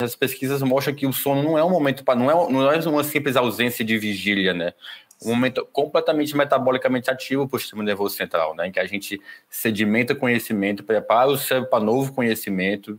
As 0.00 0.14
pesquisas 0.14 0.62
mostram 0.62 0.94
que 0.94 1.08
o 1.08 1.12
sono 1.12 1.42
não 1.42 1.58
é 1.58 1.64
um 1.64 1.70
momento 1.70 2.04
para 2.04 2.16
não 2.16 2.30
é, 2.30 2.52
não 2.52 2.70
é 2.70 2.78
uma 2.88 3.02
simples 3.02 3.34
ausência 3.34 3.84
de 3.84 3.98
vigília, 3.98 4.54
né? 4.54 4.72
Um 5.20 5.30
momento 5.30 5.66
completamente 5.72 6.36
metabolicamente 6.36 7.10
ativo 7.10 7.48
para 7.48 7.56
o 7.56 7.58
sistema 7.58 7.82
nervoso 7.82 8.14
central, 8.14 8.54
né? 8.54 8.68
Em 8.68 8.70
que 8.70 8.78
a 8.78 8.86
gente 8.86 9.20
sedimenta 9.50 10.14
conhecimento, 10.14 10.84
prepara 10.84 11.28
o 11.28 11.36
cérebro 11.36 11.68
para 11.68 11.82
novo 11.82 12.12
conhecimento, 12.12 12.96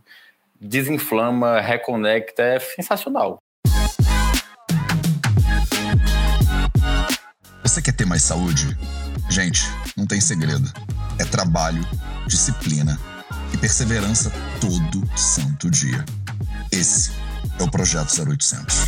desinflama, 0.60 1.58
reconecta, 1.62 2.42
é 2.42 2.58
sensacional. 2.58 3.38
Você 7.62 7.80
quer 7.80 7.92
ter 7.92 8.04
mais 8.04 8.24
saúde? 8.24 8.76
Gente, 9.30 9.62
não 9.96 10.06
tem 10.06 10.20
segredo. 10.20 10.70
É 11.18 11.24
trabalho, 11.24 11.80
disciplina 12.26 13.00
e 13.54 13.56
perseverança 13.56 14.30
todo 14.60 15.18
santo 15.18 15.70
dia. 15.70 16.04
Esse 16.72 17.10
é 17.58 17.64
o 17.64 17.70
Projeto 17.70 18.10
0800. 18.10 18.84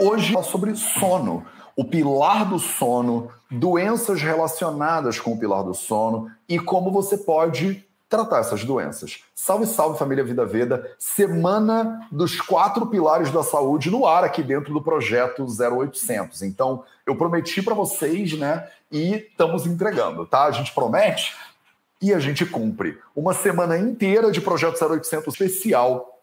Hoje 0.00 0.34
é 0.34 0.42
sobre 0.42 0.74
sono, 0.74 1.44
o 1.76 1.84
pilar 1.84 2.48
do 2.48 2.58
sono, 2.58 3.30
doenças 3.50 4.22
relacionadas 4.22 5.20
com 5.20 5.32
o 5.32 5.38
pilar 5.38 5.62
do 5.62 5.74
sono 5.74 6.30
e 6.48 6.58
como 6.58 6.90
você 6.90 7.18
pode 7.18 7.84
tratar 8.08 8.38
essas 8.38 8.64
doenças. 8.64 9.22
Salve, 9.34 9.66
salve 9.66 9.98
família 9.98 10.24
Vida 10.24 10.46
Veda, 10.46 10.96
semana 10.98 12.08
dos 12.10 12.40
quatro 12.40 12.86
pilares 12.86 13.30
da 13.30 13.42
saúde 13.42 13.90
no 13.90 14.06
ar 14.06 14.24
aqui 14.24 14.42
dentro 14.42 14.72
do 14.72 14.80
projeto 14.80 15.44
0800. 15.44 16.40
Então, 16.42 16.84
eu 17.06 17.14
prometi 17.16 17.60
para 17.60 17.74
vocês, 17.74 18.32
né, 18.32 18.66
e 18.90 19.28
estamos 19.30 19.66
entregando, 19.66 20.24
tá? 20.24 20.44
A 20.44 20.50
gente 20.52 20.72
promete 20.72 21.36
e 22.00 22.14
a 22.14 22.18
gente 22.18 22.46
cumpre. 22.46 22.98
Uma 23.14 23.34
semana 23.34 23.76
inteira 23.76 24.30
de 24.30 24.40
Projeto 24.40 24.82
0800 24.82 25.34
especial 25.34 26.18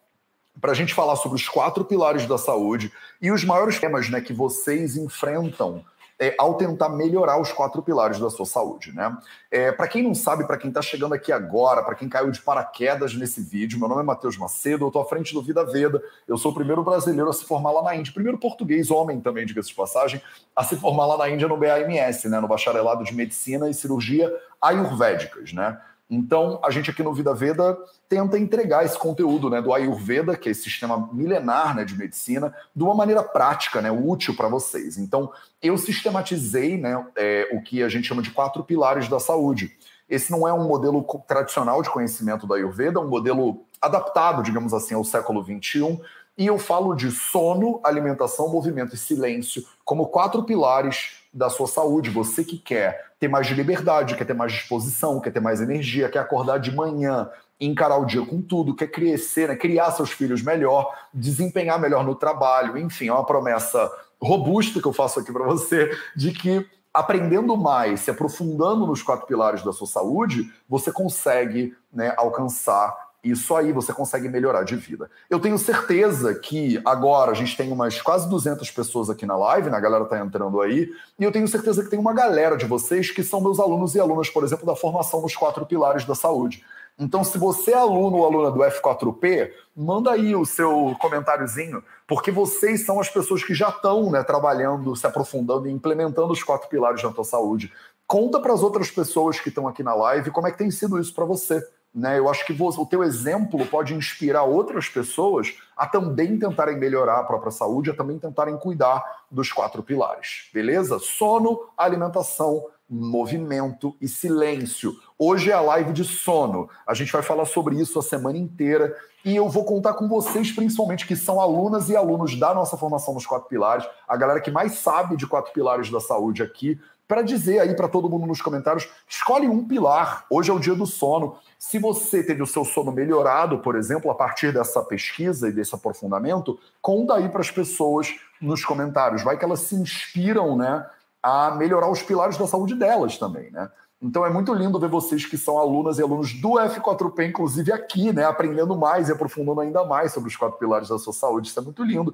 para 0.59 0.71
a 0.71 0.75
gente 0.75 0.93
falar 0.93 1.15
sobre 1.15 1.35
os 1.37 1.47
quatro 1.47 1.85
pilares 1.85 2.25
da 2.25 2.37
saúde 2.37 2.91
e 3.21 3.31
os 3.31 3.43
maiores 3.43 3.79
temas 3.79 4.09
né, 4.09 4.19
que 4.19 4.33
vocês 4.33 4.97
enfrentam 4.97 5.85
é, 6.19 6.35
ao 6.37 6.55
tentar 6.55 6.89
melhorar 6.89 7.39
os 7.39 7.51
quatro 7.51 7.81
pilares 7.81 8.19
da 8.19 8.29
sua 8.29 8.45
saúde, 8.45 8.91
né? 8.91 9.15
É, 9.51 9.71
para 9.71 9.87
quem 9.87 10.01
não 10.01 10.15
sabe, 10.15 10.45
para 10.45 10.57
quem 10.57 10.69
está 10.69 10.81
chegando 10.81 11.13
aqui 11.13 11.31
agora, 11.31 11.83
para 11.83 11.95
quem 11.95 12.09
caiu 12.09 12.31
de 12.31 12.41
paraquedas 12.41 13.13
nesse 13.13 13.41
vídeo, 13.41 13.79
meu 13.79 13.87
nome 13.87 14.01
é 14.01 14.05
Matheus 14.05 14.37
Macedo, 14.37 14.85
eu 14.85 14.87
estou 14.87 15.01
à 15.01 15.05
frente 15.05 15.33
do 15.33 15.41
Vida 15.41 15.63
Veda, 15.63 16.01
eu 16.27 16.37
sou 16.37 16.51
o 16.51 16.55
primeiro 16.55 16.83
brasileiro 16.83 17.29
a 17.29 17.33
se 17.33 17.45
formar 17.45 17.71
lá 17.71 17.83
na 17.83 17.95
Índia, 17.95 18.13
primeiro 18.13 18.37
português, 18.37 18.89
homem 18.89 19.21
também, 19.21 19.45
diga-se 19.45 19.69
de 19.69 19.75
passagem, 19.75 20.21
a 20.55 20.63
se 20.63 20.75
formar 20.75 21.05
lá 21.05 21.17
na 21.17 21.29
Índia 21.29 21.47
no 21.47 21.57
BAMS, 21.57 22.25
né, 22.29 22.39
no 22.39 22.47
Bacharelado 22.47 23.03
de 23.03 23.13
Medicina 23.13 23.69
e 23.69 23.73
Cirurgia 23.73 24.33
Ayurvédicas, 24.61 25.53
né? 25.53 25.79
Então, 26.09 26.59
a 26.63 26.71
gente 26.71 26.89
aqui 26.89 27.03
no 27.03 27.13
Vida 27.13 27.33
Veda 27.33 27.77
tenta 28.07 28.39
entregar 28.39 28.85
esse 28.85 28.97
conteúdo 28.97 29.49
né, 29.49 29.61
do 29.61 29.73
Ayurveda, 29.73 30.37
que 30.37 30.47
é 30.47 30.51
esse 30.51 30.63
sistema 30.63 31.09
milenar 31.11 31.75
né, 31.75 31.83
de 31.83 31.97
medicina, 31.97 32.53
de 32.73 32.81
uma 32.81 32.95
maneira 32.95 33.21
prática, 33.21 33.81
né, 33.81 33.91
útil 33.91 34.33
para 34.33 34.47
vocês. 34.47 34.97
Então, 34.97 35.31
eu 35.61 35.77
sistematizei 35.77 36.77
né, 36.77 37.05
é, 37.15 37.49
o 37.51 37.61
que 37.61 37.83
a 37.83 37.89
gente 37.89 38.07
chama 38.07 38.21
de 38.21 38.31
quatro 38.31 38.63
pilares 38.63 39.09
da 39.09 39.19
saúde. 39.19 39.77
Esse 40.09 40.31
não 40.31 40.47
é 40.47 40.53
um 40.53 40.65
modelo 40.65 41.03
tradicional 41.27 41.81
de 41.81 41.89
conhecimento 41.89 42.47
do 42.47 42.53
Ayurveda, 42.53 42.99
é 42.99 43.03
um 43.03 43.09
modelo 43.09 43.65
adaptado, 43.81 44.41
digamos 44.41 44.73
assim, 44.73 44.95
ao 44.95 45.03
século 45.03 45.43
XXI, 45.43 45.99
e 46.37 46.45
eu 46.45 46.59
falo 46.59 46.93
de 46.93 47.09
sono, 47.09 47.79
alimentação, 47.83 48.49
movimento 48.49 48.93
e 48.93 48.97
silêncio 48.97 49.65
como 49.83 50.07
quatro 50.07 50.43
pilares 50.43 51.23
da 51.33 51.49
sua 51.49 51.67
saúde. 51.67 52.11
Você 52.11 52.43
que 52.43 52.57
quer 52.57 53.07
ter 53.19 53.27
mais 53.27 53.47
de 53.47 53.55
liberdade, 53.55 54.15
quer 54.15 54.25
ter 54.25 54.35
mais 54.35 54.51
disposição, 54.51 55.19
quer 55.19 55.31
ter 55.31 55.39
mais 55.39 55.61
energia, 55.61 56.09
quer 56.09 56.19
acordar 56.19 56.59
de 56.59 56.75
manhã, 56.75 57.29
encarar 57.59 57.97
o 57.97 58.05
dia 58.05 58.23
com 58.23 58.39
tudo, 58.39 58.75
quer 58.75 58.87
crescer, 58.87 59.47
né? 59.47 59.55
criar 59.55 59.91
seus 59.91 60.11
filhos 60.11 60.43
melhor, 60.43 60.93
desempenhar 61.11 61.79
melhor 61.79 62.03
no 62.03 62.13
trabalho, 62.13 62.77
enfim, 62.77 63.07
é 63.07 63.13
uma 63.13 63.25
promessa 63.25 63.91
robusta 64.21 64.79
que 64.79 64.87
eu 64.87 64.93
faço 64.93 65.19
aqui 65.19 65.31
para 65.31 65.45
você 65.45 65.89
de 66.15 66.31
que 66.31 66.67
aprendendo 66.93 67.55
mais, 67.55 68.01
se 68.01 68.11
aprofundando 68.11 68.85
nos 68.87 69.03
quatro 69.03 69.27
pilares 69.27 69.63
da 69.63 69.71
sua 69.71 69.87
saúde, 69.87 70.51
você 70.67 70.91
consegue 70.91 71.75
né, 71.93 72.13
alcançar 72.17 73.06
isso 73.29 73.55
aí 73.55 73.71
você 73.71 73.93
consegue 73.93 74.29
melhorar 74.29 74.63
de 74.63 74.75
vida. 74.75 75.09
Eu 75.29 75.39
tenho 75.39 75.57
certeza 75.57 76.33
que 76.35 76.81
agora 76.85 77.31
a 77.31 77.35
gente 77.35 77.55
tem 77.55 77.71
umas 77.71 78.01
quase 78.01 78.29
200 78.29 78.69
pessoas 78.71 79.09
aqui 79.09 79.25
na 79.25 79.35
live, 79.37 79.69
né? 79.69 79.77
a 79.77 79.81
galera 79.81 80.05
tá 80.05 80.19
entrando 80.19 80.61
aí, 80.61 80.89
e 81.19 81.23
eu 81.23 81.31
tenho 81.31 81.47
certeza 81.47 81.83
que 81.83 81.89
tem 81.89 81.99
uma 81.99 82.13
galera 82.13 82.55
de 82.55 82.65
vocês 82.65 83.11
que 83.11 83.23
são 83.23 83.41
meus 83.41 83.59
alunos 83.59 83.95
e 83.95 83.99
alunas, 83.99 84.29
por 84.29 84.43
exemplo, 84.43 84.65
da 84.65 84.75
formação 84.75 85.21
nos 85.21 85.35
quatro 85.35 85.65
pilares 85.65 86.05
da 86.05 86.15
saúde. 86.15 86.63
Então, 86.99 87.23
se 87.23 87.37
você 87.37 87.71
é 87.71 87.77
aluno 87.77 88.17
ou 88.17 88.25
aluna 88.25 88.49
do 88.49 88.59
F4P, 88.59 89.51
manda 89.75 90.11
aí 90.11 90.35
o 90.35 90.45
seu 90.45 90.95
comentáriozinho, 90.99 91.83
porque 92.07 92.31
vocês 92.31 92.85
são 92.85 92.99
as 92.99 93.07
pessoas 93.07 93.43
que 93.43 93.53
já 93.53 93.69
estão 93.69 94.09
né, 94.09 94.23
trabalhando, 94.23 94.95
se 94.95 95.05
aprofundando 95.05 95.67
e 95.67 95.71
implementando 95.71 96.33
os 96.33 96.41
quatro 96.41 96.67
pilares 96.67 97.03
da 97.03 97.11
tua 97.11 97.23
saúde. 97.23 97.71
Conta 98.07 98.39
para 98.39 98.53
as 98.53 98.63
outras 98.63 98.89
pessoas 98.89 99.39
que 99.39 99.49
estão 99.49 99.67
aqui 99.67 99.83
na 99.83 99.93
live 99.93 100.31
como 100.31 100.47
é 100.47 100.51
que 100.51 100.57
tem 100.57 100.71
sido 100.71 100.97
isso 100.97 101.13
para 101.13 101.25
você. 101.25 101.61
Né? 101.97 102.19
Eu 102.19 102.29
acho 102.29 102.45
que 102.45 102.53
o 102.53 102.85
teu 102.85 103.03
exemplo 103.03 103.65
pode 103.65 103.95
inspirar 103.95 104.43
outras 104.43 104.87
pessoas 104.87 105.55
a 105.75 105.87
também 105.87 106.37
tentarem 106.37 106.77
melhorar 106.77 107.21
a 107.21 107.23
própria 107.23 107.51
saúde, 107.51 107.89
a 107.89 107.95
também 107.95 108.19
tentarem 108.19 108.55
cuidar 108.55 109.03
dos 109.31 109.51
quatro 109.51 109.81
pilares, 109.81 110.47
beleza? 110.53 110.99
Sono, 110.99 111.59
alimentação, 111.75 112.67
movimento 112.87 113.95
e 113.99 114.07
silêncio. 114.07 114.95
Hoje 115.17 115.49
é 115.49 115.55
a 115.55 115.59
live 115.59 115.91
de 115.91 116.03
sono. 116.03 116.69
A 116.85 116.93
gente 116.93 117.11
vai 117.11 117.23
falar 117.23 117.45
sobre 117.45 117.75
isso 117.81 117.97
a 117.97 118.03
semana 118.03 118.37
inteira 118.37 118.95
e 119.25 119.35
eu 119.35 119.49
vou 119.49 119.65
contar 119.65 119.95
com 119.95 120.07
vocês, 120.07 120.51
principalmente 120.51 121.07
que 121.07 121.15
são 121.15 121.41
alunas 121.41 121.89
e 121.89 121.95
alunos 121.95 122.39
da 122.39 122.53
nossa 122.53 122.77
formação 122.77 123.15
nos 123.15 123.25
quatro 123.25 123.49
pilares, 123.49 123.87
a 124.07 124.15
galera 124.15 124.39
que 124.39 124.51
mais 124.51 124.73
sabe 124.73 125.17
de 125.17 125.25
quatro 125.25 125.51
pilares 125.51 125.89
da 125.89 125.99
saúde 125.99 126.43
aqui, 126.43 126.79
para 127.07 127.21
dizer 127.21 127.59
aí 127.59 127.73
para 127.73 127.87
todo 127.87 128.09
mundo 128.09 128.27
nos 128.27 128.41
comentários, 128.41 128.87
escolhe 129.07 129.47
um 129.47 129.65
pilar. 129.65 130.25
Hoje 130.29 130.51
é 130.51 130.53
o 130.53 130.59
dia 130.59 130.75
do 130.75 130.85
sono. 130.85 131.37
Se 131.57 131.79
você 131.79 132.23
teve 132.23 132.43
o 132.43 132.47
seu 132.47 132.63
sono 132.63 132.91
melhorado, 132.91 133.59
por 133.59 133.75
exemplo, 133.75 134.11
a 134.11 134.15
partir 134.15 134.53
dessa 134.53 134.81
pesquisa 134.83 135.49
e 135.49 135.51
desse 135.51 135.73
aprofundamento, 135.73 136.59
conta 136.81 137.15
aí 137.15 137.27
para 137.29 137.41
as 137.41 137.49
pessoas 137.49 138.15
nos 138.39 138.63
comentários. 138.63 139.23
Vai 139.23 139.37
que 139.37 139.43
elas 139.43 139.61
se 139.61 139.75
inspiram, 139.75 140.55
né, 140.55 140.85
a 141.21 141.51
melhorar 141.51 141.89
os 141.89 142.03
pilares 142.03 142.37
da 142.37 142.45
saúde 142.45 142.75
delas 142.75 143.17
também, 143.17 143.49
né? 143.51 143.69
Então 143.99 144.23
é 144.23 144.29
muito 144.29 144.53
lindo 144.53 144.79
ver 144.79 144.89
vocês 144.89 145.25
que 145.25 145.37
são 145.37 145.57
alunas 145.57 145.97
e 145.97 146.03
alunos 146.03 146.31
do 146.39 146.51
F4P, 146.51 147.29
inclusive 147.29 147.71
aqui, 147.71 148.13
né, 148.13 148.25
aprendendo 148.25 148.77
mais 148.77 149.09
e 149.09 149.11
aprofundando 149.11 149.59
ainda 149.59 149.83
mais 149.83 150.13
sobre 150.13 150.29
os 150.29 150.35
quatro 150.35 150.59
pilares 150.59 150.89
da 150.89 150.99
sua 150.99 151.13
saúde. 151.13 151.47
Isso 151.47 151.59
é 151.59 151.63
muito 151.63 151.83
lindo. 151.83 152.13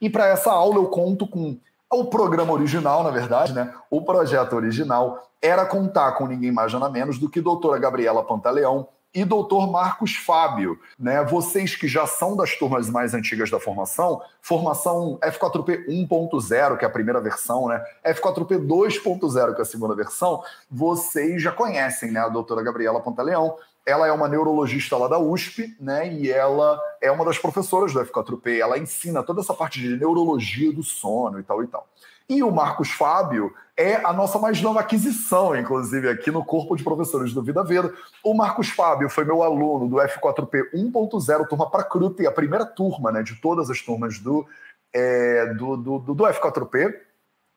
E 0.00 0.10
para 0.10 0.26
essa 0.26 0.50
aula 0.50 0.76
eu 0.76 0.88
conto 0.88 1.28
com 1.28 1.56
o 1.92 2.04
programa 2.04 2.52
original, 2.52 3.02
na 3.02 3.10
verdade, 3.10 3.52
né? 3.52 3.74
O 3.90 4.02
projeto 4.02 4.54
original 4.54 5.28
era 5.42 5.66
contar 5.66 6.12
com 6.12 6.26
ninguém 6.26 6.52
mais 6.52 6.72
nada 6.72 6.88
menos 6.88 7.18
do 7.18 7.28
que 7.28 7.40
doutora 7.40 7.78
Gabriela 7.78 8.22
Pantaleão 8.22 8.86
e 9.12 9.24
doutor 9.24 9.68
Marcos 9.68 10.14
Fábio, 10.14 10.78
né? 10.98 11.24
Vocês 11.24 11.74
que 11.74 11.88
já 11.88 12.06
são 12.06 12.36
das 12.36 12.56
turmas 12.56 12.88
mais 12.88 13.12
antigas 13.12 13.50
da 13.50 13.58
formação, 13.58 14.22
formação 14.40 15.18
F4P 15.20 15.86
1.0, 15.88 16.78
que 16.78 16.84
é 16.84 16.88
a 16.88 16.90
primeira 16.90 17.20
versão, 17.20 17.66
né? 17.66 17.84
F4P 18.06 18.64
2.0, 18.64 19.54
que 19.54 19.60
é 19.60 19.62
a 19.62 19.64
segunda 19.64 19.96
versão, 19.96 20.44
vocês 20.70 21.42
já 21.42 21.50
conhecem, 21.50 22.12
né? 22.12 22.20
A 22.20 22.28
doutora 22.28 22.62
Gabriela 22.62 23.00
Pantaleão, 23.00 23.56
ela 23.86 24.06
é 24.06 24.12
uma 24.12 24.28
neurologista 24.28 24.96
lá 24.96 25.08
da 25.08 25.18
USP, 25.18 25.76
né? 25.80 26.12
E 26.12 26.30
ela 26.30 26.78
é 27.00 27.10
uma 27.10 27.24
das 27.24 27.38
professoras 27.38 27.92
do 27.92 28.00
F4P. 28.00 28.58
Ela 28.58 28.78
ensina 28.78 29.22
toda 29.22 29.40
essa 29.40 29.54
parte 29.54 29.80
de 29.80 29.96
neurologia 29.96 30.72
do 30.72 30.82
sono 30.82 31.40
e 31.40 31.42
tal 31.42 31.62
e 31.62 31.66
tal. 31.66 31.88
E 32.28 32.44
o 32.44 32.50
Marcos 32.52 32.90
Fábio 32.92 33.52
é 33.76 33.96
a 33.96 34.12
nossa 34.12 34.38
mais 34.38 34.62
nova 34.62 34.78
aquisição, 34.78 35.56
inclusive, 35.56 36.08
aqui 36.08 36.30
no 36.30 36.44
corpo 36.44 36.76
de 36.76 36.84
professores 36.84 37.32
do 37.32 37.42
Vida 37.42 37.64
Veda. 37.64 37.92
O 38.22 38.34
Marcos 38.34 38.68
Fábio 38.68 39.08
foi 39.10 39.24
meu 39.24 39.42
aluno 39.42 39.88
do 39.88 39.96
F4P 39.96 40.70
1.0, 40.72 41.48
turma 41.48 41.68
para 41.68 41.82
CRUT, 41.82 42.24
a 42.24 42.30
primeira 42.30 42.64
turma 42.64 43.10
né, 43.10 43.22
de 43.22 43.34
todas 43.40 43.68
as 43.68 43.80
turmas 43.80 44.20
do, 44.20 44.46
é, 44.92 45.46
do, 45.54 45.76
do, 45.76 45.98
do 45.98 46.24
F4P. 46.24 46.94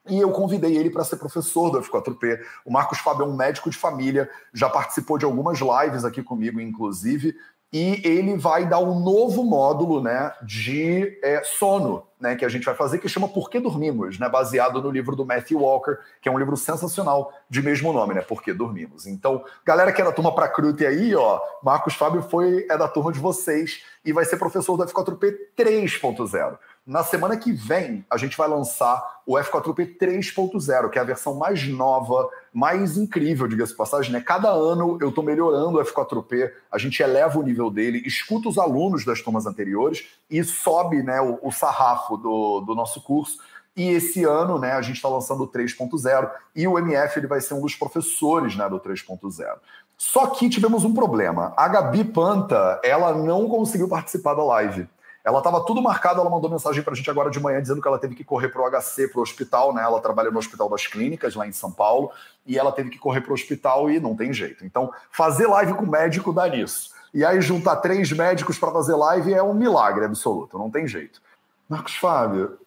E 0.08 0.20
eu 0.20 0.32
convidei 0.32 0.76
ele 0.76 0.90
para 0.90 1.04
ser 1.04 1.16
professor 1.16 1.70
do 1.70 1.82
F4P. 1.82 2.40
O 2.66 2.72
Marcos 2.72 3.00
Fábio 3.00 3.24
é 3.24 3.28
um 3.28 3.36
médico 3.36 3.70
de 3.70 3.78
família, 3.78 4.30
já 4.54 4.70
participou 4.70 5.18
de 5.18 5.24
algumas 5.24 5.60
lives 5.60 6.04
aqui 6.04 6.22
comigo, 6.22 6.60
inclusive, 6.60 7.34
e 7.74 8.00
ele 8.06 8.38
vai 8.38 8.68
dar 8.68 8.78
um 8.80 9.00
novo 9.00 9.44
módulo 9.44 10.00
né, 10.00 10.32
de 10.44 11.20
é, 11.24 11.42
sono, 11.44 12.06
né, 12.20 12.36
que 12.36 12.46
a 12.46 12.50
gente 12.50 12.64
vai 12.64 12.76
fazer, 12.76 13.00
que 13.00 13.10
chama 13.10 13.28
Por 13.28 13.50
que 13.50 13.60
Dormimos, 13.60 14.20
né, 14.20 14.30
baseado 14.30 14.80
no 14.80 14.92
livro 14.92 15.16
do 15.16 15.26
Matthew 15.26 15.60
Walker, 15.60 15.98
que 16.22 16.30
é 16.30 16.32
um 16.32 16.38
livro 16.38 16.56
sensacional 16.56 17.34
de 17.50 17.64
mesmo 17.64 17.92
nome, 17.92 18.14
né, 18.14 18.22
Por 18.22 18.44
que 18.44 18.54
Dormimos. 18.54 19.08
Então, 19.08 19.44
galera 19.66 19.92
que 19.92 20.00
é 20.00 20.06
da 20.06 20.12
turma 20.12 20.36
para 20.36 20.48
Crute 20.50 20.86
aí, 20.86 21.16
ó, 21.16 21.42
Marcos 21.64 21.96
Fábio 21.96 22.22
foi, 22.22 22.68
é 22.70 22.78
da 22.78 22.88
turma 22.88 23.12
de 23.12 23.20
vocês 23.20 23.82
e 24.06 24.14
vai 24.14 24.24
ser 24.24 24.38
professor 24.38 24.78
do 24.78 24.86
F4P 24.86 25.34
3.0. 25.58 26.60
Na 26.86 27.02
semana 27.02 27.38
que 27.38 27.54
vem, 27.54 28.06
a 28.10 28.18
gente 28.18 28.36
vai 28.36 28.46
lançar 28.46 29.22
o 29.26 29.36
F4P 29.36 29.98
3.0, 29.98 30.90
que 30.90 31.00
é 31.00 31.02
a 31.02 31.06
versão 31.06 31.34
mais 31.34 31.66
nova, 31.66 32.28
mais 32.52 32.98
incrível, 32.98 33.48
diga-se 33.48 33.74
passagem, 33.74 34.12
né? 34.12 34.20
Cada 34.20 34.50
ano 34.50 34.98
eu 35.00 35.08
estou 35.08 35.24
melhorando 35.24 35.80
o 35.80 35.82
F4P, 35.82 36.52
a 36.70 36.78
gente 36.78 37.02
eleva 37.02 37.40
o 37.40 37.44
nível 37.44 37.72
dele, 37.72 38.04
escuta 38.06 38.50
os 38.50 38.58
alunos 38.58 39.06
das 39.06 39.22
turmas 39.22 39.46
anteriores 39.46 40.10
e 40.30 40.44
sobe 40.44 41.02
né, 41.02 41.22
o, 41.22 41.40
o 41.42 41.54
sarrafo 41.54 42.18
do, 42.18 42.60
do 42.60 42.76
nosso 42.76 43.02
curso. 43.02 43.38
E 43.78 43.88
esse 43.88 44.26
ano, 44.26 44.60
né, 44.60 44.74
a 44.74 44.82
gente 44.82 44.98
está 44.98 45.08
lançando 45.08 45.44
o 45.44 45.48
3.0 45.48 46.30
e 46.54 46.68
o 46.68 46.78
MF 46.78 47.18
ele 47.18 47.28
vai 47.28 47.40
ser 47.40 47.54
um 47.54 47.62
dos 47.62 47.76
professores 47.76 48.58
né, 48.58 48.68
do 48.68 48.78
3.0. 48.78 49.48
Só 49.98 50.28
que 50.28 50.50
tivemos 50.50 50.84
um 50.84 50.94
problema. 50.94 51.54
A 51.56 51.66
Gabi 51.70 52.04
Panta, 52.04 52.82
ela 52.84 53.14
não 53.14 53.48
conseguiu 53.48 53.88
participar 53.88 54.34
da 54.34 54.44
live. 54.44 54.86
Ela 55.24 55.38
estava 55.38 55.64
tudo 55.66 55.82
marcado, 55.82 56.20
ela 56.20 56.30
mandou 56.30 56.50
mensagem 56.50 56.84
para 56.84 56.94
a 56.94 56.96
gente 56.96 57.10
agora 57.10 57.30
de 57.30 57.40
manhã 57.40 57.62
dizendo 57.62 57.82
que 57.82 57.88
ela 57.88 57.98
teve 57.98 58.14
que 58.14 58.24
correr 58.24 58.50
para 58.50 58.62
o 58.62 58.70
HC, 58.70 59.08
para 59.08 59.20
o 59.20 59.24
hospital, 59.24 59.74
né? 59.74 59.82
Ela 59.82 60.02
trabalha 60.02 60.30
no 60.30 60.38
Hospital 60.38 60.70
das 60.70 60.86
Clínicas, 60.86 61.34
lá 61.34 61.48
em 61.48 61.52
São 61.54 61.72
Paulo, 61.72 62.12
e 62.46 62.58
ela 62.58 62.72
teve 62.74 62.90
que 62.90 63.00
correr 63.00 63.22
para 63.22 63.32
o 63.32 63.34
hospital 63.34 63.90
e 63.90 64.00
não 64.00 64.16
tem 64.16 64.34
jeito. 64.34 64.66
Então, 64.66 64.92
fazer 65.10 65.48
live 65.48 65.74
com 65.76 65.86
médico 65.86 66.34
dá 66.34 66.48
nisso. 66.48 66.92
E 67.14 67.24
aí, 67.24 67.40
juntar 67.40 67.78
três 67.78 68.12
médicos 68.12 68.58
para 68.58 68.72
fazer 68.72 68.96
live 68.96 69.34
é 69.34 69.42
um 69.42 69.54
milagre 69.54 70.04
absoluto, 70.04 70.58
não 70.58 70.70
tem 70.70 70.88
jeito. 70.88 71.22
Marcos 71.70 71.96
Fábio, 71.96 72.58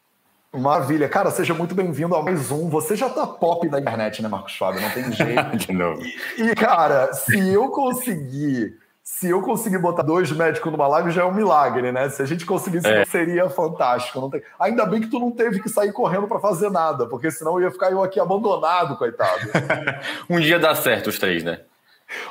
Maravilha. 0.53 1.09
Cara, 1.09 1.31
seja 1.31 1.53
muito 1.53 1.75
bem-vindo 1.75 2.15
a 2.15 2.23
mais 2.23 2.51
um. 2.51 2.71
Você 2.71 2.97
já 2.97 3.11
tá 3.11 3.27
pop 3.27 3.69
na 3.69 3.79
internet, 3.79 4.23
né, 4.23 4.29
Marcos 4.29 4.57
Fábio? 4.57 4.81
Não 4.81 4.91
tem 4.91 5.13
jeito. 5.13 5.57
de 5.57 5.73
novo. 5.73 6.03
E, 6.39 6.55
cara, 6.55 7.13
se 7.13 7.53
eu 7.53 7.69
conseguir 7.69 8.79
se 9.09 9.29
eu 9.29 9.41
conseguir 9.41 9.79
botar 9.79 10.03
dois 10.03 10.33
médicos 10.33 10.71
numa 10.73 10.89
live 10.89 11.13
já 11.13 11.23
é 11.23 11.25
um 11.25 11.33
milagre, 11.33 11.93
né? 11.93 12.09
Se 12.09 12.21
a 12.21 12.27
gente 12.27 12.45
conseguisse, 12.45 12.89
é. 12.89 13.05
seria 13.05 13.49
fantástico. 13.49 14.29
Tem... 14.29 14.43
Ainda 14.59 14.85
bem 14.85 15.01
que 15.01 15.07
tu 15.07 15.21
não 15.21 15.31
teve 15.31 15.63
que 15.63 15.69
sair 15.69 15.93
correndo 15.93 16.27
para 16.27 16.41
fazer 16.41 16.71
nada, 16.71 17.07
porque 17.07 17.31
senão 17.31 17.57
eu 17.57 17.67
ia 17.67 17.71
ficar 17.71 17.93
eu 17.93 18.03
aqui 18.03 18.19
abandonado, 18.19 18.97
coitado. 18.97 19.43
um 20.29 20.41
dia 20.41 20.59
dá 20.59 20.75
certo 20.75 21.07
os 21.07 21.21
três, 21.21 21.45
né? 21.45 21.61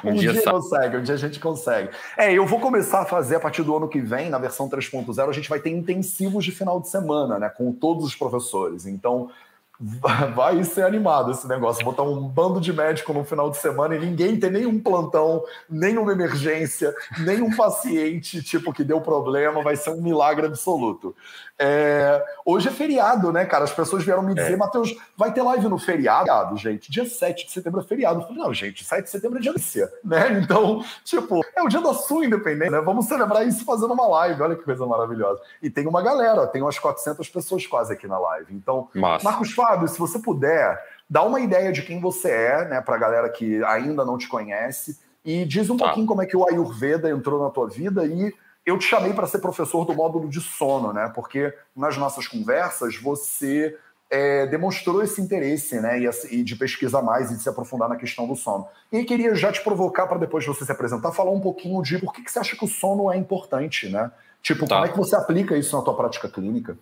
Um, 0.04 0.12
um 0.12 0.14
dia, 0.16 0.34
dia 0.34 0.44
consegue, 0.44 0.98
um 0.98 1.02
dia 1.02 1.16
a 1.16 1.18
gente 1.18 1.40
consegue. 1.40 1.92
É, 2.18 2.34
eu 2.34 2.46
vou 2.46 2.60
começar 2.60 3.02
a 3.02 3.06
fazer 3.06 3.38
a 3.38 3.40
partir 3.40 3.64
do 3.64 3.76
ano 3.76 3.88
que 3.88 4.02
vem, 4.02 4.30
na 4.30 4.38
versão 4.38 4.70
3.0, 4.70 5.30
a 5.30 5.34
gente 5.34 5.50
vai 5.50 5.60
ter 5.62 5.70
intensivos 5.70 6.44
de 6.44 6.52
final 6.52 6.82
de 6.82 6.90
semana, 6.90 7.40
né? 7.40 7.50
Com 7.50 7.72
todos 7.72 8.04
os 8.04 8.16
professores. 8.16 8.86
Então, 8.86 9.32
vai 10.36 10.64
ser 10.64 10.84
animado 10.84 11.32
esse 11.32 11.48
negócio. 11.48 11.84
Botar 11.84 12.04
um 12.04 12.28
bando 12.28 12.62
de 12.62 12.72
médico 12.72 13.14
no 13.14 13.24
final 13.24 13.50
de 13.50 13.58
semana 13.58 13.96
e 13.96 14.00
ninguém 14.00 14.40
ter 14.40 14.52
nenhum 14.52 14.80
plantão, 14.80 15.44
nenhuma 15.70 16.12
emergência, 16.12 16.94
nenhum 17.20 17.56
paciente 17.56 18.42
tipo 18.42 18.74
que 18.74 18.84
deu 18.84 19.02
problema, 19.02 19.62
vai 19.62 19.76
ser 19.76 19.90
um 19.92 20.02
milagre 20.02 20.46
absoluto. 20.46 21.16
É... 21.58 22.24
Hoje 22.46 22.68
é 22.68 22.72
feriado, 22.72 23.32
né, 23.32 23.46
cara? 23.46 23.64
As 23.64 23.72
pessoas 23.72 24.04
vieram 24.04 24.22
me 24.22 24.34
dizer, 24.34 24.54
é. 24.54 24.58
Matheus, 24.58 24.96
vai 25.18 25.34
ter 25.34 25.42
live 25.42 25.68
no 25.68 25.78
feriado, 25.78 26.58
gente. 26.58 26.92
Dia 26.92 27.06
7 27.06 27.46
de 27.46 27.52
setembro 27.52 27.80
é 27.82 27.84
feriado. 27.84 28.20
Eu 28.20 28.28
falei, 28.28 28.44
não, 28.44 28.54
gente, 28.54 28.84
7 28.84 29.04
de 29.04 29.10
setembro 29.10 29.40
é 29.40 29.42
dia 29.42 29.54
de 29.54 29.90
né? 30.04 30.40
Então, 30.44 30.84
tipo, 31.04 31.42
é 31.56 31.64
o 31.64 31.68
dia 31.68 31.82
da 31.82 31.94
sua 31.94 32.26
independência, 32.26 32.72
né? 32.72 32.82
Vamos 32.82 33.06
celebrar 33.06 33.48
isso 33.48 33.64
fazendo 33.64 33.94
uma 33.94 34.08
live. 34.08 34.42
Olha 34.42 34.56
que 34.56 34.64
coisa 34.64 34.86
maravilhosa. 34.86 35.42
E 35.62 35.70
tem 35.70 35.88
uma 35.88 36.02
galera, 36.02 36.46
tem 36.48 36.62
umas 36.62 36.78
400 36.78 37.28
pessoas 37.30 37.66
quase 37.66 37.94
aqui 37.94 38.08
na 38.08 38.20
live. 38.20 38.54
Então, 38.54 38.90
Massa. 38.94 39.24
Marcos 39.24 39.52
Fábio, 39.52 39.88
se 39.88 39.98
você 39.98 40.20
puder, 40.20 40.84
dá 41.10 41.24
uma 41.24 41.40
ideia 41.40 41.72
de 41.72 41.82
quem 41.82 42.02
você 42.02 42.30
é, 42.30 42.66
né, 42.66 42.82
pra 42.82 42.98
galera 42.98 43.30
que 43.30 43.64
ainda 43.64 44.04
não 44.04 44.18
te 44.18 44.28
conhece. 44.28 45.00
E 45.24 45.46
diz 45.46 45.70
um 45.70 45.78
tá. 45.78 45.86
pouquinho 45.86 46.06
como 46.06 46.22
é 46.22 46.26
que 46.26 46.38
o 46.38 46.48
Ayurveda 46.48 47.10
entrou 47.10 47.42
na 47.42 47.50
tua 47.50 47.68
vida 47.68 48.06
e 48.06 48.34
eu 48.66 48.78
te 48.80 48.86
chamei 48.86 49.14
para 49.14 49.28
ser 49.28 49.40
professor 49.40 49.86
do 49.86 49.94
módulo 49.94 50.28
de 50.28 50.42
sono, 50.42 50.92
né? 50.92 51.12
Porque 51.14 51.54
nas 51.76 51.98
nossas 51.98 52.28
conversas 52.28 52.98
você 52.98 53.78
é, 54.10 54.48
demonstrou 54.48 55.04
esse 55.04 55.22
interesse, 55.22 55.80
né? 55.80 56.00
E, 56.00 56.10
e, 56.32 56.44
de 56.44 56.56
pesquisar 56.56 57.02
mais 57.02 57.32
e 57.32 57.36
de 57.36 57.44
se 57.44 57.50
aprofundar 57.50 57.88
na 57.88 57.96
questão 57.96 58.28
do 58.28 58.36
sono. 58.36 58.68
E 58.92 59.04
queria 59.04 59.36
já 59.36 59.52
te 59.52 59.62
provocar 59.62 60.08
para 60.08 60.18
depois 60.18 60.44
de 60.44 60.50
você 60.50 60.66
se 60.66 60.72
apresentar, 60.72 61.12
falar 61.12 61.32
um 61.32 61.40
pouquinho 61.40 61.82
de 61.82 62.00
por 62.00 62.14
que, 62.14 62.24
que 62.24 62.32
você 62.32 62.40
acha 62.40 62.56
que 62.56 62.66
o 62.66 62.68
sono 62.68 63.12
é 63.12 63.18
importante, 63.18 63.88
né? 63.90 64.12
Tipo, 64.42 64.68
tá. 64.68 64.76
como 64.76 64.86
é 64.88 64.90
que 64.90 64.98
você 64.98 65.16
aplica 65.16 65.58
isso 65.58 65.76
na 65.76 65.84
tua 65.84 65.96
prática 65.96 66.30
clínica? 66.30 66.78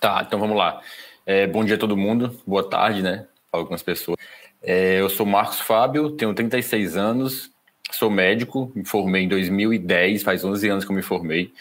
Tá, 0.00 0.22
então 0.26 0.38
vamos 0.38 0.56
lá. 0.56 0.80
É, 1.26 1.46
bom 1.46 1.64
dia 1.64 1.76
a 1.76 1.78
todo 1.78 1.96
mundo, 1.96 2.38
boa 2.46 2.68
tarde, 2.68 3.02
né? 3.02 3.26
Para 3.50 3.60
algumas 3.60 3.82
pessoas. 3.82 4.18
É, 4.62 5.00
eu 5.00 5.08
sou 5.08 5.24
Marcos 5.24 5.60
Fábio, 5.60 6.10
tenho 6.10 6.34
36 6.34 6.96
anos, 6.96 7.50
Sou 7.94 8.10
médico, 8.10 8.72
me 8.74 8.84
formei 8.84 9.22
em 9.22 9.28
2010, 9.28 10.24
faz 10.24 10.44
11 10.44 10.68
anos 10.68 10.84
que 10.84 10.90
eu 10.90 10.96
me 10.96 11.02
formei 11.02 11.52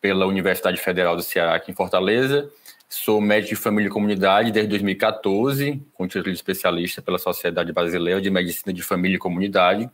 pela 0.00 0.26
Universidade 0.26 0.78
Federal 0.78 1.14
do 1.14 1.22
Ceará, 1.22 1.54
aqui 1.54 1.70
em 1.70 1.74
Fortaleza. 1.74 2.50
Sou 2.88 3.20
médico 3.20 3.54
de 3.54 3.60
família 3.60 3.88
e 3.88 3.90
comunidade 3.90 4.50
desde 4.50 4.68
2014, 4.70 5.80
com 5.94 6.08
título 6.08 6.32
de 6.32 6.36
especialista 6.36 7.00
pela 7.00 7.18
Sociedade 7.18 7.72
Brasileira 7.72 8.20
de 8.20 8.30
Medicina 8.30 8.72
de 8.72 8.82
Família 8.82 9.14
e 9.14 9.18
Comunidade, 9.18 9.88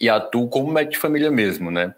e 0.00 0.08
atuo 0.08 0.48
como 0.48 0.72
médico 0.72 0.92
de 0.92 0.98
família 0.98 1.32
mesmo, 1.32 1.68
né? 1.68 1.92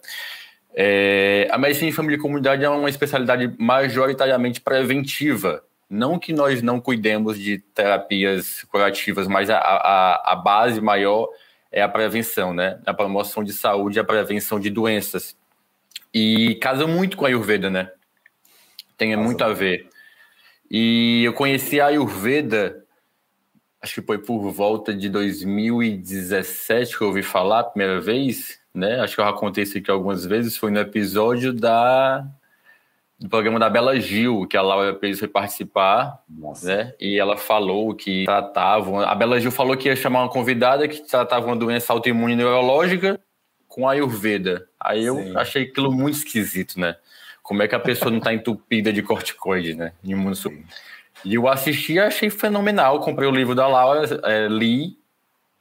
É, 0.74 1.46
a 1.50 1.58
medicina 1.58 1.90
de 1.90 1.96
família 1.96 2.16
e 2.16 2.20
comunidade 2.20 2.64
é 2.64 2.70
uma 2.70 2.88
especialidade 2.88 3.54
majoritariamente 3.58 4.62
preventiva. 4.62 5.62
Não 5.90 6.18
que 6.18 6.32
nós 6.32 6.62
não 6.62 6.80
cuidemos 6.80 7.38
de 7.38 7.58
terapias 7.58 8.62
curativas, 8.64 9.28
mas 9.28 9.50
a, 9.50 9.58
a, 9.58 10.32
a 10.32 10.36
base 10.36 10.80
maior 10.80 11.28
é 11.70 11.82
a 11.82 11.88
prevenção, 11.88 12.54
né? 12.54 12.80
A 12.86 12.94
promoção 12.94 13.44
de 13.44 13.52
saúde 13.52 13.98
e 13.98 14.00
a 14.00 14.04
prevenção 14.04 14.58
de 14.58 14.70
doenças. 14.70 15.36
E 16.12 16.54
casa 16.56 16.86
muito 16.86 17.16
com 17.16 17.24
a 17.24 17.28
Ayurveda, 17.28 17.68
né? 17.70 17.90
Tem 18.96 19.14
Nossa, 19.14 19.24
muito 19.24 19.44
a 19.44 19.52
ver. 19.52 19.88
E 20.70 21.22
eu 21.24 21.32
conheci 21.32 21.80
a 21.80 21.86
Ayurveda, 21.86 22.84
acho 23.80 23.94
que 23.94 24.06
foi 24.06 24.18
por 24.18 24.50
volta 24.50 24.94
de 24.94 25.08
2017 25.08 26.96
que 26.96 27.02
eu 27.02 27.08
ouvi 27.08 27.22
falar 27.22 27.60
a 27.60 27.64
primeira 27.64 28.00
vez, 28.00 28.60
né? 28.74 29.00
Acho 29.00 29.14
que 29.14 29.20
eu 29.20 29.24
já 29.24 29.32
contei 29.32 29.64
isso 29.64 29.78
aqui 29.78 29.90
algumas 29.90 30.24
vezes, 30.24 30.56
foi 30.56 30.70
no 30.70 30.78
episódio 30.78 31.52
da 31.52 32.26
do 33.18 33.28
programa 33.28 33.58
da 33.58 33.68
Bela 33.68 33.98
Gil, 33.98 34.46
que 34.46 34.56
a 34.56 34.62
Laura 34.62 34.94
Pires 34.94 35.18
foi 35.18 35.26
participar, 35.26 36.22
Nossa. 36.28 36.66
né? 36.66 36.94
E 37.00 37.18
ela 37.18 37.36
falou 37.36 37.92
que 37.94 38.24
tratavam. 38.24 39.00
A 39.00 39.14
Bela 39.14 39.40
Gil 39.40 39.50
falou 39.50 39.76
que 39.76 39.88
ia 39.88 39.96
chamar 39.96 40.22
uma 40.22 40.28
convidada 40.28 40.86
que 40.86 41.00
tratava 41.00 41.46
uma 41.46 41.56
doença 41.56 41.92
autoimune 41.92 42.36
neurológica 42.36 43.20
com 43.66 43.88
a 43.88 43.92
Ayurveda. 43.92 44.68
Aí 44.78 45.04
eu 45.04 45.16
Sim. 45.16 45.36
achei 45.36 45.64
aquilo 45.64 45.90
muito 45.90 46.14
esquisito, 46.14 46.78
né? 46.78 46.96
Como 47.42 47.62
é 47.62 47.66
que 47.66 47.74
a 47.74 47.80
pessoa 47.80 48.10
não 48.10 48.18
está 48.18 48.32
entupida 48.32 48.92
de 48.92 49.02
corticoide, 49.02 49.74
né? 49.74 49.92
E 51.24 51.34
eu 51.34 51.48
assisti 51.48 51.94
e 51.94 51.98
achei 51.98 52.30
fenomenal. 52.30 53.00
Comprei 53.00 53.28
o 53.28 53.32
livro 53.32 53.54
da 53.54 53.66
Laura, 53.66 54.04
é, 54.24 54.46
li. 54.46 54.96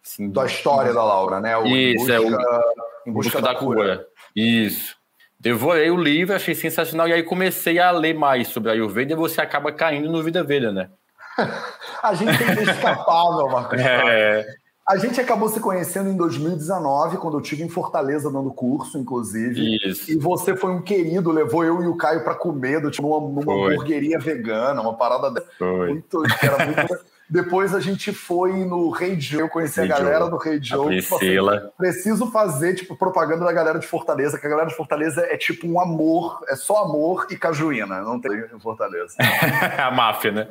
Assim, 0.06 0.30
da 0.30 0.46
história 0.46 0.94
da 0.94 1.04
Laura, 1.04 1.40
né? 1.40 1.58
O 1.58 1.66
Isso, 1.66 2.00
busca, 2.00 2.14
é 2.14 2.20
o, 2.20 2.28
em 2.28 3.12
busca, 3.12 3.30
busca 3.30 3.42
da, 3.42 3.54
da 3.54 3.60
cura. 3.60 3.80
cura. 3.80 4.08
Isso. 4.36 4.97
Devorei 5.40 5.92
o 5.92 5.98
livro, 5.98 6.36
achei 6.36 6.56
sensacional, 6.56 7.08
e 7.08 7.14
aí 7.14 7.24
comecei 7.24 7.80
a 7.80 7.92
ler 7.92 8.16
mais 8.16 8.48
sobre 8.48 8.70
a 8.70 8.74
Ayurveda 8.74 9.14
e 9.14 9.16
você 9.16 9.40
acaba 9.40 9.72
caindo 9.72 10.12
no 10.12 10.24
Vida 10.24 10.44
Veda, 10.44 10.72
né? 10.72 10.90
a 12.02 12.14
gente 12.16 12.38
tem 12.38 12.56
que 12.56 12.72
escapar, 12.72 13.38
meu 13.38 13.48
Marcos. 13.48 13.80
É. 13.80 14.46
A 14.88 14.98
gente 14.98 15.20
acabou 15.20 15.50
se 15.50 15.60
conhecendo 15.60 16.10
em 16.10 16.16
2019, 16.16 17.18
quando 17.18 17.36
eu 17.36 17.42
estive 17.42 17.62
em 17.62 17.68
Fortaleza 17.68 18.32
dando 18.32 18.50
curso, 18.52 18.98
inclusive. 18.98 19.76
Isso. 19.86 20.10
E 20.10 20.16
você 20.16 20.56
foi 20.56 20.72
um 20.72 20.82
querido, 20.82 21.30
levou 21.30 21.66
eu 21.66 21.84
e 21.84 21.88
o 21.88 21.98
Caio 21.98 22.24
para 22.24 22.34
comer, 22.34 22.90
tipo, 22.90 23.04
numa, 23.06 23.42
numa 23.42 23.68
hamburgueria 23.68 24.18
vegana, 24.18 24.82
uma 24.82 24.96
parada 24.96 25.44
foi. 25.60 25.90
muito. 25.90 26.24
Era 26.42 26.66
muito 26.66 26.98
depois 27.30 27.76
a 27.76 27.80
gente 27.80 28.14
foi 28.14 28.54
no 28.66 28.90
Rei 28.90 29.20
Joe, 29.20 29.42
eu 29.42 29.50
conheci 29.50 29.82
Rei 29.82 29.92
a 29.92 29.98
galera 29.98 30.20
Joe. 30.20 30.30
do 30.30 30.38
Rei 30.38 30.60
Joe. 30.62 31.02
Tipo, 31.02 31.16
assim, 31.16 31.70
preciso 31.78 32.32
fazer 32.32 32.76
tipo 32.76 32.96
propaganda 32.96 33.44
da 33.44 33.52
galera 33.52 33.80
de 33.80 33.88
Fortaleza, 33.88 34.40
que 34.40 34.48
a 34.48 34.50
galera 34.50 34.70
de 34.70 34.76
Fortaleza 34.76 35.22
é 35.22 35.38
tipo 35.38 35.68
um 35.68 35.80
amor, 35.80 36.44
é 36.48 36.56
só 36.56 36.84
amor 36.84 37.28
e 37.30 37.36
cajuína, 37.36 38.02
não 38.02 38.20
tem 38.20 38.32
em 38.32 38.60
Fortaleza. 38.60 39.16
é 39.20 39.82
a 39.82 39.92
máfia, 39.92 40.32
né? 40.32 40.48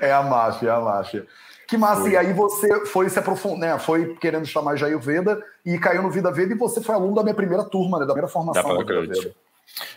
É 0.00 0.12
a 0.12 0.22
máfia, 0.22 0.68
é 0.68 0.72
a 0.72 0.80
máfia. 0.80 1.26
Que 1.66 1.78
massa, 1.78 2.02
foi. 2.02 2.10
e 2.10 2.16
aí 2.18 2.34
você 2.34 2.84
foi 2.84 3.08
se 3.08 3.18
aprofundar, 3.18 3.70
né? 3.70 3.78
Foi 3.78 4.14
querendo 4.16 4.44
chamar 4.44 4.76
Jair 4.76 4.98
Veda 4.98 5.42
e 5.64 5.78
caiu 5.78 6.02
no 6.02 6.10
Vida 6.10 6.30
Veda 6.30 6.52
e 6.52 6.56
você 6.56 6.82
foi 6.82 6.94
aluno 6.94 7.14
da 7.14 7.22
minha 7.22 7.34
primeira 7.34 7.64
turma, 7.64 7.98
né? 7.98 8.04
Da 8.04 8.12
primeira 8.12 8.28
formação 8.28 8.84
da 8.84 8.84
Vida 8.84 9.00
Veda. 9.00 9.34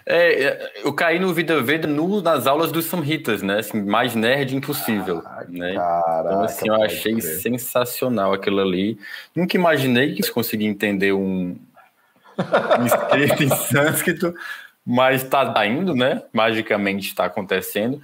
É, 0.05 0.43
é, 0.43 0.71
eu 0.83 0.93
caí 0.93 1.19
no 1.19 1.33
Vida 1.33 1.61
Veda 1.61 1.87
no, 1.87 2.21
nas 2.21 2.47
aulas 2.47 2.71
dos 2.71 2.85
Samhitas, 2.85 3.41
né? 3.41 3.59
Assim, 3.59 3.81
mais 3.81 4.15
nerd 4.15 4.55
impossível. 4.55 5.21
né? 5.49 5.73
Caraca, 5.73 6.29
então, 6.29 6.41
assim, 6.41 6.67
eu 6.67 6.81
achei 6.81 7.21
sensacional 7.21 8.33
aquilo 8.33 8.61
ali. 8.61 8.97
Nunca 9.35 9.57
imaginei 9.57 10.13
que 10.13 10.29
conseguia 10.31 10.67
entender 10.67 11.11
um, 11.11 11.57
um 12.37 12.85
escrito 12.85 13.43
em 13.43 13.49
sânscrito, 13.49 14.33
mas 14.85 15.23
está 15.23 15.65
indo, 15.65 15.95
né? 15.95 16.21
Magicamente 16.31 17.07
está 17.07 17.25
acontecendo. 17.25 18.01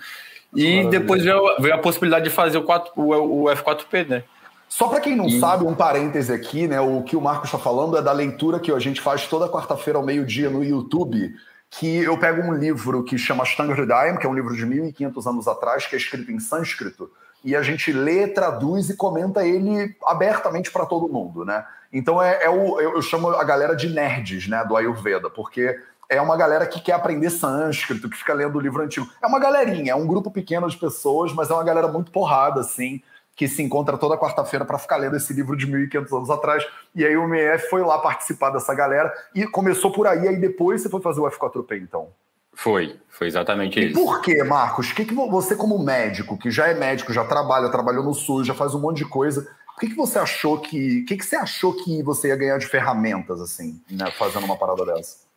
E 0.54 0.86
depois 0.90 1.24
veio, 1.24 1.42
veio, 1.60 1.74
a 1.74 1.78
possibilidade 1.78 2.26
de 2.26 2.32
fazer 2.32 2.58
o, 2.58 2.64
4, 2.64 2.92
o, 2.96 3.44
o 3.44 3.46
F4P, 3.46 4.08
né? 4.08 4.24
Só 4.68 4.88
para 4.88 5.00
quem 5.00 5.16
não 5.16 5.28
e... 5.28 5.40
sabe, 5.40 5.64
um 5.64 5.76
parêntese 5.76 6.34
aqui, 6.34 6.68
né? 6.68 6.82
O 6.82 7.04
que 7.04 7.16
o 7.16 7.22
Marcos 7.22 7.48
está 7.48 7.58
falando 7.58 7.98
é 7.98 8.02
da 8.02 8.12
leitura 8.12 8.60
que 8.60 8.72
a 8.72 8.80
gente 8.80 9.00
faz 9.00 9.28
toda 9.28 9.48
quarta-feira 9.48 9.98
ao 9.98 10.06
meio-dia 10.06 10.50
no 10.50 10.64
YouTube 10.64 11.34
que 11.72 12.04
eu 12.04 12.18
pego 12.18 12.42
um 12.42 12.54
livro 12.54 13.02
que 13.02 13.18
chama 13.18 13.44
Ashtanga 13.44 13.74
que 14.20 14.28
é 14.28 14.30
um 14.30 14.36
livro 14.36 14.54
de 14.54 14.66
1500 14.66 15.26
anos 15.26 15.48
atrás, 15.48 15.88
que 15.88 15.96
é 15.96 15.98
escrito 15.98 16.30
em 16.30 16.38
sânscrito, 16.38 17.10
e 17.44 17.56
a 17.56 17.64
gente 17.64 17.94
lê, 17.94 18.28
traduz 18.28 18.90
e 18.90 18.98
comenta 18.98 19.48
ele 19.48 19.96
abertamente 20.06 20.70
para 20.70 20.86
todo 20.86 21.12
mundo, 21.12 21.46
né? 21.46 21.66
Então 21.92 22.22
é, 22.22 22.44
é 22.44 22.50
o, 22.50 22.80
eu, 22.80 22.96
eu, 22.96 23.02
chamo 23.02 23.30
a 23.30 23.44
galera 23.44 23.74
de 23.74 23.90
nerds, 23.90 24.48
né, 24.48 24.64
do 24.66 24.76
Ayurveda, 24.76 25.30
porque 25.30 25.80
é 26.10 26.22
uma 26.22 26.36
galera 26.36 26.68
que 26.68 26.80
quer 26.82 26.92
aprender 26.92 27.30
sânscrito, 27.30 28.10
que 28.10 28.18
fica 28.18 28.34
lendo 28.34 28.58
o 28.58 28.62
livro 28.62 28.84
antigo. 28.84 29.10
É 29.24 29.26
uma 29.26 29.40
galerinha, 29.40 29.94
é 29.94 29.96
um 29.96 30.06
grupo 30.06 30.30
pequeno 30.30 30.70
de 30.70 30.78
pessoas, 30.78 31.34
mas 31.34 31.50
é 31.50 31.54
uma 31.54 31.64
galera 31.64 31.88
muito 31.88 32.12
porrada, 32.12 32.60
assim, 32.60 33.02
que 33.42 33.48
se 33.48 33.64
encontra 33.64 33.98
toda 33.98 34.16
quarta-feira 34.16 34.64
para 34.64 34.78
ficar 34.78 34.98
lendo 34.98 35.16
esse 35.16 35.34
livro 35.34 35.58
de 35.58 35.66
1.500 35.66 36.16
anos 36.16 36.30
atrás. 36.30 36.64
E 36.94 37.04
aí 37.04 37.18
o 37.18 37.24
MF 37.24 37.72
foi 37.72 37.82
lá 37.82 37.98
participar 37.98 38.52
dessa 38.52 38.72
galera 38.76 39.12
e 39.34 39.48
começou 39.48 39.92
por 39.92 40.06
aí, 40.06 40.28
aí 40.28 40.38
depois 40.38 40.80
você 40.80 40.90
foi 40.90 41.02
fazer 41.02 41.22
o 41.22 41.24
F4P, 41.24 41.82
então. 41.82 42.10
Foi, 42.54 43.00
foi 43.10 43.26
exatamente 43.26 43.80
e 43.80 43.88
isso. 43.88 44.00
Por 44.00 44.22
quê, 44.22 44.44
Marcos? 44.44 44.94
Que 44.94 45.06
que 45.06 45.16
você, 45.16 45.56
como 45.56 45.84
médico, 45.84 46.38
que 46.38 46.52
já 46.52 46.68
é 46.68 46.76
médico, 46.76 47.12
já 47.12 47.26
trabalha, 47.26 47.68
trabalhou 47.70 48.04
no 48.04 48.14
SUS, 48.14 48.46
já 48.46 48.54
faz 48.54 48.76
um 48.76 48.80
monte 48.80 48.98
de 48.98 49.06
coisa, 49.06 49.50
o 49.76 49.80
que, 49.80 49.88
que 49.88 49.96
você 49.96 50.20
achou 50.20 50.60
que. 50.60 51.00
O 51.00 51.06
que, 51.08 51.18
que 51.18 51.26
você 51.26 51.36
achou 51.36 51.74
que 51.74 52.04
você 52.04 52.28
ia 52.28 52.36
ganhar 52.36 52.60
de 52.60 52.68
ferramentas, 52.68 53.42
assim, 53.42 53.82
né, 53.90 54.12
fazendo 54.12 54.44
uma 54.44 54.56
parada 54.56 54.86
dessa? 54.86 55.31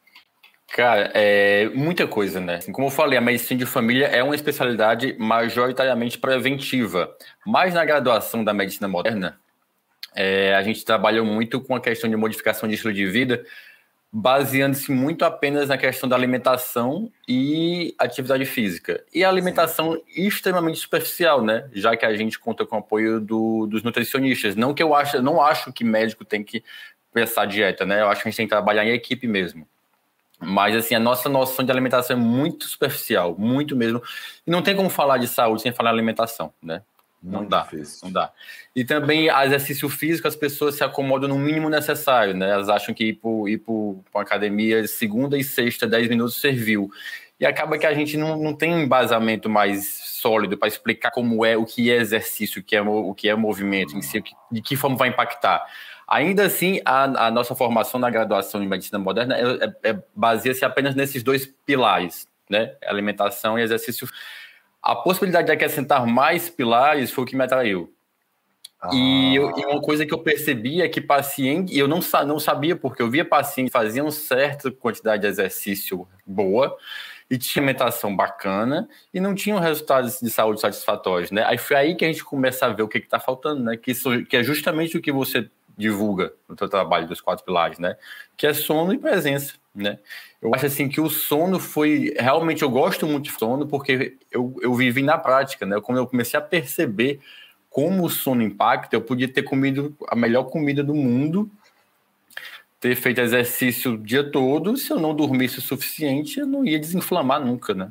Cara, 0.72 1.10
é 1.14 1.68
muita 1.68 2.06
coisa, 2.06 2.40
né? 2.40 2.56
Assim, 2.56 2.72
como 2.72 2.88
eu 2.88 2.90
falei, 2.90 3.16
a 3.16 3.20
medicina 3.20 3.58
de 3.58 3.66
família 3.66 4.06
é 4.06 4.22
uma 4.22 4.34
especialidade 4.34 5.14
majoritariamente 5.18 6.18
preventiva. 6.18 7.14
Mas 7.46 7.74
na 7.74 7.84
graduação 7.84 8.42
da 8.42 8.52
medicina 8.52 8.88
moderna, 8.88 9.38
é, 10.14 10.54
a 10.54 10.62
gente 10.62 10.84
trabalhou 10.84 11.24
muito 11.24 11.60
com 11.60 11.76
a 11.76 11.80
questão 11.80 12.08
de 12.08 12.16
modificação 12.16 12.68
de 12.68 12.74
estilo 12.74 12.92
de 12.92 13.06
vida, 13.06 13.44
baseando-se 14.12 14.92
muito 14.92 15.24
apenas 15.24 15.68
na 15.68 15.76
questão 15.76 16.08
da 16.08 16.16
alimentação 16.16 17.10
e 17.28 17.94
atividade 17.98 18.44
física. 18.44 19.04
E 19.12 19.24
a 19.24 19.28
alimentação 19.28 20.00
extremamente 20.16 20.78
superficial, 20.78 21.42
né? 21.42 21.68
Já 21.72 21.96
que 21.96 22.06
a 22.06 22.14
gente 22.16 22.38
conta 22.38 22.64
com 22.64 22.76
o 22.76 22.78
apoio 22.78 23.20
do, 23.20 23.66
dos 23.66 23.82
nutricionistas. 23.82 24.54
Não 24.56 24.72
que 24.72 24.82
eu 24.82 24.94
acho, 24.94 25.20
não 25.20 25.40
acho 25.40 25.72
que 25.72 25.84
médico 25.84 26.24
tem 26.24 26.44
que 26.44 26.64
pensar 27.12 27.46
dieta, 27.46 27.84
né? 27.84 28.02
Eu 28.02 28.08
acho 28.08 28.22
que 28.22 28.28
a 28.28 28.30
gente 28.30 28.36
tem 28.36 28.46
que 28.46 28.54
trabalhar 28.54 28.84
em 28.84 28.90
equipe 28.90 29.26
mesmo. 29.26 29.68
Mas, 30.44 30.76
assim, 30.76 30.94
a 30.94 31.00
nossa 31.00 31.28
noção 31.28 31.64
de 31.64 31.72
alimentação 31.72 32.16
é 32.16 32.20
muito 32.20 32.66
superficial, 32.66 33.34
muito 33.38 33.74
mesmo. 33.74 34.02
E 34.46 34.50
não 34.50 34.62
tem 34.62 34.76
como 34.76 34.90
falar 34.90 35.18
de 35.18 35.26
saúde 35.26 35.62
sem 35.62 35.72
falar 35.72 35.90
de 35.90 35.96
alimentação, 35.96 36.52
né? 36.62 36.82
Não 37.22 37.38
muito 37.38 37.50
dá, 37.50 37.62
difícil. 37.62 38.00
não 38.04 38.12
dá. 38.12 38.30
E 38.76 38.84
também, 38.84 39.28
exercício 39.28 39.88
físico, 39.88 40.28
as 40.28 40.36
pessoas 40.36 40.74
se 40.74 40.84
acomodam 40.84 41.28
no 41.28 41.38
mínimo 41.38 41.70
necessário, 41.70 42.34
né? 42.34 42.50
Elas 42.50 42.68
acham 42.68 42.94
que 42.94 43.04
ir 43.04 43.14
para 43.14 43.30
ir 43.48 43.62
uma 43.66 44.22
academia 44.22 44.86
segunda 44.86 45.38
e 45.38 45.42
sexta, 45.42 45.86
10 45.86 46.08
minutos, 46.08 46.38
serviu. 46.38 46.90
E 47.40 47.46
acaba 47.46 47.78
que 47.78 47.86
a 47.86 47.94
gente 47.94 48.16
não, 48.16 48.36
não 48.36 48.54
tem 48.54 48.74
um 48.74 48.80
embasamento 48.80 49.48
mais 49.48 49.86
sólido 50.24 50.56
para 50.56 50.68
explicar 50.68 51.10
como 51.10 51.44
é, 51.44 51.56
o 51.56 51.64
que 51.64 51.90
é 51.90 51.96
exercício, 51.96 52.60
o 52.60 52.64
que 52.64 52.76
é, 52.76 52.82
o 52.82 53.14
que 53.14 53.28
é 53.28 53.34
movimento 53.34 53.96
em 53.96 54.02
si, 54.02 54.22
de 54.50 54.62
que 54.62 54.76
forma 54.76 54.96
vai 54.96 55.08
impactar. 55.08 55.64
Ainda 56.06 56.44
assim, 56.44 56.80
a, 56.84 57.26
a, 57.26 57.30
nossa 57.30 57.54
formação 57.54 57.98
na 57.98 58.10
graduação 58.10 58.62
em 58.62 58.68
medicina 58.68 58.98
moderna 58.98 59.36
é, 59.36 59.90
é, 59.90 60.02
baseia-se 60.14 60.64
apenas 60.64 60.94
nesses 60.94 61.22
dois 61.22 61.46
pilares, 61.64 62.28
né? 62.48 62.74
Alimentação 62.86 63.58
e 63.58 63.62
exercício. 63.62 64.08
A 64.82 64.94
possibilidade 64.94 65.46
de 65.46 65.52
acrescentar 65.52 66.06
mais 66.06 66.50
pilares 66.50 67.10
foi 67.10 67.24
o 67.24 67.26
que 67.26 67.36
me 67.36 67.44
atraiu. 67.44 67.92
Ah. 68.80 68.90
E, 68.92 69.34
eu, 69.34 69.50
e, 69.56 69.64
uma 69.64 69.80
coisa 69.80 70.04
que 70.04 70.12
eu 70.12 70.18
percebi 70.18 70.82
é 70.82 70.88
que 70.88 71.00
paciente, 71.00 71.76
eu 71.76 71.88
não, 71.88 72.00
não 72.26 72.38
sabia, 72.38 72.76
porque 72.76 73.00
eu 73.00 73.10
via 73.10 73.24
pacientes 73.24 73.72
faziam 73.72 74.10
certa 74.10 74.70
quantidade 74.70 75.22
de 75.22 75.28
exercício 75.28 76.06
boa, 76.26 76.76
e 77.30 77.38
tinha 77.38 77.62
alimentação 77.62 78.14
bacana 78.14 78.88
e 79.12 79.18
não 79.18 79.34
tinham 79.34 79.58
resultados 79.58 80.20
de 80.20 80.30
saúde 80.30 80.60
satisfatórios, 80.60 81.30
né? 81.30 81.42
Aí 81.44 81.56
foi 81.56 81.76
aí 81.76 81.94
que 81.94 82.04
a 82.04 82.08
gente 82.08 82.22
começa 82.22 82.66
a 82.66 82.68
ver 82.68 82.82
o 82.82 82.88
que 82.88 82.98
está 82.98 83.18
faltando, 83.18 83.62
né? 83.62 83.76
Que, 83.76 83.92
isso, 83.92 84.24
que 84.26 84.36
é 84.36 84.42
justamente 84.42 84.96
o 84.96 85.00
que 85.00 85.10
você 85.10 85.48
divulga 85.76 86.32
no 86.48 86.54
teu 86.56 86.68
trabalho 86.68 87.08
dos 87.08 87.20
quatro 87.20 87.44
pilares, 87.44 87.78
né? 87.78 87.96
Que 88.36 88.46
é 88.46 88.54
sono 88.54 88.92
e 88.92 88.98
presença, 88.98 89.54
né? 89.74 89.98
Eu 90.40 90.54
acho 90.54 90.66
assim 90.66 90.88
que 90.88 91.00
o 91.00 91.08
sono 91.08 91.58
foi 91.58 92.14
realmente 92.18 92.62
eu 92.62 92.70
gosto 92.70 93.06
muito 93.06 93.30
de 93.30 93.38
sono 93.38 93.66
porque 93.66 94.16
eu, 94.30 94.56
eu 94.60 94.74
vivi 94.74 95.02
na 95.02 95.18
prática, 95.18 95.64
né? 95.64 95.80
Quando 95.80 95.98
eu 95.98 96.06
comecei 96.06 96.38
a 96.38 96.42
perceber 96.42 97.20
como 97.70 98.04
o 98.04 98.10
sono 98.10 98.42
impacta, 98.42 98.94
eu 98.94 99.00
podia 99.00 99.26
ter 99.26 99.42
comido 99.42 99.96
a 100.08 100.14
melhor 100.14 100.44
comida 100.44 100.82
do 100.82 100.94
mundo, 100.94 101.50
ter 102.78 102.94
feito 102.94 103.20
exercício 103.20 103.94
o 103.94 103.98
dia 103.98 104.22
todo, 104.22 104.76
se 104.76 104.92
eu 104.92 105.00
não 105.00 105.14
dormisse 105.14 105.58
o 105.58 105.62
suficiente, 105.62 106.38
eu 106.38 106.46
não 106.46 106.64
ia 106.64 106.78
desinflamar 106.78 107.40
nunca, 107.40 107.74
né? 107.74 107.90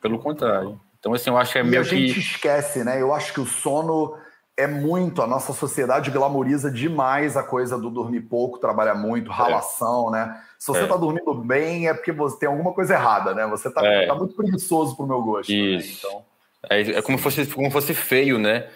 Pelo 0.00 0.18
contrário. 0.18 0.80
Então, 0.98 1.12
assim, 1.12 1.28
eu 1.28 1.36
acho 1.36 1.52
que 1.52 1.58
é 1.58 1.60
e 1.60 1.64
meio 1.64 1.84
que. 1.84 1.94
A 1.94 1.98
gente 1.98 2.18
esquece, 2.18 2.82
né? 2.82 3.00
Eu 3.00 3.12
acho 3.12 3.32
que 3.34 3.40
o 3.40 3.46
sono 3.46 4.16
é 4.56 4.66
muito, 4.66 5.20
a 5.20 5.26
nossa 5.26 5.52
sociedade 5.52 6.10
glamoriza 6.10 6.70
demais 6.70 7.36
a 7.36 7.42
coisa 7.42 7.76
do 7.76 7.90
dormir 7.90 8.22
pouco, 8.22 8.58
trabalhar 8.58 8.94
muito, 8.94 9.30
é. 9.30 9.34
ralação, 9.34 10.14
é. 10.14 10.18
né? 10.18 10.40
Se 10.58 10.68
você 10.68 10.84
é. 10.84 10.86
tá 10.86 10.96
dormindo 10.96 11.34
bem, 11.34 11.88
é 11.88 11.94
porque 11.94 12.12
você 12.12 12.38
tem 12.38 12.48
alguma 12.48 12.72
coisa 12.72 12.94
errada, 12.94 13.34
né? 13.34 13.46
Você 13.48 13.68
tá, 13.68 13.84
é. 13.84 14.06
tá 14.06 14.14
muito 14.14 14.34
preguiçoso 14.34 14.96
pro 14.96 15.06
meu 15.06 15.20
gosto. 15.22 15.50
Né? 15.50 15.58
Isso. 15.58 16.06
Né? 16.06 16.12
Então, 16.14 16.24
é, 16.70 16.80
é 16.98 17.02
como, 17.02 17.18
fosse, 17.18 17.46
como 17.46 17.70
fosse 17.70 17.92
feio, 17.92 18.38
né? 18.38 18.68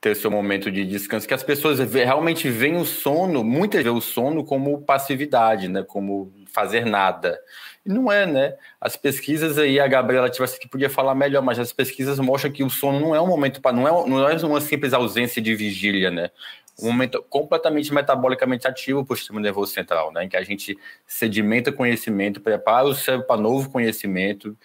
Ter 0.00 0.16
seu 0.16 0.30
momento 0.30 0.70
de 0.70 0.86
descanso, 0.86 1.28
que 1.28 1.34
as 1.34 1.42
pessoas 1.42 1.78
realmente 1.78 2.48
veem 2.48 2.76
o 2.76 2.86
sono, 2.86 3.44
muitas 3.44 3.82
vezes 3.82 3.98
o 3.98 4.00
sono 4.00 4.42
como 4.42 4.80
passividade, 4.80 5.68
né? 5.68 5.84
Como 5.86 6.32
fazer 6.50 6.86
nada. 6.86 7.38
Não 7.84 8.12
é, 8.12 8.26
né? 8.26 8.56
As 8.80 8.94
pesquisas 8.94 9.56
aí, 9.56 9.80
a 9.80 9.88
Gabriela 9.88 10.28
tivesse 10.28 10.60
que 10.60 10.68
podia 10.68 10.90
falar 10.90 11.14
melhor, 11.14 11.42
mas 11.42 11.58
as 11.58 11.72
pesquisas 11.72 12.18
mostram 12.18 12.52
que 12.52 12.62
o 12.62 12.68
sono 12.68 13.00
não 13.00 13.14
é 13.14 13.20
um 13.20 13.26
momento 13.26 13.60
para 13.60 13.74
não 13.74 13.88
é, 13.88 14.08
não 14.08 14.28
é 14.28 14.36
uma 14.44 14.60
simples 14.60 14.92
ausência 14.92 15.40
de 15.40 15.54
vigília, 15.54 16.10
né? 16.10 16.30
Um 16.78 16.86
momento 16.86 17.24
completamente 17.28 17.92
metabolicamente 17.92 18.66
ativo 18.68 19.04
para 19.04 19.14
o 19.14 19.16
sistema 19.16 19.40
nervoso 19.40 19.72
central, 19.72 20.12
né? 20.12 20.24
Em 20.24 20.28
que 20.28 20.36
a 20.36 20.42
gente 20.42 20.76
sedimenta 21.06 21.72
conhecimento, 21.72 22.40
prepara 22.40 22.86
o 22.86 22.94
cérebro 22.94 23.26
para 23.26 23.40
novo 23.40 23.70
conhecimento, 23.70 24.56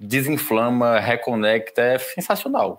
desinflama, 0.00 0.98
reconecta, 1.00 1.82
é 1.82 1.98
sensacional. 1.98 2.78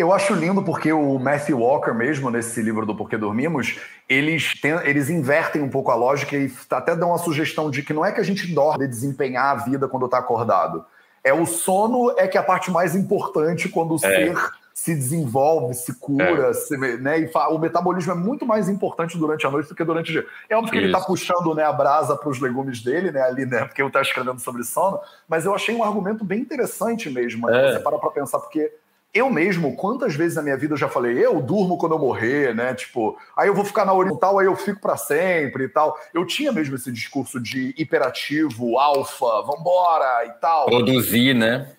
Eu 0.00 0.14
acho 0.14 0.32
lindo 0.32 0.62
porque 0.62 0.90
o 0.90 1.18
Matthew 1.18 1.58
Walker, 1.58 1.92
mesmo 1.92 2.30
nesse 2.30 2.62
livro 2.62 2.86
do 2.86 2.96
Porquê 2.96 3.18
Dormimos, 3.18 3.78
eles, 4.08 4.58
tem, 4.58 4.72
eles 4.84 5.10
invertem 5.10 5.60
um 5.60 5.68
pouco 5.68 5.90
a 5.90 5.94
lógica 5.94 6.38
e 6.38 6.50
até 6.70 6.96
dão 6.96 7.12
a 7.12 7.18
sugestão 7.18 7.70
de 7.70 7.82
que 7.82 7.92
não 7.92 8.02
é 8.02 8.10
que 8.10 8.18
a 8.18 8.24
gente 8.24 8.46
dorme 8.54 8.86
de 8.86 8.90
desempenhar 8.90 9.52
a 9.52 9.62
vida 9.62 9.86
quando 9.86 10.06
está 10.06 10.16
acordado. 10.16 10.86
É 11.22 11.34
o 11.34 11.44
sono 11.44 12.14
é 12.16 12.26
que 12.26 12.38
é 12.38 12.40
a 12.40 12.42
parte 12.42 12.70
mais 12.70 12.96
importante 12.96 13.68
quando 13.68 13.92
o 13.92 13.96
é. 13.96 13.98
ser 13.98 14.34
se 14.72 14.94
desenvolve, 14.94 15.74
se 15.74 15.92
cura, 16.00 16.48
é. 16.48 16.52
se, 16.54 16.74
né? 16.78 17.20
E 17.20 17.30
o 17.50 17.58
metabolismo 17.58 18.12
é 18.12 18.14
muito 18.14 18.46
mais 18.46 18.70
importante 18.70 19.18
durante 19.18 19.46
a 19.46 19.50
noite 19.50 19.68
do 19.68 19.74
que 19.74 19.84
durante 19.84 20.08
o 20.08 20.12
dia. 20.12 20.26
É 20.48 20.56
óbvio 20.56 20.70
que 20.70 20.78
Isso. 20.78 20.86
ele 20.86 20.94
está 20.94 21.06
puxando 21.06 21.54
né, 21.54 21.62
a 21.62 21.72
brasa 21.72 22.16
para 22.16 22.30
os 22.30 22.40
legumes 22.40 22.82
dele, 22.82 23.10
né? 23.10 23.20
Ali, 23.20 23.44
né? 23.44 23.66
Porque 23.66 23.82
eu 23.82 23.88
está 23.88 24.00
escrevendo 24.00 24.40
sobre 24.40 24.64
sono, 24.64 24.98
mas 25.28 25.44
eu 25.44 25.54
achei 25.54 25.74
um 25.74 25.84
argumento 25.84 26.24
bem 26.24 26.40
interessante 26.40 27.10
mesmo. 27.10 27.46
Né, 27.48 27.68
é. 27.68 27.72
Você 27.74 27.80
para 27.80 27.98
para 27.98 28.10
pensar, 28.10 28.38
porque 28.38 28.72
eu 29.12 29.28
mesmo, 29.28 29.74
quantas 29.74 30.14
vezes 30.14 30.36
na 30.36 30.42
minha 30.42 30.56
vida 30.56 30.74
eu 30.74 30.78
já 30.78 30.88
falei, 30.88 31.18
eu 31.24 31.42
durmo 31.42 31.76
quando 31.76 31.92
eu 31.92 31.98
morrer, 31.98 32.54
né? 32.54 32.74
Tipo, 32.74 33.18
aí 33.36 33.48
eu 33.48 33.54
vou 33.54 33.64
ficar 33.64 33.84
na 33.84 33.92
horizontal, 33.92 34.38
aí 34.38 34.46
eu 34.46 34.54
fico 34.54 34.80
para 34.80 34.96
sempre 34.96 35.64
e 35.64 35.68
tal. 35.68 35.98
Eu 36.14 36.24
tinha 36.24 36.52
mesmo 36.52 36.76
esse 36.76 36.92
discurso 36.92 37.40
de 37.40 37.74
hiperativo, 37.76 38.78
alfa, 38.78 39.42
vambora 39.42 40.26
e 40.26 40.30
tal. 40.40 40.66
Produzir, 40.66 41.34
né? 41.34 41.72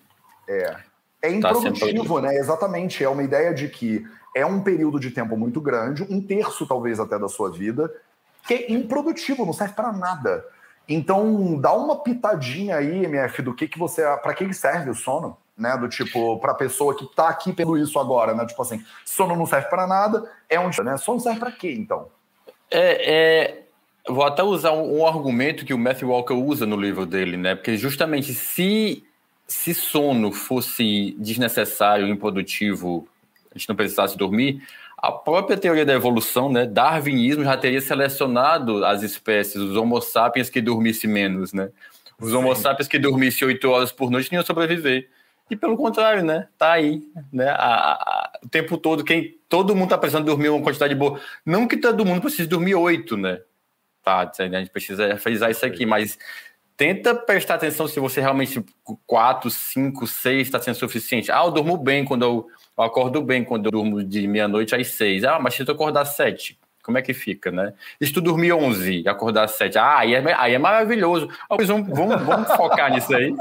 É. 0.46 0.76
É 1.22 1.40
tá 1.40 1.52
improdutivo, 1.52 2.16
tá 2.16 2.28
né? 2.28 2.36
Exatamente. 2.36 3.02
É 3.02 3.08
uma 3.08 3.22
ideia 3.22 3.54
de 3.54 3.68
que 3.68 4.04
é 4.34 4.44
um 4.44 4.60
período 4.60 5.00
de 5.00 5.10
tempo 5.10 5.36
muito 5.36 5.60
grande, 5.60 6.06
um 6.10 6.20
terço 6.20 6.66
talvez 6.66 7.00
até 7.00 7.18
da 7.18 7.28
sua 7.28 7.50
vida, 7.50 7.90
que 8.46 8.54
é 8.54 8.72
improdutivo, 8.72 9.46
não 9.46 9.52
serve 9.52 9.74
para 9.74 9.92
nada. 9.92 10.44
Então, 10.88 11.58
dá 11.58 11.72
uma 11.72 12.02
pitadinha 12.02 12.76
aí, 12.76 13.04
MF, 13.04 13.40
do 13.40 13.54
que 13.54 13.68
que 13.68 13.78
você, 13.78 14.02
para 14.22 14.34
que 14.34 14.52
serve 14.52 14.90
o 14.90 14.94
sono? 14.94 15.38
Né? 15.62 15.76
Do 15.76 15.88
tipo, 15.88 16.38
para 16.38 16.52
a 16.52 16.56
pessoa 16.56 16.94
que 16.96 17.04
está 17.04 17.28
aqui 17.28 17.52
pelo 17.52 17.78
isso 17.78 17.98
agora, 17.98 18.34
né? 18.34 18.44
Tipo 18.44 18.60
assim, 18.60 18.84
sono 19.04 19.36
não 19.36 19.46
serve 19.46 19.68
para 19.68 19.86
nada, 19.86 20.28
é 20.50 20.58
um. 20.58 20.68
Né? 20.82 20.96
Sono 20.98 21.20
serve 21.20 21.38
para 21.38 21.52
quê, 21.52 21.72
então? 21.72 22.08
É, 22.70 23.14
é, 23.14 23.62
vou 24.08 24.24
até 24.24 24.42
usar 24.42 24.72
um, 24.72 24.98
um, 24.98 25.06
argumento 25.06 25.64
que 25.64 25.72
o 25.72 25.78
Matthew 25.78 26.08
Walker 26.08 26.34
usa 26.34 26.66
no 26.66 26.76
livro 26.76 27.06
dele, 27.06 27.36
né? 27.36 27.54
Porque 27.54 27.76
justamente 27.76 28.34
se, 28.34 29.04
se 29.46 29.72
sono 29.72 30.32
fosse 30.32 31.14
desnecessário, 31.18 32.08
improdutivo, 32.08 33.06
a 33.54 33.58
gente 33.58 33.68
não 33.68 33.76
precisasse 33.76 34.16
dormir, 34.16 34.62
a 34.96 35.10
própria 35.10 35.56
teoria 35.56 35.84
da 35.84 35.92
evolução, 35.92 36.50
né, 36.50 36.64
darwinismo 36.64 37.42
já 37.42 37.56
teria 37.56 37.80
selecionado 37.80 38.84
as 38.84 39.02
espécies, 39.02 39.56
os 39.56 39.76
homo 39.76 40.00
sapiens 40.00 40.48
que 40.48 40.60
dormissem 40.60 41.10
menos, 41.10 41.52
né? 41.52 41.70
Os 42.20 42.32
homo 42.32 42.54
sapiens 42.54 42.86
que 42.86 43.00
dormissem 43.00 43.48
oito 43.48 43.68
horas 43.68 43.90
por 43.90 44.12
noite 44.12 44.30
não 44.30 44.38
iam 44.38 44.46
sobreviver. 44.46 45.08
E 45.50 45.56
pelo 45.56 45.76
contrário, 45.76 46.24
né? 46.24 46.48
Tá 46.56 46.72
aí, 46.72 47.02
né? 47.32 47.48
A, 47.50 47.92
a, 47.92 48.32
o 48.42 48.48
tempo 48.48 48.78
todo, 48.78 49.04
quem 49.04 49.38
todo 49.48 49.76
mundo 49.76 49.90
tá 49.90 49.98
precisando 49.98 50.24
dormir 50.24 50.48
uma 50.48 50.62
quantidade 50.62 50.94
boa. 50.94 51.20
Não 51.44 51.68
que 51.68 51.76
todo 51.76 52.06
mundo 52.06 52.22
precise 52.22 52.48
dormir 52.48 52.74
oito, 52.74 53.16
né? 53.16 53.40
Tá, 54.02 54.30
a 54.36 54.48
gente 54.48 54.70
precisa 54.70 55.16
frisar 55.16 55.50
isso 55.50 55.64
aqui, 55.64 55.86
mas 55.86 56.18
tenta 56.76 57.14
prestar 57.14 57.54
atenção 57.54 57.86
se 57.86 58.00
você 58.00 58.20
realmente 58.20 58.64
4, 59.06 59.48
5, 59.50 60.06
6 60.06 60.42
está 60.42 60.60
sendo 60.60 60.74
suficiente. 60.74 61.30
Ah, 61.30 61.44
eu 61.44 61.50
durmo 61.52 61.76
bem 61.76 62.04
quando 62.04 62.22
eu, 62.22 62.46
eu 62.76 62.84
acordo 62.84 63.22
bem 63.22 63.44
quando 63.44 63.66
eu 63.66 63.70
durmo 63.70 64.02
de 64.02 64.26
meia-noite 64.26 64.74
às 64.74 64.88
6. 64.88 65.22
Ah, 65.24 65.38
mas 65.38 65.54
se 65.54 65.62
eu 65.62 65.72
acordar 65.72 66.04
7, 66.04 66.58
como 66.82 66.98
é 66.98 67.02
que 67.02 67.14
fica, 67.14 67.50
né? 67.50 67.72
E 68.00 68.06
se 68.06 68.12
tu 68.12 68.20
dormir 68.20 68.52
11 68.52 69.02
e 69.02 69.08
acordar 69.08 69.44
às 69.44 69.52
7, 69.52 69.78
ah, 69.78 69.98
aí 69.98 70.14
é, 70.14 70.34
aí 70.34 70.54
é 70.54 70.58
maravilhoso. 70.58 71.28
Vamos, 71.48 71.66
vamos, 71.88 72.22
vamos 72.22 72.52
focar 72.56 72.92
nisso 72.92 73.14
aí. 73.14 73.34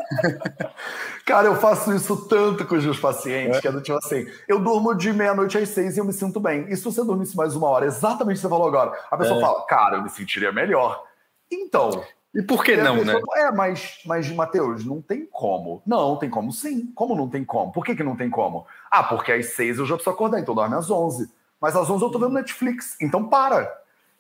Cara, 1.26 1.48
eu 1.48 1.56
faço 1.56 1.94
isso 1.94 2.28
tanto 2.28 2.66
com 2.66 2.76
os 2.76 2.84
meus 2.84 3.00
pacientes, 3.00 3.58
é. 3.58 3.62
que 3.62 3.68
é 3.68 3.72
do 3.72 3.82
tipo 3.82 3.98
assim, 3.98 4.28
eu 4.48 4.60
durmo 4.60 4.94
de 4.94 5.12
meia-noite 5.12 5.58
às 5.58 5.70
seis 5.70 5.98
e 5.98 6.00
eu 6.00 6.06
me 6.06 6.14
sinto 6.14 6.40
bem. 6.40 6.66
E 6.70 6.76
se 6.76 6.84
você 6.84 7.04
dormisse 7.04 7.36
mais 7.36 7.56
uma 7.56 7.68
hora, 7.68 7.86
exatamente 7.86 8.36
o 8.36 8.38
que 8.38 8.42
você 8.42 8.50
falou 8.50 8.68
agora, 8.68 8.92
a 9.10 9.18
pessoa 9.18 9.38
é. 9.38 9.42
fala, 9.42 9.66
cara, 9.66 9.98
eu 9.98 10.04
me 10.04 10.10
sentiria 10.10 10.52
melhor. 10.52 11.04
Então... 11.52 12.04
E 12.34 12.42
por 12.42 12.64
que 12.64 12.78
não, 12.78 12.98
pessoa, 12.98 13.20
né? 13.20 13.22
É, 13.42 13.52
mas, 13.52 14.00
mas, 14.06 14.32
Matheus, 14.32 14.86
não 14.86 15.02
tem 15.02 15.26
como. 15.26 15.82
Não, 15.86 16.16
tem 16.16 16.30
como 16.30 16.50
sim. 16.50 16.90
Como 16.96 17.14
não 17.14 17.28
tem 17.28 17.44
como? 17.44 17.74
Por 17.74 17.84
que, 17.84 17.94
que 17.94 18.04
não 18.04 18.16
tem 18.16 18.30
como? 18.30 18.66
Ah, 18.90 19.04
porque 19.04 19.34
às 19.34 19.48
seis 19.48 19.78
eu 19.78 19.86
já 19.86 19.96
preciso 19.96 20.16
acordar, 20.16 20.40
então 20.40 20.56
dorme 20.56 20.76
às 20.78 20.90
onze. 20.90 21.30
Mas 21.62 21.76
às 21.76 21.88
11 21.88 22.04
eu 22.04 22.10
tô 22.10 22.18
vendo 22.18 22.34
Netflix, 22.34 22.98
então 23.00 23.28
para. 23.28 23.72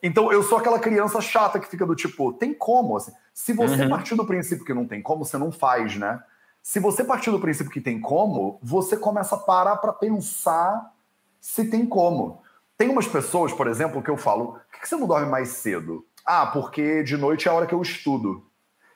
Então 0.03 0.31
eu 0.31 0.43
sou 0.43 0.59
aquela 0.59 0.79
criança 0.79 1.19
chata 1.19 1.59
que 1.59 1.67
fica 1.67 1.85
do 1.85 1.95
tipo, 1.95 2.31
tem 2.31 2.53
como? 2.53 2.95
Assim, 2.95 3.11
se 3.33 3.51
você 3.51 3.83
uhum. 3.83 3.89
partir 3.89 4.15
do 4.15 4.25
princípio 4.25 4.63
que 4.63 4.73
não 4.73 4.85
tem 4.85 5.01
como, 5.01 5.25
você 5.25 5.39
não 5.39 5.51
faz, 5.51 5.95
né? 5.95 6.23
Se 6.61 6.79
você 6.79 7.03
partir 7.03 7.31
do 7.31 7.39
princípio 7.39 7.71
que 7.71 7.81
tem 7.81 7.99
como, 7.99 8.59
você 8.61 8.95
começa 8.95 9.33
a 9.33 9.39
parar 9.39 9.77
para 9.77 9.91
pensar 9.91 10.93
se 11.39 11.65
tem 11.65 11.83
como. 11.83 12.43
Tem 12.77 12.89
umas 12.89 13.07
pessoas, 13.07 13.51
por 13.51 13.67
exemplo, 13.67 14.03
que 14.03 14.11
eu 14.11 14.17
falo, 14.17 14.59
por 14.71 14.79
que 14.79 14.87
você 14.87 14.95
não 14.95 15.07
dorme 15.07 15.27
mais 15.27 15.49
cedo? 15.49 16.05
Ah, 16.23 16.45
porque 16.45 17.03
de 17.03 17.17
noite 17.17 17.47
é 17.47 17.51
a 17.51 17.55
hora 17.55 17.65
que 17.65 17.73
eu 17.73 17.81
estudo. 17.81 18.45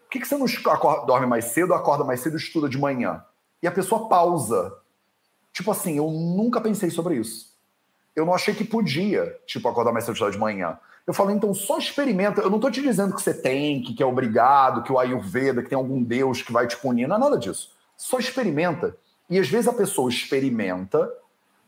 Por 0.03 0.09
que 0.11 0.25
você 0.25 0.37
não 0.37 0.45
acorda, 0.71 1.07
dorme 1.07 1.25
mais 1.25 1.45
cedo, 1.45 1.73
acorda 1.73 2.03
mais 2.03 2.19
cedo 2.19 2.33
e 2.33 2.39
estuda 2.39 2.69
de 2.69 2.77
manhã? 2.77 3.23
E 3.61 3.67
a 3.67 3.71
pessoa 3.71 4.07
pausa. 4.07 4.71
Tipo 5.51 5.71
assim, 5.71 5.97
eu 5.97 6.09
nunca 6.11 6.61
pensei 6.61 6.91
sobre 6.91 7.15
isso 7.15 7.54
eu 8.15 8.25
não 8.25 8.33
achei 8.33 8.53
que 8.53 8.63
podia, 8.63 9.37
tipo, 9.45 9.67
acordar 9.67 9.91
mais 9.91 10.05
cedo 10.05 10.31
de 10.31 10.37
manhã. 10.37 10.77
Eu 11.05 11.13
falei, 11.13 11.35
então 11.35 11.53
só 11.53 11.77
experimenta. 11.77 12.41
Eu 12.41 12.49
não 12.49 12.57
estou 12.57 12.71
te 12.71 12.81
dizendo 12.81 13.13
que 13.13 13.21
você 13.21 13.33
tem, 13.33 13.81
que, 13.81 13.93
que 13.93 14.01
é 14.01 14.05
obrigado, 14.05 14.81
que 14.81 14.91
o 14.91 14.97
Ayurveda, 14.97 15.61
que 15.61 15.69
tem 15.69 15.77
algum 15.77 16.01
Deus 16.01 16.41
que 16.41 16.51
vai 16.51 16.65
te 16.65 16.77
punir. 16.77 17.07
Não 17.07 17.17
é 17.17 17.19
nada 17.19 17.37
disso. 17.37 17.71
Só 17.95 18.17
experimenta. 18.17 18.97
E 19.29 19.37
às 19.39 19.47
vezes 19.47 19.67
a 19.67 19.73
pessoa 19.73 20.09
experimenta 20.09 21.11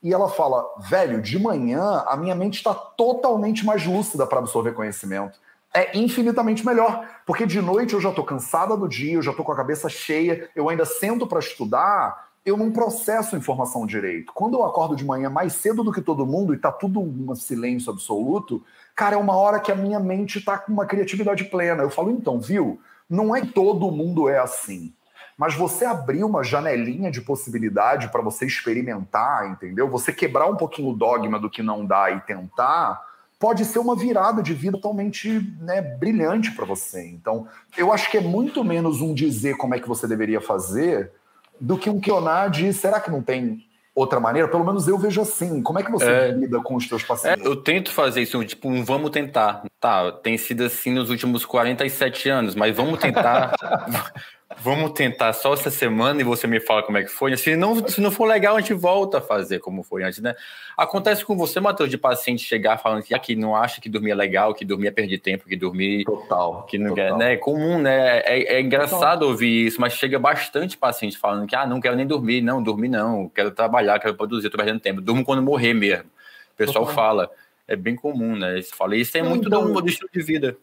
e 0.01 0.13
ela 0.13 0.29
fala, 0.29 0.65
velho, 0.79 1.21
de 1.21 1.37
manhã 1.39 2.03
a 2.07 2.15
minha 2.15 2.35
mente 2.35 2.55
está 2.55 2.73
totalmente 2.73 3.65
mais 3.65 3.85
lúcida 3.85 4.25
para 4.25 4.39
absorver 4.39 4.73
conhecimento. 4.73 5.39
É 5.73 5.97
infinitamente 5.97 6.65
melhor, 6.65 7.07
porque 7.25 7.45
de 7.45 7.61
noite 7.61 7.93
eu 7.93 8.01
já 8.01 8.09
estou 8.09 8.23
cansada 8.23 8.75
do 8.75 8.87
dia, 8.87 9.15
eu 9.15 9.21
já 9.21 9.31
estou 9.31 9.45
com 9.45 9.51
a 9.51 9.55
cabeça 9.55 9.89
cheia, 9.89 10.49
eu 10.55 10.69
ainda 10.69 10.85
sento 10.85 11.27
para 11.27 11.39
estudar 11.39 12.26
eu 12.47 12.55
não 12.55 12.71
processo 12.71 13.35
informação 13.35 13.85
direito. 13.85 14.31
Quando 14.33 14.57
eu 14.57 14.63
acordo 14.63 14.95
de 14.95 15.03
manhã 15.03 15.29
mais 15.29 15.51
cedo 15.51 15.83
do 15.83 15.91
que 15.91 16.01
todo 16.01 16.25
mundo 16.25 16.53
e 16.53 16.57
tá 16.57 16.71
tudo 16.71 17.01
um 17.01 17.35
silêncio 17.35 17.91
absoluto, 17.91 18.63
cara, 18.95 19.15
é 19.15 19.19
uma 19.19 19.35
hora 19.35 19.59
que 19.59 19.69
a 19.69 19.75
minha 19.75 19.99
mente 19.99 20.39
tá 20.39 20.57
com 20.57 20.71
uma 20.71 20.85
criatividade 20.85 21.43
plena. 21.43 21.83
Eu 21.83 21.89
falo, 21.89 22.09
então, 22.09 22.39
viu? 22.39 22.79
Não 23.09 23.35
é 23.35 23.41
todo 23.41 23.91
mundo 23.91 24.29
é 24.29 24.39
assim. 24.39 24.93
Mas 25.37 25.55
você 25.55 25.83
abrir 25.83 26.23
uma 26.23 26.41
janelinha 26.41 27.11
de 27.11 27.19
possibilidade 27.19 28.07
para 28.13 28.21
você 28.21 28.45
experimentar, 28.45 29.51
entendeu? 29.51 29.89
Você 29.89 30.13
quebrar 30.13 30.47
um 30.47 30.55
pouquinho 30.55 30.91
o 30.91 30.95
dogma 30.95 31.37
do 31.37 31.49
que 31.49 31.61
não 31.61 31.85
dá 31.85 32.11
e 32.11 32.21
tentar, 32.21 33.03
pode 33.37 33.65
ser 33.65 33.79
uma 33.79 33.95
virada 33.95 34.41
de 34.41 34.53
vida 34.53 34.77
totalmente 34.77 35.53
né, 35.59 35.81
brilhante 35.81 36.51
para 36.51 36.65
você. 36.65 37.05
Então, 37.09 37.45
eu 37.77 37.91
acho 37.91 38.09
que 38.09 38.17
é 38.17 38.21
muito 38.21 38.63
menos 38.63 39.01
um 39.01 39.13
dizer 39.13 39.57
como 39.57 39.75
é 39.75 39.79
que 39.81 39.87
você 39.87 40.07
deveria 40.07 40.39
fazer 40.39 41.11
do 41.59 41.77
que 41.77 41.89
um 41.89 41.99
questionar 41.99 42.49
de 42.49 42.71
será 42.73 42.99
que 42.99 43.11
não 43.11 43.21
tem 43.21 43.65
outra 43.93 44.19
maneira? 44.19 44.47
Pelo 44.47 44.63
menos 44.63 44.87
eu 44.87 44.97
vejo 44.97 45.21
assim. 45.21 45.61
Como 45.61 45.79
é 45.79 45.83
que 45.83 45.91
você 45.91 46.05
é, 46.05 46.31
lida 46.31 46.59
com 46.61 46.75
os 46.75 46.87
teus 46.87 47.03
pacientes? 47.03 47.43
É, 47.43 47.47
eu 47.47 47.55
tento 47.55 47.91
fazer 47.91 48.21
isso, 48.21 48.43
tipo, 48.45 48.69
um 48.69 48.83
vamos 48.83 49.09
tentar. 49.09 49.63
Tá, 49.79 50.11
tem 50.11 50.37
sido 50.37 50.63
assim 50.63 50.91
nos 50.93 51.09
últimos 51.09 51.45
47 51.45 52.29
anos, 52.29 52.55
mas 52.55 52.75
vamos 52.75 52.99
tentar. 52.99 53.55
vamos 54.55 54.91
tentar 54.91 55.33
só 55.33 55.53
essa 55.53 55.69
semana 55.69 56.21
e 56.21 56.23
você 56.23 56.47
me 56.47 56.59
fala 56.59 56.83
como 56.83 56.97
é 56.97 57.03
que 57.03 57.09
foi. 57.09 57.35
Se 57.35 57.55
não, 57.55 57.87
se 57.87 57.99
não 57.99 58.09
for 58.09 58.25
legal, 58.25 58.55
a 58.55 58.61
gente 58.61 58.73
volta 58.73 59.17
a 59.17 59.21
fazer 59.21 59.59
como 59.59 59.83
foi 59.83 60.03
antes, 60.03 60.19
né? 60.19 60.35
Acontece 60.77 61.25
com 61.25 61.35
você, 61.35 61.59
Matheus, 61.59 61.89
de 61.89 61.97
paciente 61.97 62.43
chegar 62.43 62.77
falando 62.77 63.03
que 63.03 63.13
aqui 63.13 63.35
não 63.35 63.55
acha 63.55 63.81
que 63.81 63.89
dormir 63.89 64.11
é 64.11 64.15
legal, 64.15 64.53
que 64.53 64.63
dormir 64.63 64.87
é 64.87 64.91
perder 64.91 65.19
tempo, 65.19 65.45
que 65.45 65.55
dormir. 65.55 66.05
Total. 66.05 66.63
Que 66.63 66.77
não 66.77 66.89
total. 66.89 67.05
quer, 67.05 67.17
né? 67.17 67.33
É 67.33 67.37
comum, 67.37 67.79
né? 67.79 68.19
É, 68.19 68.55
é 68.55 68.61
engraçado 68.61 69.19
total. 69.19 69.29
ouvir 69.29 69.67
isso, 69.67 69.81
mas 69.81 69.93
chega 69.93 70.17
bastante 70.17 70.77
paciente 70.77 71.17
falando 71.17 71.47
que, 71.47 71.55
ah, 71.55 71.65
não 71.65 71.81
quero 71.81 71.95
nem 71.95 72.07
dormir. 72.07 72.41
Não, 72.41 72.63
dormir 72.63 72.89
não. 72.89 73.29
Quero 73.29 73.51
trabalhar, 73.51 73.99
quero 73.99 74.15
produzir, 74.15 74.49
tô 74.49 74.57
perdendo 74.57 74.79
tempo. 74.79 75.01
Durmo 75.01 75.25
quando 75.25 75.41
morrer 75.41 75.73
mesmo. 75.73 76.05
O 76.53 76.57
pessoal 76.57 76.85
total. 76.85 76.95
fala. 76.95 77.31
É 77.67 77.75
bem 77.75 77.95
comum, 77.97 78.37
né? 78.37 78.57
Isso, 78.57 78.73
fala, 78.73 78.95
isso 78.95 79.17
é 79.17 79.21
muito 79.21 79.47
então, 79.47 79.73
do 79.73 79.87
estilo 79.89 80.09
de 80.13 80.21
vida. 80.21 80.57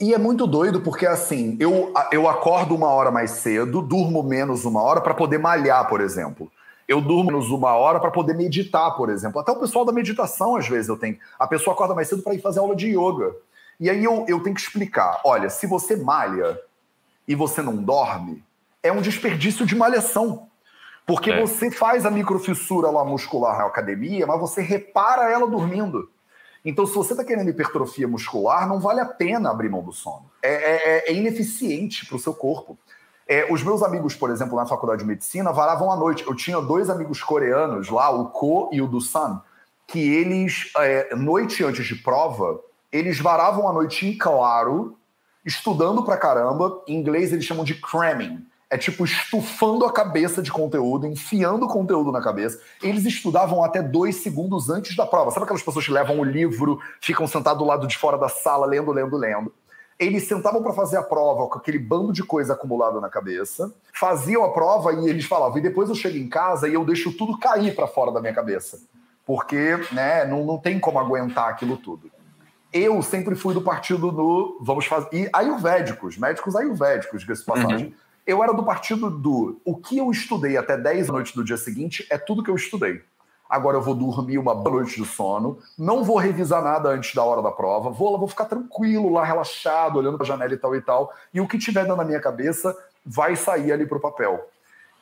E 0.00 0.14
é 0.14 0.18
muito 0.18 0.46
doido 0.46 0.80
porque, 0.80 1.06
assim, 1.06 1.58
eu, 1.60 1.92
eu 2.10 2.26
acordo 2.26 2.74
uma 2.74 2.88
hora 2.88 3.10
mais 3.10 3.32
cedo, 3.32 3.82
durmo 3.82 4.22
menos 4.22 4.64
uma 4.64 4.82
hora 4.82 5.02
para 5.02 5.12
poder 5.12 5.38
malhar, 5.38 5.86
por 5.88 6.00
exemplo. 6.00 6.50
Eu 6.88 7.02
durmo 7.02 7.30
menos 7.30 7.50
uma 7.50 7.74
hora 7.74 8.00
para 8.00 8.10
poder 8.10 8.34
meditar, 8.34 8.96
por 8.96 9.10
exemplo. 9.10 9.38
Até 9.38 9.52
o 9.52 9.56
pessoal 9.56 9.84
da 9.84 9.92
meditação, 9.92 10.56
às 10.56 10.66
vezes, 10.66 10.88
eu 10.88 10.96
tenho. 10.96 11.18
A 11.38 11.46
pessoa 11.46 11.74
acorda 11.74 11.94
mais 11.94 12.08
cedo 12.08 12.22
para 12.22 12.34
ir 12.34 12.40
fazer 12.40 12.60
aula 12.60 12.74
de 12.74 12.88
yoga. 12.88 13.34
E 13.78 13.90
aí 13.90 14.02
eu, 14.02 14.24
eu 14.26 14.42
tenho 14.42 14.54
que 14.54 14.60
explicar: 14.62 15.20
olha, 15.22 15.50
se 15.50 15.66
você 15.66 15.94
malha 15.96 16.58
e 17.28 17.34
você 17.34 17.60
não 17.60 17.76
dorme, 17.76 18.42
é 18.82 18.90
um 18.90 19.02
desperdício 19.02 19.66
de 19.66 19.76
malhação. 19.76 20.48
Porque 21.06 21.30
é. 21.30 21.40
você 21.40 21.70
faz 21.70 22.06
a 22.06 22.10
microfissura 22.10 22.88
lá 22.88 23.04
muscular 23.04 23.58
na 23.58 23.66
academia, 23.66 24.26
mas 24.26 24.40
você 24.40 24.62
repara 24.62 25.30
ela 25.30 25.46
dormindo. 25.46 26.10
Então, 26.64 26.86
se 26.86 26.94
você 26.94 27.12
está 27.12 27.24
querendo 27.24 27.48
hipertrofia 27.48 28.06
muscular, 28.06 28.68
não 28.68 28.80
vale 28.80 29.00
a 29.00 29.06
pena 29.06 29.50
abrir 29.50 29.68
mão 29.68 29.82
do 29.82 29.92
sono. 29.92 30.30
É, 30.42 30.52
é, 30.52 31.10
é 31.10 31.14
ineficiente 31.14 32.06
para 32.06 32.16
o 32.16 32.18
seu 32.18 32.34
corpo. 32.34 32.78
É, 33.26 33.50
os 33.50 33.62
meus 33.62 33.82
amigos, 33.82 34.14
por 34.14 34.30
exemplo, 34.30 34.56
na 34.56 34.66
faculdade 34.66 35.02
de 35.02 35.08
medicina, 35.08 35.52
varavam 35.52 35.90
à 35.90 35.96
noite. 35.96 36.26
Eu 36.26 36.34
tinha 36.34 36.60
dois 36.60 36.90
amigos 36.90 37.22
coreanos 37.22 37.88
lá, 37.88 38.10
o 38.10 38.28
Ko 38.28 38.68
e 38.72 38.82
o 38.82 38.86
Dusan, 38.86 39.40
que 39.86 40.00
eles, 40.00 40.70
é, 40.76 41.14
noite 41.14 41.64
antes 41.64 41.86
de 41.86 41.94
prova, 41.94 42.60
eles 42.92 43.20
varavam 43.20 43.68
a 43.68 43.72
noite 43.72 44.06
em 44.06 44.18
claro, 44.18 44.96
estudando 45.44 46.04
pra 46.04 46.16
caramba. 46.16 46.82
Em 46.86 46.96
inglês 46.96 47.32
eles 47.32 47.44
chamam 47.44 47.64
de 47.64 47.74
cramming 47.74 48.49
é 48.70 48.78
tipo 48.78 49.04
estufando 49.04 49.84
a 49.84 49.92
cabeça 49.92 50.40
de 50.40 50.52
conteúdo, 50.52 51.04
enfiando 51.04 51.66
conteúdo 51.66 52.12
na 52.12 52.22
cabeça. 52.22 52.60
Eles 52.80 53.04
estudavam 53.04 53.64
até 53.64 53.82
dois 53.82 54.16
segundos 54.16 54.70
antes 54.70 54.94
da 54.94 55.04
prova. 55.04 55.32
Sabe 55.32 55.42
aquelas 55.42 55.62
pessoas 55.62 55.84
que 55.84 55.90
levam 55.90 56.20
o 56.20 56.24
livro, 56.24 56.78
ficam 57.00 57.26
sentados 57.26 57.58
do 57.58 57.66
lado 57.66 57.88
de 57.88 57.98
fora 57.98 58.16
da 58.16 58.28
sala, 58.28 58.64
lendo, 58.64 58.92
lendo, 58.92 59.16
lendo? 59.16 59.52
Eles 59.98 60.22
sentavam 60.28 60.62
para 60.62 60.72
fazer 60.72 60.96
a 60.96 61.02
prova 61.02 61.48
com 61.48 61.58
aquele 61.58 61.80
bando 61.80 62.12
de 62.12 62.22
coisa 62.22 62.52
acumulado 62.52 63.00
na 63.00 63.10
cabeça, 63.10 63.74
faziam 63.92 64.44
a 64.44 64.52
prova 64.52 64.92
e 64.94 65.08
eles 65.08 65.26
falavam: 65.26 65.58
e 65.58 65.60
depois 65.60 65.88
eu 65.88 65.94
chego 65.96 66.16
em 66.16 66.28
casa 66.28 66.68
e 66.68 66.72
eu 66.72 66.84
deixo 66.84 67.12
tudo 67.12 67.36
cair 67.36 67.74
para 67.74 67.88
fora 67.88 68.12
da 68.12 68.20
minha 68.20 68.32
cabeça. 68.32 68.80
Porque 69.26 69.78
né, 69.92 70.24
não, 70.24 70.44
não 70.44 70.58
tem 70.58 70.78
como 70.78 70.98
aguentar 70.98 71.48
aquilo 71.48 71.76
tudo. 71.76 72.10
Eu 72.72 73.02
sempre 73.02 73.34
fui 73.34 73.52
do 73.52 73.60
partido 73.60 74.12
do 74.12 74.58
vamos 74.60 74.86
fazer. 74.86 75.08
E 75.12 75.28
ayurvédicos, 75.32 76.16
médicos 76.16 76.54
ayurvédicos, 76.54 77.20
diga-se 77.20 77.44
passagem. 77.44 77.86
Uhum 77.88 78.09
eu 78.26 78.42
era 78.42 78.52
do 78.52 78.62
partido 78.62 79.10
do 79.10 79.60
o 79.64 79.76
que 79.76 79.98
eu 79.98 80.10
estudei 80.10 80.56
até 80.56 80.76
10 80.76 81.08
da 81.08 81.12
noite 81.12 81.34
do 81.34 81.44
dia 81.44 81.56
seguinte 81.56 82.06
é 82.10 82.18
tudo 82.18 82.42
que 82.42 82.50
eu 82.50 82.54
estudei. 82.54 83.02
Agora 83.48 83.76
eu 83.76 83.82
vou 83.82 83.94
dormir 83.94 84.38
uma 84.38 84.54
noite 84.54 85.02
de 85.02 85.04
sono, 85.04 85.58
não 85.76 86.04
vou 86.04 86.18
revisar 86.18 86.62
nada 86.62 86.90
antes 86.90 87.12
da 87.14 87.24
hora 87.24 87.42
da 87.42 87.50
prova, 87.50 87.90
vou, 87.90 88.16
vou 88.16 88.28
ficar 88.28 88.44
tranquilo 88.44 89.10
lá, 89.10 89.24
relaxado, 89.24 89.98
olhando 89.98 90.16
para 90.16 90.24
a 90.24 90.28
janela 90.28 90.54
e 90.54 90.56
tal 90.56 90.76
e 90.76 90.80
tal, 90.80 91.12
e 91.34 91.40
o 91.40 91.48
que 91.48 91.58
tiver 91.58 91.82
dentro 91.82 91.96
da 91.96 92.04
minha 92.04 92.20
cabeça 92.20 92.76
vai 93.04 93.34
sair 93.34 93.72
ali 93.72 93.86
para 93.86 93.98
o 93.98 94.00
papel. 94.00 94.48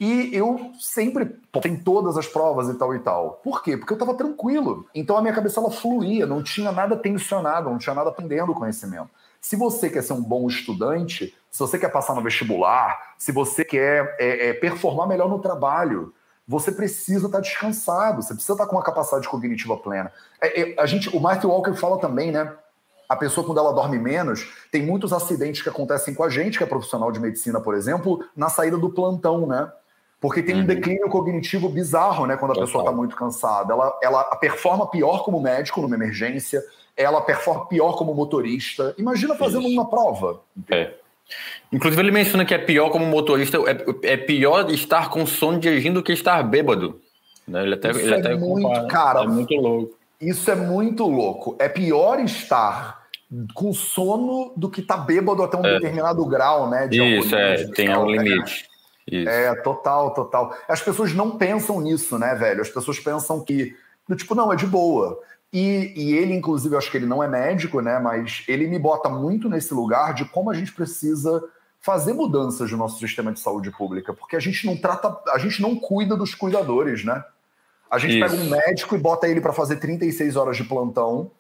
E 0.01 0.31
eu 0.33 0.73
sempre 0.79 1.27
tem 1.61 1.77
todas 1.77 2.17
as 2.17 2.27
provas 2.27 2.69
e 2.69 2.75
tal 2.75 2.95
e 2.95 3.01
tal. 3.01 3.41
Por 3.43 3.63
quê? 3.63 3.77
Porque 3.77 3.93
eu 3.93 3.97
estava 3.97 4.15
tranquilo. 4.15 4.87
Então 4.95 5.17
a 5.17 5.21
minha 5.21 5.35
cabeça 5.35 5.61
ela 5.61 5.71
fluía, 5.71 6.25
não 6.25 6.43
tinha 6.43 6.71
nada 6.71 6.97
tensionado, 6.97 7.69
não 7.69 7.79
tinha 7.79 7.95
nada 7.95 8.11
aprendendo 8.11 8.55
conhecimento. 8.55 9.11
Se 9.49 9.57
você 9.57 9.89
quer 9.89 10.03
ser 10.03 10.13
um 10.13 10.23
bom 10.23 10.47
estudante, 10.47 11.35
se 11.51 11.59
você 11.59 11.79
quer 11.79 11.89
passar 11.89 12.15
no 12.15 12.21
vestibular, 12.21 13.15
se 13.17 13.33
você 13.33 13.65
quer 13.65 14.15
é, 14.21 14.49
é, 14.49 14.53
performar 14.53 15.09
melhor 15.09 15.27
no 15.27 15.39
trabalho, 15.39 16.13
você 16.47 16.71
precisa 16.71 17.29
estar 17.29 17.41
descansado, 17.41 18.21
você 18.21 18.35
precisa 18.35 18.53
estar 18.53 18.67
com 18.67 18.77
uma 18.77 18.83
capacidade 18.83 19.27
cognitiva 19.27 19.75
plena. 19.79 20.13
É, 20.39 20.61
é, 20.61 20.75
a 20.79 20.85
gente, 20.85 21.09
o 21.17 21.19
Mark 21.19 21.43
Walker 21.45 21.73
fala 21.73 21.99
também, 21.99 22.31
né? 22.31 22.53
A 23.09 23.17
pessoa, 23.17 23.47
quando 23.47 23.57
ela 23.57 23.73
dorme 23.73 23.99
menos, 23.99 24.53
tem 24.71 24.83
muitos 24.83 25.15
acidentes 25.15 25.63
que 25.63 25.69
acontecem 25.71 26.13
com 26.13 26.25
a 26.25 26.29
gente, 26.29 26.59
que 26.59 26.65
é 26.65 26.67
profissional 26.67 27.11
de 27.11 27.19
medicina, 27.19 27.59
por 27.59 27.75
exemplo, 27.75 28.23
na 28.37 28.51
saída 28.51 28.77
do 28.77 28.91
plantão, 28.91 29.47
né? 29.47 29.73
Porque 30.21 30.43
tem 30.43 30.57
um 30.57 30.59
uhum. 30.59 30.67
declínio 30.67 31.09
cognitivo 31.09 31.71
bizarro, 31.71 32.27
né? 32.27 32.37
Quando 32.37 32.53
a 32.53 32.61
pessoa 32.61 32.85
está 32.85 32.95
muito 32.95 33.17
cansada. 33.17 33.73
Ela, 33.73 33.99
ela 34.03 34.25
performa 34.37 34.91
pior 34.91 35.25
como 35.25 35.41
médico 35.41 35.81
numa 35.81 35.95
emergência, 35.95 36.63
ela 36.99 37.21
performa 37.21 37.67
pior 37.67 37.97
como 37.97 38.13
motorista. 38.13 38.95
Imagina 38.99 39.37
fazendo 39.37 39.69
Isso. 39.69 39.73
uma 39.73 39.89
prova. 39.89 40.41
É. 40.71 40.91
Inclusive, 41.73 42.03
ele 42.03 42.11
menciona 42.11 42.45
que 42.45 42.55
é 42.55 42.59
pior 42.59 42.91
como 42.91 43.07
motorista, 43.07 43.59
é, 43.59 44.13
é 44.13 44.17
pior 44.17 44.69
estar 44.71 45.09
com 45.11 45.25
sono 45.25 45.59
dirigindo 45.59 46.01
do 46.01 46.05
que 46.05 46.13
estar 46.13 46.43
bêbado. 46.43 47.01
Né? 47.47 47.63
Ele 47.63 47.75
até, 47.75 47.91
isso 47.91 48.01
ele 48.01 48.15
é 48.15 48.19
até 48.19 48.35
muito, 48.35 48.67
compara. 48.67 48.89
cara. 48.89 49.21
É 49.23 49.27
muito 49.27 49.55
louco. 49.55 49.95
Isso 50.21 50.51
é 50.51 50.57
muito 50.57 51.07
louco. 51.07 51.57
É 51.59 51.69
pior 51.69 52.19
estar 52.21 53.07
com 53.55 53.73
sono 53.73 54.53
do 54.57 54.71
que 54.71 54.81
estar 54.81 54.97
tá 54.97 55.03
bêbado 55.03 55.43
até 55.43 55.57
um 55.57 55.65
é. 55.65 55.75
determinado 55.75 56.25
grau, 56.27 56.69
né? 56.69 56.89
isso, 56.91 57.37
é, 57.37 57.67
tem 57.73 57.95
um 57.95 58.07
né? 58.07 58.23
limite. 58.23 58.67
Isso. 59.07 59.29
É, 59.29 59.55
total, 59.57 60.13
total. 60.13 60.55
As 60.67 60.83
pessoas 60.83 61.15
não 61.15 61.37
pensam 61.37 61.81
nisso, 61.81 62.19
né, 62.19 62.35
velho? 62.35 62.61
As 62.61 62.69
pessoas 62.69 62.99
pensam 62.99 63.41
que, 63.43 63.75
tipo, 64.17 64.35
não, 64.35 64.53
é 64.53 64.57
de 64.57 64.67
boa. 64.67 65.19
E, 65.53 65.93
e 65.97 66.17
ele, 66.17 66.35
inclusive, 66.35 66.75
eu 66.75 66.79
acho 66.79 66.91
que 66.91 66.97
ele 66.97 67.07
não 67.07 67.23
é 67.23 67.29
médico, 67.29 67.81
né? 67.81 67.99
Mas 67.99 68.45
ele 68.47 68.67
me 68.67 68.79
bota 68.79 69.09
muito 69.09 69.49
nesse 69.49 69.73
lugar 69.73 70.13
de 70.13 70.25
como 70.27 70.51
a 70.51 70.55
gente 70.55 70.73
precisa 70.73 71.43
fazer 71.81 72.13
mudanças 72.13 72.71
no 72.71 72.77
nosso 72.77 72.99
sistema 72.99 73.33
de 73.33 73.41
saúde 73.41 73.71
pública, 73.71 74.13
porque 74.13 74.37
a 74.37 74.41
gente 74.41 74.67
não 74.67 74.77
trata, 74.77 75.17
a 75.33 75.39
gente 75.39 75.63
não 75.63 75.77
cuida 75.77 76.17
dos 76.17 76.35
cuidadores, 76.35 77.05
né? 77.05 77.25
A 77.91 77.99
gente 77.99 78.19
Isso. 78.19 78.29
pega 78.29 78.43
um 78.43 78.51
médico 78.51 78.95
e 78.95 78.99
bota 78.99 79.27
ele 79.27 79.41
para 79.41 79.53
fazer 79.53 79.77
36 79.77 80.37
horas 80.37 80.57
de 80.57 80.65
plantão 80.65 81.31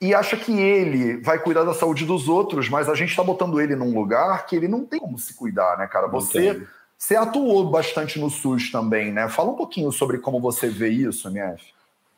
e 0.00 0.12
acha 0.12 0.36
que 0.36 0.58
ele 0.58 1.18
vai 1.18 1.38
cuidar 1.38 1.62
da 1.62 1.72
saúde 1.72 2.04
dos 2.04 2.28
outros, 2.28 2.68
mas 2.68 2.88
a 2.88 2.94
gente 2.94 3.10
está 3.10 3.22
botando 3.22 3.60
ele 3.60 3.76
num 3.76 3.94
lugar 3.94 4.46
que 4.46 4.56
ele 4.56 4.66
não 4.66 4.84
tem 4.84 4.98
como 4.98 5.16
se 5.16 5.34
cuidar, 5.34 5.78
né, 5.78 5.86
cara? 5.86 6.08
Você, 6.08 6.60
você 6.98 7.14
atuou 7.14 7.70
bastante 7.70 8.18
no 8.18 8.28
SUS 8.28 8.72
também, 8.72 9.12
né? 9.12 9.28
Fala 9.28 9.52
um 9.52 9.56
pouquinho 9.56 9.92
sobre 9.92 10.18
como 10.18 10.40
você 10.40 10.68
vê 10.68 10.88
isso, 10.88 11.28
MF. 11.28 11.71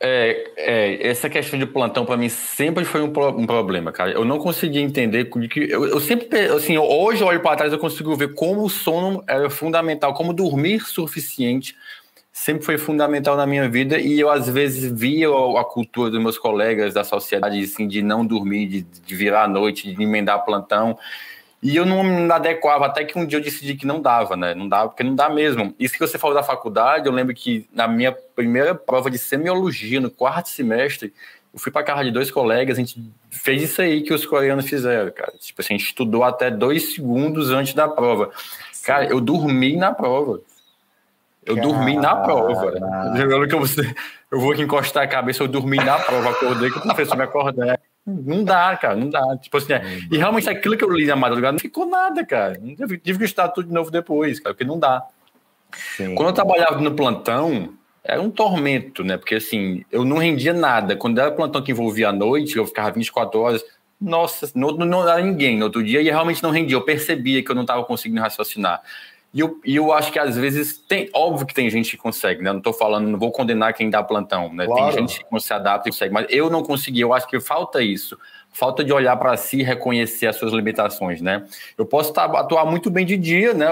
É, 0.06 0.50
é, 0.58 1.08
essa 1.08 1.30
questão 1.30 1.58
de 1.58 1.64
plantão 1.64 2.04
para 2.04 2.14
mim 2.14 2.28
sempre 2.28 2.84
foi 2.84 3.00
um, 3.00 3.10
pro, 3.10 3.28
um, 3.30 3.46
problema, 3.46 3.90
cara. 3.90 4.10
Eu 4.10 4.22
não 4.22 4.38
conseguia 4.38 4.82
entender 4.82 5.24
que 5.48 5.70
eu, 5.70 5.86
eu 5.86 5.98
sempre, 5.98 6.38
assim, 6.48 6.76
hoje 6.76 7.22
eu 7.22 7.26
olho 7.26 7.40
para 7.40 7.56
trás 7.56 7.72
eu 7.72 7.78
consigo 7.78 8.14
ver 8.14 8.34
como 8.34 8.64
o 8.64 8.68
sono 8.68 9.24
era 9.26 9.48
fundamental, 9.48 10.12
como 10.12 10.34
dormir 10.34 10.80
suficiente 10.80 11.74
sempre 12.30 12.64
foi 12.64 12.76
fundamental 12.76 13.36
na 13.36 13.46
minha 13.46 13.68
vida 13.68 13.96
e 13.96 14.18
eu 14.18 14.28
às 14.28 14.48
vezes 14.48 14.90
via 14.92 15.28
a 15.28 15.64
cultura 15.64 16.10
dos 16.10 16.20
meus 16.20 16.36
colegas 16.36 16.92
da 16.92 17.04
sociedade 17.04 17.62
assim 17.62 17.86
de 17.86 18.02
não 18.02 18.26
dormir, 18.26 18.66
de, 18.66 18.82
de 18.82 19.14
virar 19.14 19.44
à 19.44 19.48
noite, 19.48 19.94
de 19.94 20.02
emendar 20.02 20.44
plantão. 20.44 20.98
E 21.64 21.74
eu 21.74 21.86
não 21.86 22.04
me 22.04 22.30
adequava, 22.30 22.84
até 22.84 23.06
que 23.06 23.18
um 23.18 23.24
dia 23.24 23.38
eu 23.38 23.42
decidi 23.42 23.74
que 23.74 23.86
não 23.86 23.98
dava, 23.98 24.36
né? 24.36 24.54
Não 24.54 24.68
dava, 24.68 24.90
porque 24.90 25.02
não 25.02 25.14
dá 25.14 25.30
mesmo. 25.30 25.74
Isso 25.78 25.94
que 25.94 26.00
você 26.00 26.18
falou 26.18 26.36
da 26.36 26.42
faculdade, 26.42 27.06
eu 27.06 27.12
lembro 27.12 27.34
que 27.34 27.66
na 27.72 27.88
minha 27.88 28.12
primeira 28.12 28.74
prova 28.74 29.10
de 29.10 29.16
semiologia, 29.16 29.98
no 29.98 30.10
quarto 30.10 30.50
semestre, 30.50 31.14
eu 31.54 31.58
fui 31.58 31.72
para 31.72 31.82
casa 31.82 32.04
de 32.04 32.10
dois 32.10 32.30
colegas, 32.30 32.76
a 32.76 32.80
gente 32.82 33.02
fez 33.30 33.62
isso 33.62 33.80
aí 33.80 34.02
que 34.02 34.12
os 34.12 34.26
coreanos 34.26 34.68
fizeram, 34.68 35.10
cara. 35.10 35.32
Tipo 35.38 35.62
assim, 35.62 35.72
a 35.72 35.78
gente 35.78 35.86
estudou 35.86 36.22
até 36.22 36.50
dois 36.50 36.94
segundos 36.94 37.50
antes 37.50 37.72
da 37.72 37.88
prova. 37.88 38.30
Cara, 38.84 39.06
eu 39.06 39.18
dormi 39.18 39.74
na 39.74 39.90
prova. 39.90 40.42
Eu 41.46 41.56
Caramba. 41.56 41.74
dormi 41.74 41.96
na 41.96 42.16
prova. 42.16 42.72
Lembrando 43.14 43.48
que 43.48 43.54
eu, 43.54 43.62
eu 44.32 44.38
vou 44.38 44.52
aqui 44.52 44.60
encostar 44.60 45.02
a 45.02 45.08
cabeça, 45.08 45.42
eu 45.42 45.48
dormi 45.48 45.78
na 45.78 45.98
prova, 45.98 46.28
acordei 46.28 46.70
que 46.70 46.76
o 46.76 46.82
professor 46.82 47.16
me 47.16 47.24
acordou. 47.24 47.64
Não 48.06 48.44
dá, 48.44 48.76
cara, 48.76 48.94
não 48.94 49.08
dá. 49.08 49.36
Tipo 49.38 49.56
assim, 49.56 49.72
é, 49.72 49.82
e 50.10 50.18
realmente 50.18 50.48
aquilo 50.48 50.76
que 50.76 50.84
eu 50.84 50.90
li 50.90 51.06
na 51.06 51.16
madrugada 51.16 51.52
não 51.52 51.58
ficou 51.58 51.86
nada, 51.86 52.24
cara. 52.24 52.54
Tive, 52.54 52.98
tive 52.98 53.18
que 53.18 53.24
estudar 53.24 53.48
tudo 53.48 53.68
de 53.68 53.74
novo 53.74 53.90
depois, 53.90 54.38
cara, 54.38 54.54
porque 54.54 54.64
não 54.64 54.78
dá. 54.78 55.02
Sim. 55.96 56.14
Quando 56.14 56.28
eu 56.28 56.34
trabalhava 56.34 56.80
no 56.80 56.94
plantão, 56.94 57.74
era 58.04 58.20
um 58.20 58.30
tormento, 58.30 59.02
né? 59.02 59.16
Porque 59.16 59.36
assim, 59.36 59.84
eu 59.90 60.04
não 60.04 60.18
rendia 60.18 60.52
nada. 60.52 60.94
Quando 60.94 61.18
era 61.18 61.32
plantão 61.32 61.62
que 61.62 61.72
envolvia 61.72 62.10
a 62.10 62.12
noite, 62.12 62.56
eu 62.56 62.66
ficava 62.66 62.90
24 62.90 63.40
horas. 63.40 63.64
Nossa, 63.98 64.50
não, 64.54 64.72
não 64.72 65.08
era 65.08 65.22
ninguém 65.22 65.56
no 65.56 65.64
outro 65.64 65.82
dia 65.82 66.02
e 66.02 66.04
realmente 66.04 66.42
não 66.42 66.50
rendia. 66.50 66.76
Eu 66.76 66.82
percebia 66.82 67.42
que 67.42 67.50
eu 67.50 67.54
não 67.54 67.62
estava 67.62 67.82
conseguindo 67.84 68.20
raciocinar. 68.20 68.82
E 69.34 69.40
eu, 69.40 69.60
e 69.64 69.74
eu 69.74 69.92
acho 69.92 70.12
que 70.12 70.18
às 70.20 70.36
vezes 70.36 70.78
tem, 70.78 71.10
óbvio 71.12 71.44
que 71.44 71.52
tem 71.52 71.68
gente 71.68 71.90
que 71.90 71.96
consegue, 71.96 72.40
né? 72.40 72.52
Não 72.52 72.58
estou 72.58 72.72
falando, 72.72 73.08
não 73.08 73.18
vou 73.18 73.32
condenar 73.32 73.74
quem 73.74 73.90
dá 73.90 74.00
plantão, 74.00 74.52
né? 74.52 74.64
Claro. 74.64 74.94
Tem 74.94 75.08
gente 75.08 75.24
que 75.24 75.40
se 75.40 75.52
adapta 75.52 75.88
e 75.88 75.92
consegue, 75.92 76.14
mas 76.14 76.26
eu 76.30 76.48
não 76.48 76.62
consegui. 76.62 77.00
Eu 77.00 77.12
acho 77.12 77.26
que 77.26 77.40
falta 77.40 77.82
isso, 77.82 78.16
falta 78.52 78.84
de 78.84 78.92
olhar 78.92 79.16
para 79.16 79.36
si 79.36 79.58
e 79.58 79.62
reconhecer 79.64 80.28
as 80.28 80.36
suas 80.36 80.52
limitações, 80.52 81.20
né? 81.20 81.44
Eu 81.76 81.84
posso 81.84 82.12
atuar 82.16 82.64
muito 82.64 82.92
bem 82.92 83.04
de 83.04 83.16
dia, 83.16 83.52
né? 83.52 83.66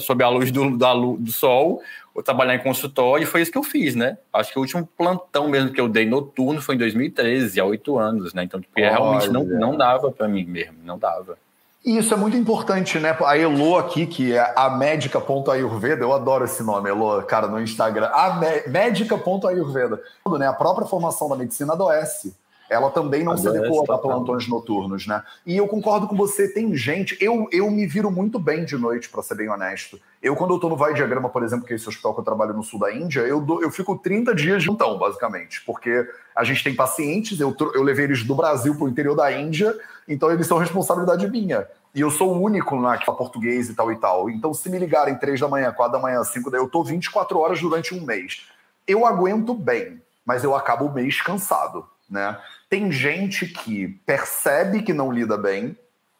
Sob 0.00 0.22
a 0.22 0.28
luz 0.28 0.50
do, 0.50 0.76
da, 0.76 0.92
do 0.92 1.32
sol, 1.32 1.80
ou 2.14 2.22
trabalhar 2.22 2.56
em 2.56 2.58
consultório, 2.58 3.22
e 3.22 3.26
foi 3.26 3.40
isso 3.40 3.50
que 3.50 3.56
eu 3.56 3.62
fiz, 3.62 3.94
né? 3.94 4.18
Acho 4.30 4.52
que 4.52 4.58
o 4.58 4.60
último 4.60 4.86
plantão 4.94 5.48
mesmo 5.48 5.72
que 5.72 5.80
eu 5.80 5.88
dei 5.88 6.04
noturno 6.04 6.60
foi 6.60 6.74
em 6.74 6.78
2013, 6.78 7.58
há 7.58 7.64
oito 7.64 7.96
anos, 7.96 8.34
né? 8.34 8.42
Então, 8.42 8.60
porque 8.60 8.82
realmente 8.82 9.30
não, 9.30 9.42
não 9.42 9.74
dava 9.74 10.12
para 10.12 10.28
mim 10.28 10.44
mesmo, 10.44 10.76
não 10.84 10.98
dava. 10.98 11.38
E 11.88 11.96
isso 11.96 12.12
é 12.12 12.18
muito 12.18 12.36
importante, 12.36 12.98
né? 12.98 13.16
A 13.24 13.38
Elo 13.38 13.78
aqui, 13.78 14.06
que 14.06 14.34
é 14.34 14.52
a 14.54 14.68
médica.ayurveda, 14.68 16.04
eu 16.04 16.12
adoro 16.12 16.44
esse 16.44 16.62
nome, 16.62 16.90
Elo, 16.90 17.22
cara, 17.22 17.46
no 17.48 17.58
Instagram. 17.58 18.10
A 18.12 18.38
médica.ayurveda. 18.66 19.98
Né? 20.38 20.46
A 20.46 20.52
própria 20.52 20.86
formação 20.86 21.30
da 21.30 21.36
medicina 21.36 21.72
adoece. 21.72 22.36
Ela 22.68 22.90
também 22.90 23.24
não 23.24 23.38
se 23.38 23.48
adequou 23.48 23.90
a 23.90 23.96
plantões 23.96 24.46
noturnos, 24.46 25.06
né? 25.06 25.22
E 25.46 25.56
eu 25.56 25.66
concordo 25.66 26.06
com 26.06 26.14
você, 26.14 26.52
tem 26.52 26.76
gente. 26.76 27.16
Eu, 27.18 27.48
eu 27.50 27.70
me 27.70 27.86
viro 27.86 28.10
muito 28.10 28.38
bem 28.38 28.66
de 28.66 28.76
noite, 28.76 29.08
para 29.08 29.22
ser 29.22 29.36
bem 29.36 29.48
honesto. 29.48 29.98
Eu, 30.22 30.36
quando 30.36 30.52
eu 30.52 30.58
tô 30.58 30.68
no 30.68 30.76
Vai 30.76 30.92
Diagrama, 30.92 31.30
por 31.30 31.42
exemplo, 31.42 31.64
que 31.64 31.72
é 31.72 31.76
esse 31.76 31.88
hospital 31.88 32.12
que 32.12 32.20
eu 32.20 32.24
trabalho 32.24 32.52
no 32.52 32.62
sul 32.62 32.78
da 32.78 32.92
Índia, 32.92 33.20
eu, 33.20 33.40
dou, 33.40 33.62
eu 33.62 33.70
fico 33.70 33.96
30 33.96 34.34
dias 34.34 34.62
de 34.62 34.70
então, 34.70 34.98
basicamente. 34.98 35.62
Porque 35.64 36.06
a 36.36 36.44
gente 36.44 36.62
tem 36.62 36.76
pacientes, 36.76 37.40
eu, 37.40 37.56
eu 37.74 37.82
levei 37.82 38.04
eles 38.04 38.22
do 38.22 38.34
Brasil 38.34 38.74
para 38.74 38.84
o 38.84 38.88
interior 38.90 39.16
da 39.16 39.32
Índia 39.32 39.74
então 40.08 40.32
eles 40.32 40.46
são 40.46 40.58
responsabilidade 40.58 41.28
minha. 41.28 41.68
E 41.94 42.00
eu 42.00 42.10
sou 42.10 42.34
o 42.34 42.40
único 42.40 42.76
lá 42.76 42.96
que 42.98 43.06
fala 43.06 43.18
português 43.18 43.68
e 43.68 43.74
tal 43.74 43.90
e 43.90 43.96
tal. 43.96 44.30
Então, 44.30 44.52
se 44.52 44.68
me 44.68 44.78
ligarem 44.78 45.16
três 45.16 45.40
da 45.40 45.48
manhã, 45.48 45.72
quatro 45.72 45.92
da 45.92 45.98
manhã, 45.98 46.22
cinco 46.24 46.50
da 46.50 46.58
eu 46.58 46.68
tô 46.68 46.84
24 46.84 47.38
horas 47.38 47.60
durante 47.60 47.94
um 47.94 48.00
mês. 48.02 48.46
Eu 48.86 49.06
aguento 49.06 49.54
bem, 49.54 50.00
mas 50.24 50.44
eu 50.44 50.54
acabo 50.54 50.86
o 50.86 50.92
mês 50.92 51.20
cansado, 51.20 51.86
né? 52.08 52.38
Tem 52.68 52.92
gente 52.92 53.46
que 53.46 53.88
percebe 54.06 54.82
que 54.82 54.92
não 54.92 55.10
lida 55.10 55.36
bem 55.36 55.76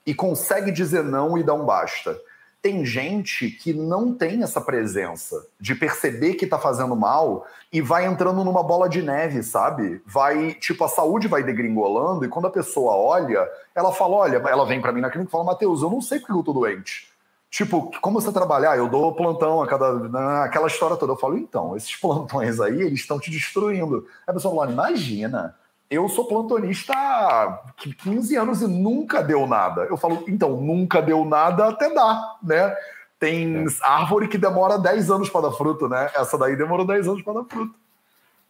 e 0.07 0.15
consegue 0.15 0.71
dizer 0.71 1.05
não 1.05 1.37
e 1.37 1.43
dar 1.43 1.55
um 1.55 1.65
basta 1.65 2.19
tem 2.61 2.85
gente 2.85 3.51
que 3.51 3.73
não 3.73 4.13
tem 4.13 4.43
essa 4.43 4.61
presença 4.61 5.47
de 5.61 5.75
perceber 5.75 6.35
que 6.35 6.47
tá 6.47 6.59
fazendo 6.59 6.97
mal 6.97 7.47
e 7.73 7.81
vai 7.81 8.05
entrando 8.05 8.45
numa 8.45 8.63
bola 8.63 8.89
de 8.89 9.01
neve, 9.01 9.43
sabe? 9.43 10.03
Vai, 10.05 10.55
tipo, 10.55 10.83
a 10.83 10.89
saúde 10.89 11.29
vai 11.29 11.43
degringolando 11.43 12.25
e 12.25 12.29
quando 12.29 12.47
a 12.47 12.51
pessoa 12.51 12.97
olha, 12.97 13.49
ela 13.75 13.93
fala: 13.93 14.17
olha, 14.17 14.37
ela 14.37 14.67
vem 14.67 14.81
para 14.81 14.93
mim 14.93 15.01
na 15.01 15.11
clínica 15.11 15.31
e 15.31 15.33
fala: 15.33 15.45
Matheus, 15.45 15.83
eu 15.83 15.91
não 15.91 16.01
sei 16.01 16.19
porque 16.19 16.33
eu 16.33 16.43
tô 16.43 16.53
doente. 16.53 17.09
Tipo, 17.51 17.91
como 18.01 18.21
você 18.21 18.31
trabalhar? 18.31 18.77
Eu 18.77 18.89
dou 18.89 19.15
plantão 19.15 19.63
a 19.63 19.67
cada. 19.67 19.95
Né, 19.95 20.43
aquela 20.45 20.67
história 20.67 20.97
toda. 20.97 21.13
Eu 21.13 21.17
falo, 21.17 21.39
então, 21.39 21.77
esses 21.77 21.95
plantões 21.97 22.61
aí, 22.61 22.83
eles 22.83 23.01
estão 23.01 23.21
te 23.21 23.31
destruindo. 23.31 24.07
Aí 24.27 24.33
a 24.33 24.33
pessoa 24.33 24.55
fala: 24.55 24.73
imagina 24.73 25.55
eu 25.91 26.09
sou 26.09 26.27
plantonista 26.27 26.93
há 26.93 27.63
15 28.03 28.37
anos 28.37 28.63
e 28.63 28.67
nunca 28.67 29.23
deu 29.23 29.47
nada. 29.47 29.83
Eu 29.83 29.97
falo, 29.97 30.25
então, 30.29 30.61
nunca 30.61 31.01
deu 31.01 31.25
nada 31.25 31.69
até 31.69 31.93
dar, 31.93 32.37
né? 32.43 32.77
Tem 33.19 33.65
é. 33.65 33.67
árvore 33.83 34.29
que 34.29 34.39
demora 34.39 34.79
10 34.79 35.11
anos 35.11 35.31
para 35.31 35.49
dar 35.49 35.53
fruto, 35.53 35.89
né? 35.89 36.11
Essa 36.15 36.37
daí 36.37 36.57
demorou 36.57 36.87
10 36.87 37.09
anos 37.09 37.23
para 37.23 37.35
dar 37.35 37.45
fruto. 37.45 37.75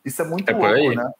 Isso 0.04 0.20
é 0.20 0.24
muito 0.24 0.50
é 0.50 0.52
louco, 0.52 0.94
né? 0.94 1.10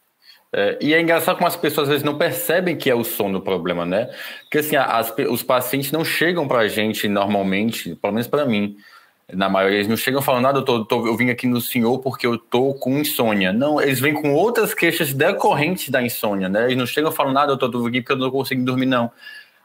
É, 0.53 0.79
e 0.81 0.95
é 0.95 1.01
engraçado 1.01 1.37
como 1.37 1.47
as 1.47 1.57
pessoas 1.57 1.89
às 1.89 1.91
vezes 1.91 2.05
não 2.05 2.17
percebem 2.17 2.77
que 2.77 2.89
é 2.89 2.95
o 2.95 3.05
sono 3.05 3.39
o 3.39 3.43
problema, 3.43 3.85
né? 3.85 4.11
Porque 4.43 4.59
assim, 4.59 4.77
as, 4.77 5.15
os 5.31 5.43
pacientes 5.43 5.93
não 5.93 6.05
chegam 6.05 6.49
para 6.49 6.61
a 6.61 6.69
gente 6.69 7.07
normalmente, 7.07 7.95
pelo 7.95 8.15
menos 8.15 8.27
para 8.27 8.47
mim, 8.47 8.77
na 9.33 9.49
maioria, 9.49 9.79
eles 9.79 9.89
não 9.89 9.97
chegam 9.97 10.23
falando 10.23 10.45
nada, 10.45 10.59
eu, 10.61 10.65
tô, 10.65 10.85
tô, 10.85 11.07
eu 11.07 11.17
vim 11.17 11.29
aqui 11.29 11.47
no 11.47 11.61
senhor 11.61 11.99
porque 11.99 12.27
eu 12.27 12.39
tô 12.39 12.73
com 12.75 12.99
insônia. 12.99 13.53
Não, 13.53 13.81
eles 13.81 14.01
vêm 14.01 14.15
com 14.15 14.33
outras 14.33 14.73
queixas 14.73 15.13
decorrentes 15.13 15.91
da 15.91 16.03
insônia, 16.03 16.49
né? 16.49 16.65
Eles 16.65 16.77
não 16.77 16.87
chegam 16.87 17.13
falando 17.13 17.35
nada, 17.35 17.53
eu 17.53 17.59
tô, 17.59 17.71
tô 17.71 17.87
aqui 17.87 18.01
porque 18.01 18.13
eu 18.13 18.17
não 18.17 18.31
consigo 18.31 18.65
dormir, 18.65 18.87
não. 18.87 19.11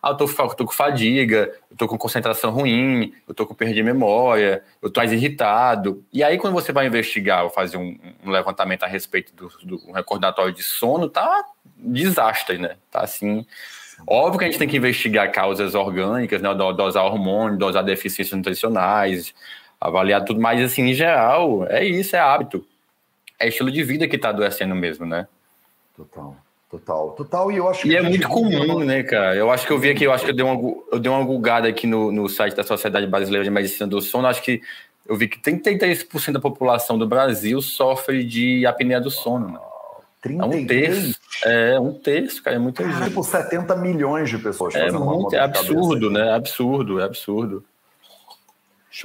Ah, 0.02 0.10
eu 0.10 0.18
tô, 0.18 0.26
eu 0.26 0.50
tô 0.50 0.66
com 0.66 0.74
fadiga, 0.74 1.50
eu 1.72 1.78
tô 1.78 1.88
com 1.88 1.98
concentração 1.98 2.52
ruim, 2.52 3.14
eu 3.26 3.34
tô 3.34 3.48
com 3.48 3.54
perda 3.54 3.74
de 3.74 3.82
memória, 3.82 4.62
eu 4.82 4.90
tô 4.90 5.00
mais 5.00 5.14
irritado. 5.14 6.04
E 6.12 6.22
aí, 6.22 6.38
quando 6.38 6.54
você 6.54 6.74
vai 6.74 6.86
investigar 6.88 7.46
ou 7.46 7.50
fazer 7.50 7.78
um, 7.78 7.98
um 8.22 8.30
levantamento 8.30 8.84
a 8.84 8.88
respeito 8.88 9.34
do, 9.34 9.48
do 9.64 9.90
um 9.90 9.94
recordatório 9.94 10.54
de 10.54 10.62
sono, 10.62 11.08
tá 11.08 11.46
desastre, 11.78 12.58
né? 12.58 12.76
Tá 12.92 13.00
assim. 13.00 13.46
Óbvio 14.08 14.40
que 14.40 14.46
a 14.46 14.48
gente 14.48 14.60
tem 14.60 14.68
que 14.68 14.78
investigar 14.78 15.32
causas 15.32 15.76
orgânicas, 15.76 16.42
né? 16.42 16.54
Dosar 16.54 17.06
hormônio, 17.06 17.58
dosar 17.58 17.84
deficiências 17.84 18.38
nutricionais, 18.38 19.34
avaliar 19.80 20.24
tudo, 20.24 20.40
mas 20.42 20.62
assim, 20.62 20.84
em 20.84 20.94
geral, 20.94 21.66
é 21.68 21.84
isso, 21.84 22.16
é 22.16 22.20
hábito. 22.20 22.66
É 23.40 23.48
estilo 23.48 23.72
de 23.72 23.84
vida 23.84 24.08
que 24.08 24.16
está 24.16 24.30
adoecendo 24.30 24.76
mesmo, 24.76 25.06
né? 25.06 25.28
Total. 25.96 26.36
Total, 26.70 27.12
total, 27.12 27.52
e 27.52 27.58
eu 27.58 27.70
acho 27.70 27.86
E 27.86 27.96
é 27.96 28.02
muito 28.02 28.28
comum, 28.28 28.80
né, 28.80 29.04
cara? 29.04 29.36
Eu 29.36 29.52
acho 29.52 29.68
que 29.68 29.72
eu 29.72 29.78
vi 29.78 29.92
aqui, 29.92 30.06
eu 30.06 30.12
acho 30.12 30.26
que 30.26 30.32
eu 30.32 30.36
dei 30.36 30.44
uma, 30.44 30.60
eu 30.92 31.00
dei 31.00 31.12
uma 31.12 31.24
gulgada 31.24 31.68
aqui 31.68 31.86
no, 31.86 32.12
no 32.12 32.28
site 32.28 32.56
da 32.56 32.64
Sociedade 32.64 33.06
Brasileira 33.06 33.44
de 33.44 33.52
Medicina 33.52 33.86
do 33.86 34.02
Sono, 34.02 34.26
acho 34.26 34.42
que 34.42 34.60
eu 35.06 35.16
vi 35.16 35.28
que 35.28 35.40
33% 35.40 36.32
da 36.32 36.40
população 36.40 36.98
do 36.98 37.06
Brasil 37.06 37.62
sofre 37.62 38.24
de 38.24 38.66
apneia 38.66 39.00
do 39.00 39.12
sono, 39.12 39.50
né? 39.50 39.60
33? 40.24 40.40
É 40.42 40.58
um 40.58 40.66
terço. 40.66 41.20
É, 41.46 41.80
um 41.80 41.94
terço, 41.94 42.44
cara. 42.44 42.56
É 42.56 42.60
muita 42.60 42.84
gente. 42.90 43.04
Tipo, 43.04 43.24
70 43.24 43.76
milhões 43.76 44.30
de 44.30 44.38
pessoas 44.38 44.74
é 44.74 44.90
muito, 44.90 45.36
É 45.36 45.40
absurdo, 45.40 46.10
né? 46.10 46.30
É 46.30 46.34
absurdo, 46.34 47.00
é 47.02 47.04
absurdo. 47.04 47.64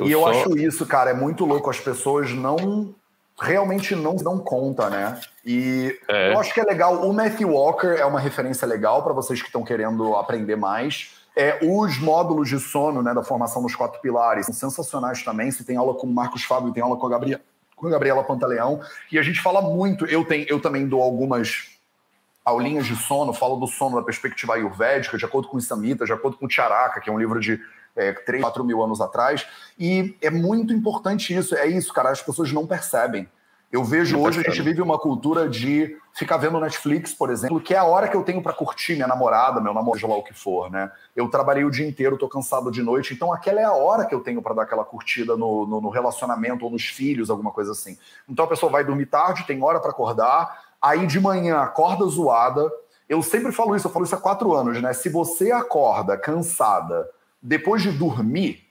e 0.05 0.13
eu 0.13 0.21
só... 0.21 0.31
acho 0.31 0.57
isso, 0.57 0.87
cara, 0.87 1.11
é 1.11 1.15
muito 1.15 1.45
louco. 1.45 1.69
As 1.69 1.81
pessoas 1.81 2.31
não 2.31 2.95
realmente 3.41 3.95
não 3.95 4.17
dão 4.17 4.39
conta, 4.39 4.89
né? 4.89 5.21
E 5.45 5.99
é. 6.09 6.33
eu 6.33 6.39
acho 6.39 6.55
que 6.55 6.61
é 6.61 6.65
legal. 6.65 7.09
O 7.09 7.13
Matthew 7.13 7.51
Walker 7.51 7.97
é 7.99 8.05
uma 8.05 8.21
referência 8.21 8.67
legal 8.67 9.03
para 9.03 9.13
vocês 9.13 9.41
que 9.41 9.49
estão 9.49 9.65
querendo 9.65 10.15
aprender 10.15 10.57
mais. 10.57 11.17
É, 11.37 11.59
os 11.63 11.99
módulos 11.99 12.49
de 12.49 12.59
sono, 12.59 13.01
né, 13.01 13.15
da 13.15 13.23
formação 13.23 13.63
dos 13.63 13.75
quatro 13.75 14.01
pilares, 14.01 14.47
são 14.47 14.55
sensacionais 14.55 15.23
também. 15.23 15.51
Você 15.51 15.63
tem 15.63 15.77
aula 15.77 15.95
com 15.95 16.07
o 16.07 16.13
Marcos 16.13 16.43
Fábio, 16.43 16.73
tem 16.73 16.83
aula 16.83 16.97
com 16.97 17.07
a 17.07 17.11
Gabriela, 17.11 17.41
com 17.79 17.87
a 17.87 17.91
Gabriela 17.91 18.25
Pantaleão. 18.25 18.81
E 19.11 19.19
a 19.19 19.23
gente 19.23 19.41
fala 19.41 19.63
muito. 19.63 20.05
Eu, 20.07 20.25
tenho, 20.25 20.47
eu 20.49 20.61
também 20.61 20.87
dou 20.87 21.01
algumas 21.01 21.79
aulinhas 22.45 22.87
de 22.87 22.97
sono, 22.97 23.33
falo 23.33 23.57
do 23.57 23.67
sono 23.67 23.97
da 23.97 24.03
perspectiva 24.03 24.55
ayurvédica, 24.55 25.19
de 25.19 25.25
acordo 25.25 25.49
com 25.49 25.57
o 25.57 25.61
Samhita, 25.61 26.05
de 26.05 26.13
acordo 26.13 26.37
com 26.37 26.47
o 26.47 26.51
Charaka, 26.51 27.01
que 27.01 27.09
é 27.09 27.13
um 27.13 27.19
livro 27.19 27.41
de 27.41 27.61
é, 27.95 28.13
3, 28.13 28.43
4 28.43 28.65
mil 28.65 28.83
anos 28.83 29.01
atrás. 29.01 29.47
E 29.79 30.17
é 30.21 30.31
muito 30.31 30.73
importante 30.73 31.35
isso. 31.35 31.55
É 31.55 31.67
isso, 31.67 31.93
cara. 31.93 32.11
As 32.11 32.23
pessoas 32.23 32.53
não 32.53 32.67
percebem. 32.67 33.29
Eu 33.71 33.85
vejo 33.85 34.19
hoje, 34.19 34.41
a 34.41 34.43
gente 34.43 34.63
vive 34.63 34.81
uma 34.81 34.99
cultura 34.99 35.47
de 35.47 35.95
ficar 36.15 36.39
vendo 36.39 36.59
Netflix, 36.59 37.13
por 37.13 37.29
exemplo, 37.29 37.61
que 37.61 37.75
é 37.75 37.77
a 37.77 37.85
hora 37.85 38.09
que 38.09 38.17
eu 38.17 38.23
tenho 38.23 38.43
para 38.43 38.55
curtir 38.55 38.95
minha 38.95 39.07
namorada, 39.07 39.61
meu 39.61 39.75
namorado, 39.75 40.01
seja 40.01 40.11
lá 40.11 40.17
o 40.17 40.23
que 40.23 40.33
for, 40.33 40.71
né? 40.71 40.91
Eu 41.15 41.29
trabalhei 41.29 41.65
o 41.65 41.71
dia 41.71 41.87
inteiro, 41.87 42.17
tô 42.17 42.27
cansado 42.29 42.71
de 42.71 42.83
noite, 42.83 43.13
então 43.13 43.31
aquela 43.31 43.61
é 43.61 43.65
a 43.65 43.73
hora 43.73 44.07
que 44.07 44.15
eu 44.15 44.21
tenho 44.21 44.41
para 44.41 44.55
dar 44.55 44.63
aquela 44.63 44.87
curtida 44.87 45.37
no, 45.37 45.67
no, 45.67 45.83
no, 45.83 45.91
relacionamento 45.91 46.65
ou 46.65 46.71
nos 46.71 46.87
filhos, 46.87 47.29
alguma 47.29 47.51
coisa 47.51 47.73
assim. 47.73 47.99
Então 48.27 48.47
a 48.47 48.49
pessoa 48.49 48.73
vai 48.73 48.83
dormir 48.83 49.05
tarde, 49.05 49.47
tem 49.47 49.63
hora 49.63 49.79
para 49.81 49.91
acordar, 49.91 50.63
aí 50.81 51.07
de 51.07 51.21
manhã 51.21 51.59
acorda 51.59 52.07
zoada. 52.07 52.73
Eu 53.07 53.23
sempre 53.23 53.53
falo 53.53 53.77
isso, 53.77 53.87
eu 53.87 53.93
falo 53.93 54.07
isso 54.07 54.15
há 54.15 54.21
quatro 54.21 54.55
anos, 54.55 54.81
né? 54.81 54.95
Se 54.95 55.11
você 55.11 55.53
acorda 55.53 56.17
cansada 56.17 57.07
depois 57.43 57.83
de 57.83 57.93
dormir, 57.93 58.67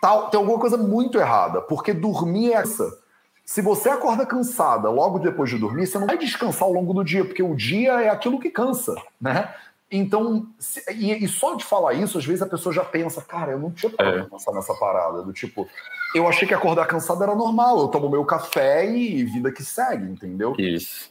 tal, 0.00 0.30
tem 0.30 0.38
alguma 0.38 0.60
coisa 0.60 0.76
muito 0.76 1.18
errada, 1.18 1.60
porque 1.60 1.92
dormir 1.92 2.52
é 2.52 2.58
essa. 2.58 3.07
Se 3.48 3.62
você 3.62 3.88
acorda 3.88 4.26
cansada 4.26 4.90
logo 4.90 5.18
depois 5.18 5.48
de 5.48 5.56
dormir, 5.56 5.86
você 5.86 5.98
não 5.98 6.06
vai 6.06 6.18
descansar 6.18 6.64
ao 6.64 6.72
longo 6.74 6.92
do 6.92 7.02
dia, 7.02 7.24
porque 7.24 7.42
o 7.42 7.54
dia 7.54 7.92
é 8.02 8.10
aquilo 8.10 8.38
que 8.38 8.50
cansa, 8.50 8.94
né? 9.18 9.54
Então, 9.90 10.46
se, 10.58 10.84
e, 10.92 11.24
e, 11.24 11.26
só 11.26 11.54
de 11.54 11.64
falar 11.64 11.94
isso, 11.94 12.18
às 12.18 12.26
vezes 12.26 12.42
a 12.42 12.46
pessoa 12.46 12.74
já 12.74 12.84
pensa, 12.84 13.22
cara, 13.22 13.52
eu 13.52 13.58
não 13.58 13.70
tinha 13.70 13.90
parado 13.90 14.18
é. 14.18 14.22
pensar 14.24 14.52
nessa 14.52 14.74
parada, 14.74 15.22
do 15.22 15.32
tipo, 15.32 15.66
eu 16.14 16.28
achei 16.28 16.46
que 16.46 16.52
acordar 16.52 16.84
cansado 16.84 17.22
era 17.22 17.34
normal, 17.34 17.80
eu 17.80 17.88
tomo 17.88 18.10
meu 18.10 18.22
café 18.22 18.86
e 18.86 19.24
vida 19.24 19.50
que 19.50 19.64
segue, 19.64 20.04
entendeu? 20.04 20.54
Isso. 20.58 21.10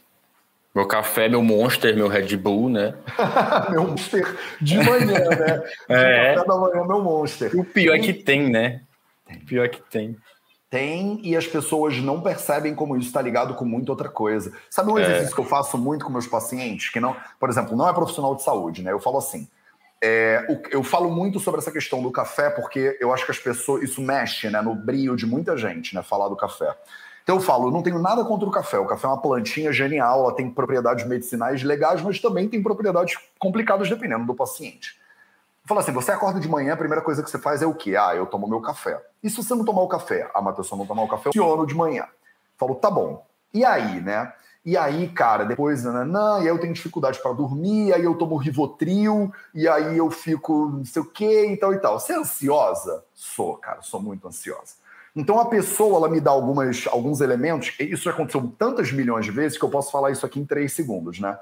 Meu 0.72 0.86
café, 0.86 1.28
meu 1.28 1.42
Monster, 1.42 1.96
meu 1.96 2.06
Red 2.06 2.36
Bull, 2.36 2.70
né? 2.70 2.94
meu 3.68 3.82
Monster 3.82 4.38
de 4.60 4.76
manhã, 4.76 5.28
né? 5.28 5.62
é. 5.90 6.34
café 6.36 6.46
da 6.46 6.56
manhã, 6.56 6.84
meu 6.86 7.02
Monster. 7.02 7.58
O 7.58 7.64
pior 7.64 7.96
é 7.96 7.98
que 7.98 8.12
tem, 8.12 8.48
né? 8.48 8.82
O 9.28 9.44
pior 9.44 9.64
é 9.64 9.68
que 9.68 9.82
tem. 9.90 10.16
Tem, 10.70 11.18
e 11.22 11.34
as 11.34 11.46
pessoas 11.46 11.96
não 11.98 12.20
percebem 12.20 12.74
como 12.74 12.94
isso 12.96 13.06
está 13.06 13.22
ligado 13.22 13.54
com 13.54 13.64
muita 13.64 13.90
outra 13.90 14.08
coisa. 14.08 14.52
Sabe 14.68 14.90
um 14.92 14.98
é. 14.98 15.02
exercício 15.02 15.32
é. 15.32 15.34
que 15.34 15.40
eu 15.40 15.44
faço 15.44 15.78
muito 15.78 16.04
com 16.04 16.12
meus 16.12 16.26
pacientes, 16.26 16.90
que 16.90 17.00
não, 17.00 17.16
por 17.40 17.48
exemplo, 17.48 17.74
não 17.74 17.88
é 17.88 17.92
profissional 17.92 18.34
de 18.34 18.42
saúde, 18.42 18.82
né? 18.82 18.92
Eu 18.92 19.00
falo 19.00 19.16
assim, 19.16 19.48
é, 20.02 20.46
eu 20.70 20.82
falo 20.82 21.10
muito 21.10 21.40
sobre 21.40 21.60
essa 21.60 21.72
questão 21.72 22.02
do 22.02 22.10
café, 22.10 22.50
porque 22.50 22.98
eu 23.00 23.12
acho 23.12 23.24
que 23.24 23.30
as 23.30 23.38
pessoas, 23.38 23.82
isso 23.82 24.02
mexe 24.02 24.50
né, 24.50 24.60
no 24.60 24.74
brilho 24.74 25.16
de 25.16 25.26
muita 25.26 25.56
gente, 25.56 25.94
né? 25.94 26.02
Falar 26.02 26.28
do 26.28 26.36
café. 26.36 26.76
Então 27.22 27.36
eu 27.36 27.42
falo, 27.42 27.68
eu 27.68 27.70
não 27.70 27.82
tenho 27.82 27.98
nada 27.98 28.24
contra 28.24 28.46
o 28.48 28.50
café. 28.50 28.78
O 28.78 28.86
café 28.86 29.06
é 29.06 29.10
uma 29.10 29.20
plantinha 29.20 29.72
genial, 29.72 30.24
ela 30.24 30.34
tem 30.34 30.50
propriedades 30.50 31.06
medicinais 31.06 31.62
legais, 31.62 32.02
mas 32.02 32.20
também 32.20 32.48
tem 32.48 32.62
propriedades 32.62 33.18
complicadas 33.38 33.88
dependendo 33.88 34.26
do 34.26 34.34
paciente. 34.34 34.97
Fala 35.68 35.82
assim, 35.82 35.92
você 35.92 36.10
acorda 36.10 36.40
de 36.40 36.48
manhã, 36.48 36.72
a 36.72 36.76
primeira 36.78 37.04
coisa 37.04 37.22
que 37.22 37.30
você 37.30 37.38
faz 37.38 37.60
é 37.60 37.66
o 37.66 37.74
quê? 37.74 37.94
Ah, 37.94 38.16
eu 38.16 38.24
tomo 38.24 38.48
meu 38.48 38.58
café. 38.58 39.04
E 39.22 39.28
se 39.28 39.36
você 39.36 39.54
não 39.54 39.66
tomar 39.66 39.82
o 39.82 39.86
café? 39.86 40.30
Ah, 40.34 40.40
mas 40.40 40.56
pessoa 40.56 40.78
não 40.78 40.86
tomar 40.86 41.02
o 41.02 41.08
café, 41.08 41.28
eu 41.28 41.32
funciono 41.34 41.66
de 41.66 41.74
manhã. 41.74 42.06
Falo, 42.56 42.74
tá 42.74 42.90
bom. 42.90 43.26
E 43.52 43.66
aí, 43.66 44.00
né? 44.00 44.32
E 44.64 44.78
aí, 44.78 45.08
cara, 45.08 45.44
depois, 45.44 45.84
nananã, 45.84 46.38
e 46.38 46.42
aí 46.42 46.48
eu 46.48 46.58
tenho 46.58 46.72
dificuldade 46.72 47.20
para 47.20 47.34
dormir, 47.34 47.92
aí 47.92 48.02
eu 48.02 48.14
tomo 48.14 48.38
Rivotril, 48.38 49.30
e 49.54 49.68
aí 49.68 49.98
eu 49.98 50.10
fico 50.10 50.70
não 50.70 50.86
sei 50.86 51.02
o 51.02 51.04
quê 51.04 51.48
e 51.52 51.56
tal 51.58 51.74
e 51.74 51.78
tal. 51.78 52.00
Você 52.00 52.14
é 52.14 52.16
ansiosa? 52.16 53.04
Sou, 53.14 53.54
cara, 53.58 53.82
sou 53.82 54.00
muito 54.00 54.26
ansiosa. 54.26 54.72
Então 55.14 55.38
a 55.38 55.44
pessoa, 55.44 55.98
ela 55.98 56.08
me 56.08 56.18
dá 56.18 56.30
algumas, 56.30 56.86
alguns 56.86 57.20
elementos, 57.20 57.74
isso 57.78 58.04
já 58.04 58.12
aconteceu 58.12 58.50
tantas 58.58 58.90
milhões 58.90 59.26
de 59.26 59.32
vezes 59.32 59.58
que 59.58 59.64
eu 59.66 59.68
posso 59.68 59.92
falar 59.92 60.12
isso 60.12 60.24
aqui 60.24 60.40
em 60.40 60.46
três 60.46 60.72
segundos, 60.72 61.20
né? 61.20 61.38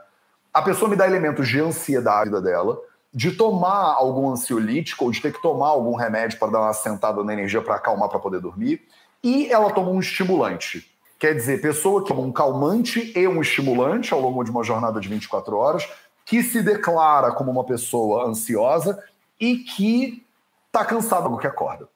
A 0.52 0.62
pessoa 0.62 0.90
me 0.90 0.96
dá 0.96 1.06
elementos 1.06 1.46
de 1.46 1.60
ansiedade 1.60 2.30
dela, 2.42 2.80
de 3.16 3.32
tomar 3.32 3.94
algum 3.94 4.30
ansiolítico 4.30 5.06
ou 5.06 5.10
de 5.10 5.22
ter 5.22 5.32
que 5.32 5.40
tomar 5.40 5.68
algum 5.68 5.96
remédio 5.96 6.38
para 6.38 6.52
dar 6.52 6.60
uma 6.60 6.74
sentada 6.74 7.24
na 7.24 7.32
energia 7.32 7.62
para 7.62 7.76
acalmar 7.76 8.10
para 8.10 8.18
poder 8.18 8.42
dormir. 8.42 8.86
E 9.24 9.50
ela 9.50 9.70
toma 9.70 9.88
um 9.88 9.98
estimulante. 9.98 10.86
Quer 11.18 11.34
dizer, 11.34 11.62
pessoa 11.62 12.02
que 12.02 12.08
toma 12.08 12.20
um 12.20 12.30
calmante 12.30 13.18
e 13.18 13.26
um 13.26 13.40
estimulante 13.40 14.12
ao 14.12 14.20
longo 14.20 14.44
de 14.44 14.50
uma 14.50 14.62
jornada 14.62 15.00
de 15.00 15.08
24 15.08 15.56
horas, 15.56 15.88
que 16.26 16.42
se 16.42 16.62
declara 16.62 17.32
como 17.32 17.50
uma 17.50 17.64
pessoa 17.64 18.26
ansiosa 18.26 19.02
e 19.40 19.60
que 19.60 20.22
está 20.66 20.84
cansada 20.84 21.26
do 21.26 21.38
que 21.38 21.46
acorda. 21.46 21.88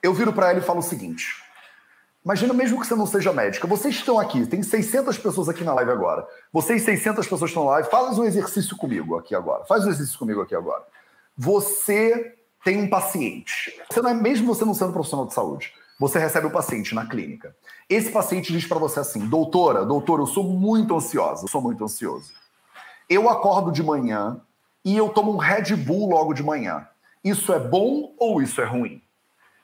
Eu 0.00 0.14
viro 0.14 0.32
para 0.32 0.50
ela 0.50 0.60
e 0.60 0.62
falo 0.62 0.78
o 0.78 0.82
seguinte: 0.82 1.42
Imagina 2.26 2.52
mesmo 2.52 2.80
que 2.80 2.86
você 2.88 2.96
não 2.96 3.06
seja 3.06 3.32
médica. 3.32 3.68
Vocês 3.68 3.94
estão 3.94 4.18
aqui, 4.18 4.44
tem 4.48 4.60
600 4.60 5.16
pessoas 5.16 5.48
aqui 5.48 5.62
na 5.62 5.72
live 5.74 5.92
agora. 5.92 6.26
Vocês 6.52 6.82
600 6.82 7.24
pessoas 7.24 7.52
estão 7.52 7.62
na 7.64 7.70
live. 7.70 7.88
Faz 7.88 8.18
um 8.18 8.24
exercício 8.24 8.76
comigo 8.76 9.16
aqui 9.16 9.32
agora. 9.32 9.64
Faz 9.64 9.86
um 9.86 9.90
exercício 9.90 10.18
comigo 10.18 10.40
aqui 10.40 10.52
agora. 10.52 10.82
Você 11.38 12.36
tem 12.64 12.82
um 12.82 12.90
paciente. 12.90 13.80
Você 13.88 14.02
não 14.02 14.10
é 14.10 14.14
mesmo 14.14 14.52
você 14.52 14.64
não 14.64 14.74
sendo 14.74 14.92
profissional 14.92 15.24
de 15.24 15.34
saúde. 15.34 15.72
Você 16.00 16.18
recebe 16.18 16.46
o 16.46 16.48
um 16.48 16.52
paciente 16.52 16.96
na 16.96 17.06
clínica. 17.06 17.54
Esse 17.88 18.10
paciente 18.10 18.52
diz 18.52 18.66
para 18.66 18.80
você 18.80 18.98
assim: 18.98 19.28
"Doutora, 19.28 19.84
doutora, 19.84 20.22
eu 20.22 20.26
sou 20.26 20.42
muito 20.42 20.96
ansiosa, 20.96 21.44
eu 21.44 21.48
sou 21.48 21.62
muito 21.62 21.84
ansioso. 21.84 22.32
Eu 23.08 23.30
acordo 23.30 23.70
de 23.70 23.84
manhã 23.84 24.40
e 24.84 24.96
eu 24.96 25.10
tomo 25.10 25.32
um 25.32 25.36
Red 25.36 25.76
Bull 25.76 26.10
logo 26.10 26.34
de 26.34 26.42
manhã. 26.42 26.88
Isso 27.22 27.52
é 27.52 27.60
bom 27.60 28.16
ou 28.18 28.42
isso 28.42 28.60
é 28.60 28.64
ruim?" 28.64 29.00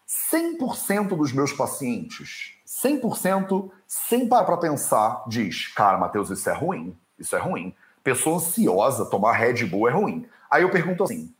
100% 0.08 1.16
dos 1.16 1.32
meus 1.32 1.52
pacientes, 1.52 2.54
100%, 2.66 3.70
sem 3.86 4.28
parar 4.28 4.44
para 4.44 4.56
pensar, 4.56 5.24
diz: 5.26 5.68
Cara, 5.68 5.98
Matheus, 5.98 6.30
isso 6.30 6.48
é 6.48 6.52
ruim. 6.52 6.96
Isso 7.18 7.36
é 7.36 7.38
ruim. 7.38 7.74
Pessoa 8.02 8.36
ansiosa, 8.36 9.06
tomar 9.06 9.32
Red 9.32 9.64
Bull 9.66 9.88
é 9.88 9.92
ruim. 9.92 10.26
Aí 10.50 10.62
eu 10.62 10.70
pergunto 10.70 11.04
assim: 11.04 11.32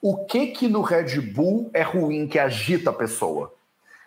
o 0.00 0.24
que 0.24 0.48
que 0.48 0.68
no 0.68 0.82
Red 0.82 1.20
Bull 1.32 1.70
é 1.74 1.82
ruim 1.82 2.28
que 2.28 2.38
agita 2.38 2.90
a 2.90 2.92
pessoa? 2.92 3.54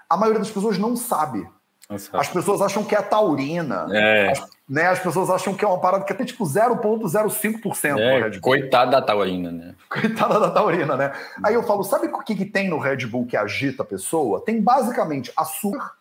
A 0.10 0.16
maioria 0.16 0.40
das 0.40 0.52
pessoas 0.52 0.78
não 0.78 0.96
sabe. 0.96 1.48
As 1.90 2.28
pessoas 2.28 2.62
acham 2.62 2.84
que 2.84 2.94
é 2.94 3.02
taurina. 3.02 3.88
É. 3.92 4.32
As, 4.32 4.48
né, 4.68 4.88
as 4.88 5.00
pessoas 5.00 5.30
acham 5.30 5.54
que 5.54 5.64
é 5.64 5.68
uma 5.68 5.80
parada 5.80 6.04
que 6.04 6.12
é 6.12 6.16
até 6.16 6.26
tipo 6.26 6.44
0,05% 6.44 7.98
é, 7.98 8.22
Red 8.22 8.32
Bull. 8.32 8.42
Coitada 8.42 8.92
da 8.92 9.02
taurina, 9.02 9.52
né? 9.52 9.74
Coitada 9.90 10.38
da 10.40 10.52
taurina, 10.52 10.98
né? 10.98 11.14
Aí 11.42 11.54
eu 11.54 11.64
falo, 11.64 11.84
sabe 11.84 12.08
o 12.08 12.20
que, 12.20 12.36
que 12.36 12.46
tem 12.46 12.70
no 12.70 12.78
Red 12.78 13.06
Bull 13.06 13.26
que 13.26 13.38
agita 13.38 13.84
a 13.84 13.86
pessoa? 13.86 14.44
Tem 14.44 14.62
basicamente 14.62 15.32
açúcar 15.38 15.94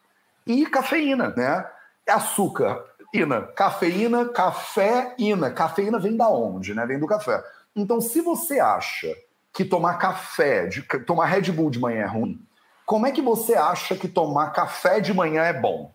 e 0.44 0.66
cafeína, 0.66 1.32
né? 1.36 1.64
Açúcar, 2.08 2.84
ina, 3.14 3.42
cafeína, 3.42 4.24
cafeína. 4.28 5.50
Cafeína 5.52 6.00
vem 6.00 6.16
da 6.16 6.28
onde, 6.28 6.74
né? 6.74 6.84
Vem 6.84 6.98
do 6.98 7.06
café. 7.06 7.42
Então, 7.76 8.00
se 8.00 8.20
você 8.20 8.58
acha 8.58 9.14
que 9.52 9.64
tomar 9.64 9.94
café, 9.98 10.66
de, 10.66 10.82
tomar 10.82 11.26
Red 11.26 11.52
Bull 11.52 11.70
de 11.70 11.78
manhã 11.78 12.02
é 12.02 12.06
ruim, 12.06 12.40
como 12.86 13.04
é 13.04 13.10
que 13.10 13.20
você 13.20 13.54
acha 13.54 13.96
que 13.96 14.06
tomar 14.06 14.52
café 14.52 15.00
de 15.00 15.12
manhã 15.12 15.42
é 15.42 15.52
bom? 15.52 15.92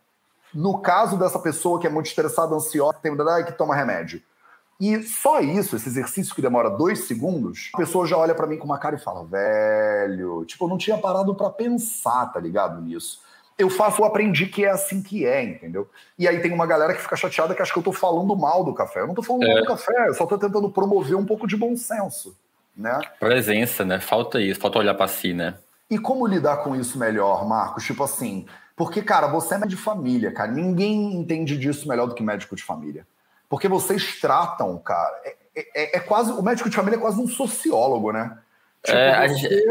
No 0.53 0.79
caso 0.79 1.17
dessa 1.17 1.39
pessoa 1.39 1.79
que 1.79 1.87
é 1.87 1.89
muito 1.89 2.07
estressada, 2.07 2.53
ansiosa, 2.53 2.97
tem 3.01 3.15
que 3.45 3.53
toma 3.53 3.73
remédio. 3.73 4.21
E 4.77 5.01
só 5.03 5.39
isso, 5.39 5.75
esse 5.75 5.87
exercício 5.87 6.35
que 6.35 6.41
demora 6.41 6.69
dois 6.69 7.07
segundos, 7.07 7.69
a 7.73 7.77
pessoa 7.77 8.05
já 8.05 8.17
olha 8.17 8.35
para 8.35 8.45
mim 8.45 8.57
com 8.57 8.65
uma 8.65 8.77
cara 8.77 8.97
e 8.97 8.99
fala, 8.99 9.23
velho, 9.23 10.43
tipo, 10.43 10.65
eu 10.65 10.67
não 10.67 10.77
tinha 10.77 10.97
parado 10.97 11.33
para 11.33 11.49
pensar, 11.49 12.25
tá 12.25 12.39
ligado 12.39 12.81
nisso. 12.81 13.21
Eu 13.57 13.69
faço, 13.69 14.01
eu 14.01 14.05
aprendi 14.05 14.47
que 14.47 14.65
é 14.65 14.71
assim 14.71 15.01
que 15.01 15.25
é, 15.25 15.43
entendeu? 15.43 15.87
E 16.17 16.27
aí 16.27 16.41
tem 16.41 16.51
uma 16.51 16.65
galera 16.65 16.93
que 16.93 17.01
fica 17.01 17.15
chateada 17.15 17.55
que 17.55 17.61
acha 17.61 17.71
que 17.71 17.79
eu 17.79 17.83
tô 17.83 17.93
falando 17.93 18.35
mal 18.35 18.65
do 18.65 18.73
café. 18.73 19.01
Eu 19.01 19.07
não 19.07 19.13
tô 19.13 19.21
falando 19.21 19.43
é. 19.43 19.53
mal 19.53 19.61
do 19.61 19.67
café, 19.67 20.07
eu 20.09 20.13
só 20.13 20.25
tô 20.25 20.37
tentando 20.37 20.69
promover 20.69 21.15
um 21.15 21.25
pouco 21.25 21.47
de 21.47 21.55
bom 21.55 21.75
senso, 21.77 22.35
né? 22.75 22.99
Presença, 23.19 23.85
né? 23.85 23.99
Falta 23.99 24.41
isso, 24.41 24.59
falta 24.59 24.79
olhar 24.79 24.95
para 24.95 25.07
si, 25.07 25.31
né? 25.31 25.55
E 25.91 25.99
como 25.99 26.25
lidar 26.25 26.63
com 26.63 26.73
isso 26.73 26.97
melhor, 26.97 27.45
Marcos? 27.45 27.83
Tipo 27.83 28.05
assim, 28.05 28.45
porque, 28.77 29.01
cara, 29.01 29.27
você 29.27 29.55
é 29.55 29.57
médico 29.57 29.77
de 29.77 29.83
família, 29.83 30.31
cara. 30.31 30.49
Ninguém 30.49 31.13
entende 31.13 31.57
disso 31.57 31.85
melhor 31.87 32.07
do 32.07 32.15
que 32.15 32.23
médico 32.23 32.55
de 32.55 32.63
família. 32.63 33.05
Porque 33.49 33.67
vocês 33.67 34.19
tratam, 34.21 34.77
cara. 34.79 35.21
É, 35.25 35.35
é, 35.75 35.97
é 35.97 35.99
quase. 35.99 36.31
O 36.31 36.41
médico 36.41 36.69
de 36.69 36.75
família 36.77 36.95
é 36.95 36.99
quase 36.99 37.19
um 37.19 37.27
sociólogo, 37.27 38.13
né? 38.13 38.37
Tipo, 38.81 38.97
é, 38.97 39.11
a, 39.11 39.27
gente, 39.27 39.63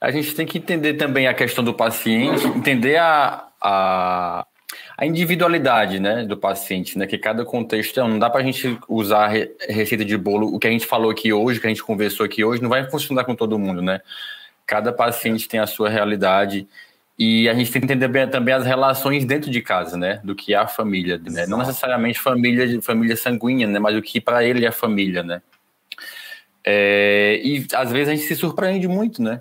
a 0.00 0.10
gente 0.12 0.34
tem 0.36 0.46
que 0.46 0.58
entender 0.58 0.94
também 0.94 1.26
a 1.26 1.34
questão 1.34 1.64
do 1.64 1.74
paciente, 1.74 2.46
entender 2.46 2.98
a, 2.98 3.48
a, 3.60 4.46
a 4.96 5.04
individualidade 5.04 6.00
né, 6.00 6.24
do 6.24 6.36
paciente, 6.36 6.98
né? 6.98 7.06
Que 7.06 7.18
cada 7.18 7.44
contexto 7.44 7.96
não 8.00 8.18
dá 8.18 8.30
para 8.30 8.40
a 8.40 8.44
gente 8.44 8.78
usar 8.88 9.30
receita 9.68 10.04
de 10.04 10.16
bolo. 10.16 10.54
O 10.54 10.58
que 10.58 10.66
a 10.66 10.70
gente 10.70 10.86
falou 10.86 11.10
aqui 11.10 11.32
hoje, 11.32 11.60
que 11.60 11.66
a 11.66 11.70
gente 11.70 11.82
conversou 11.82 12.24
aqui 12.24 12.44
hoje, 12.44 12.62
não 12.62 12.68
vai 12.68 12.88
funcionar 12.90 13.24
com 13.24 13.34
todo 13.34 13.58
mundo, 13.58 13.82
né? 13.82 14.00
Cada 14.66 14.92
paciente 14.92 15.48
tem 15.48 15.60
a 15.60 15.66
sua 15.66 15.88
realidade 15.88 16.66
e 17.18 17.48
a 17.48 17.54
gente 17.54 17.72
tem 17.72 17.80
que 17.80 17.92
entender 17.92 18.28
também 18.28 18.54
as 18.54 18.66
relações 18.66 19.24
dentro 19.24 19.50
de 19.50 19.62
casa, 19.62 19.96
né? 19.96 20.20
Do 20.22 20.34
que 20.34 20.54
é 20.54 20.56
a 20.56 20.66
família, 20.66 21.18
né? 21.18 21.46
Não 21.46 21.58
necessariamente 21.58 22.20
família, 22.20 22.80
família 22.82 23.16
sanguínea, 23.16 23.66
né? 23.66 23.78
Mas 23.78 23.96
o 23.96 24.02
que 24.02 24.20
para 24.20 24.44
ele 24.44 24.64
é 24.64 24.68
a 24.68 24.72
família, 24.72 25.22
né? 25.22 25.40
É, 26.64 27.40
e 27.44 27.66
às 27.74 27.92
vezes 27.92 28.08
a 28.08 28.14
gente 28.14 28.26
se 28.26 28.34
surpreende 28.34 28.88
muito, 28.88 29.22
né? 29.22 29.40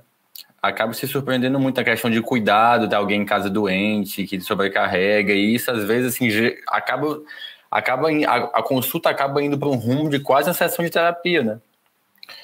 Acaba 0.67 0.93
se 0.93 1.08
surpreendendo 1.08 1.60
muito 1.60 1.80
a 1.80 1.84
questão 1.84 2.10
de 2.10 2.21
cuidado 2.21 2.88
de 2.88 2.95
alguém 2.95 3.21
em 3.21 3.25
casa 3.25 3.49
doente, 3.49 4.25
que 4.25 4.39
sobrecarrega, 4.41 5.32
e 5.32 5.56
isso 5.56 5.69
às 5.69 5.84
vezes 5.84 6.15
assim, 6.15 6.30
acaba, 6.67 7.21
acaba 7.69 8.08
a, 8.10 8.36
a 8.60 8.63
consulta 8.63 9.10
acaba 9.10 9.43
indo 9.43 9.58
para 9.58 9.69
um 9.69 9.75
rumo 9.75 10.10
de 10.10 10.19
quase 10.19 10.49
uma 10.49 10.56
sessão 10.56 10.84
de 10.84 10.91
terapia, 10.91 11.43
né? 11.43 11.60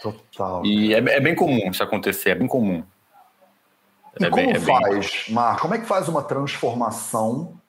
Total. 0.02 0.64
E 0.66 0.94
é, 0.94 0.98
é, 0.98 1.20
bem 1.20 1.34
comum 1.34 1.70
isso 1.70 1.82
acontecer, 1.82 2.32
é 2.32 2.36
bem 2.36 2.48
comum. 2.48 2.84
E 4.20 4.26
é 4.26 4.30
como 4.30 4.46
bem, 4.46 4.56
é 4.56 4.60
faz, 4.60 5.24
bem... 5.26 5.36
Mar, 5.36 5.58
como 5.60 5.74
é 5.74 5.80
que 5.80 5.86
faz 5.86 6.08
uma 6.08 6.22
transformação 6.22 7.60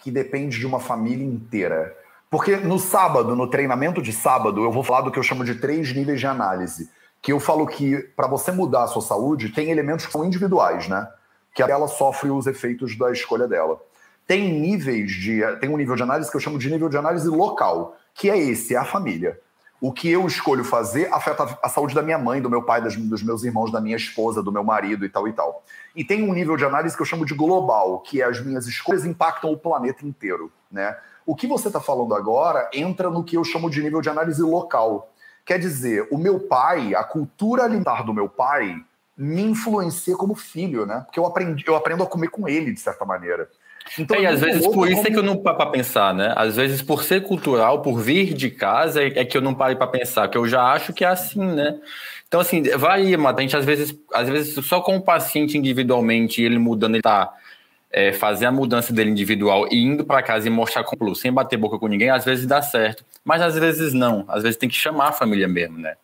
que 0.00 0.10
depende 0.10 0.58
de 0.58 0.66
uma 0.66 0.80
família 0.80 1.24
inteira? 1.24 1.96
Porque 2.28 2.56
no 2.56 2.78
sábado, 2.78 3.34
no 3.34 3.48
treinamento 3.48 4.02
de 4.02 4.12
sábado, 4.12 4.62
eu 4.62 4.70
vou 4.70 4.84
falar 4.84 5.02
do 5.02 5.10
que 5.10 5.18
eu 5.18 5.22
chamo 5.22 5.44
de 5.44 5.54
três 5.56 5.92
níveis 5.94 6.20
de 6.20 6.26
análise 6.26 6.90
que 7.22 7.32
eu 7.32 7.40
falo 7.40 7.66
que 7.66 7.98
para 8.16 8.26
você 8.26 8.50
mudar 8.50 8.84
a 8.84 8.86
sua 8.86 9.02
saúde, 9.02 9.50
tem 9.50 9.70
elementos 9.70 10.06
que 10.06 10.12
são 10.12 10.24
individuais, 10.24 10.88
né? 10.88 11.08
Que 11.54 11.62
ela 11.62 11.88
sofre 11.88 12.30
os 12.30 12.46
efeitos 12.46 12.96
da 12.96 13.10
escolha 13.10 13.46
dela. 13.46 13.80
Tem 14.26 14.60
níveis 14.60 15.10
de. 15.10 15.42
Tem 15.60 15.68
um 15.68 15.76
nível 15.76 15.96
de 15.96 16.02
análise 16.02 16.30
que 16.30 16.36
eu 16.36 16.40
chamo 16.40 16.58
de 16.58 16.70
nível 16.70 16.88
de 16.88 16.96
análise 16.96 17.28
local, 17.28 17.96
que 18.14 18.30
é 18.30 18.38
esse, 18.38 18.74
é 18.74 18.78
a 18.78 18.84
família. 18.84 19.38
O 19.80 19.92
que 19.92 20.10
eu 20.10 20.26
escolho 20.26 20.62
fazer 20.62 21.12
afeta 21.12 21.58
a 21.62 21.68
saúde 21.68 21.94
da 21.94 22.02
minha 22.02 22.18
mãe, 22.18 22.40
do 22.40 22.50
meu 22.50 22.62
pai, 22.62 22.82
dos, 22.82 22.94
dos 22.96 23.22
meus 23.22 23.42
irmãos, 23.42 23.72
da 23.72 23.80
minha 23.80 23.96
esposa, 23.96 24.42
do 24.42 24.52
meu 24.52 24.62
marido 24.62 25.04
e 25.04 25.08
tal 25.08 25.26
e 25.26 25.32
tal. 25.32 25.64
E 25.96 26.04
tem 26.04 26.22
um 26.22 26.34
nível 26.34 26.56
de 26.56 26.64
análise 26.64 26.94
que 26.94 27.02
eu 27.02 27.06
chamo 27.06 27.24
de 27.24 27.34
global, 27.34 27.98
que 28.00 28.20
é 28.20 28.24
as 28.26 28.44
minhas 28.44 28.66
escolhas 28.66 29.04
impactam 29.04 29.50
o 29.50 29.56
planeta 29.56 30.06
inteiro, 30.06 30.52
né? 30.70 30.96
O 31.26 31.34
que 31.34 31.46
você 31.46 31.68
está 31.68 31.80
falando 31.80 32.14
agora 32.14 32.68
entra 32.72 33.10
no 33.10 33.24
que 33.24 33.36
eu 33.36 33.44
chamo 33.44 33.70
de 33.70 33.82
nível 33.82 34.00
de 34.00 34.08
análise 34.08 34.42
local, 34.42 35.09
Quer 35.44 35.58
dizer, 35.58 36.06
o 36.10 36.18
meu 36.18 36.40
pai, 36.40 36.94
a 36.94 37.02
cultura 37.02 37.64
alimentar 37.64 38.02
do 38.02 38.14
meu 38.14 38.28
pai, 38.28 38.76
me 39.16 39.42
influencia 39.42 40.16
como 40.16 40.34
filho, 40.34 40.86
né? 40.86 41.02
Porque 41.04 41.18
eu, 41.18 41.26
aprendi, 41.26 41.64
eu 41.66 41.76
aprendo 41.76 42.02
a 42.02 42.06
comer 42.06 42.28
com 42.28 42.48
ele, 42.48 42.72
de 42.72 42.80
certa 42.80 43.04
maneira. 43.04 43.48
Então, 43.98 44.16
é, 44.16 44.22
e 44.22 44.26
às 44.26 44.40
vezes 44.40 44.66
por 44.66 44.86
isso 44.86 44.96
como... 44.96 45.08
é 45.08 45.10
que 45.10 45.18
eu 45.18 45.22
não 45.22 45.36
paro 45.36 45.56
para 45.56 45.70
pensar, 45.70 46.14
né? 46.14 46.32
Às 46.36 46.56
vezes 46.56 46.80
por 46.80 47.02
ser 47.02 47.22
cultural, 47.22 47.82
por 47.82 47.98
vir 47.98 48.34
de 48.34 48.50
casa, 48.50 49.02
é 49.02 49.24
que 49.24 49.36
eu 49.36 49.42
não 49.42 49.54
paro 49.54 49.76
para 49.76 49.86
pensar, 49.86 50.28
que 50.28 50.38
eu 50.38 50.46
já 50.46 50.62
acho 50.72 50.92
que 50.92 51.04
é 51.04 51.08
assim, 51.08 51.44
né? 51.44 51.78
Então, 52.28 52.40
assim, 52.40 52.62
varia, 52.78 53.18
Mata. 53.18 53.40
A 53.40 53.42
gente 53.42 53.56
às 53.56 53.64
vezes, 53.64 53.94
às 54.14 54.28
vezes 54.28 54.64
só 54.64 54.80
com 54.80 54.96
o 54.96 55.02
paciente 55.02 55.58
individualmente, 55.58 56.40
ele 56.40 56.58
mudando, 56.58 56.94
ele 56.94 57.02
tá 57.02 57.32
é, 57.92 58.12
fazer 58.12 58.46
a 58.46 58.52
mudança 58.52 58.92
dele 58.92 59.10
individual 59.10 59.66
e 59.70 59.76
indo 59.76 60.04
para 60.04 60.22
casa 60.22 60.46
e 60.46 60.50
mostrar 60.50 60.84
com 60.84 61.14
sem 61.14 61.32
bater 61.32 61.56
boca 61.56 61.78
com 61.78 61.88
ninguém, 61.88 62.10
às 62.10 62.24
vezes 62.24 62.46
dá 62.46 62.62
certo. 62.62 63.04
Mas 63.24 63.42
às 63.42 63.58
vezes 63.58 63.92
não. 63.92 64.24
Às 64.28 64.42
vezes 64.42 64.56
tem 64.56 64.68
que 64.68 64.76
chamar 64.76 65.08
a 65.08 65.12
família 65.12 65.48
mesmo, 65.48 65.78
né? 65.78 65.94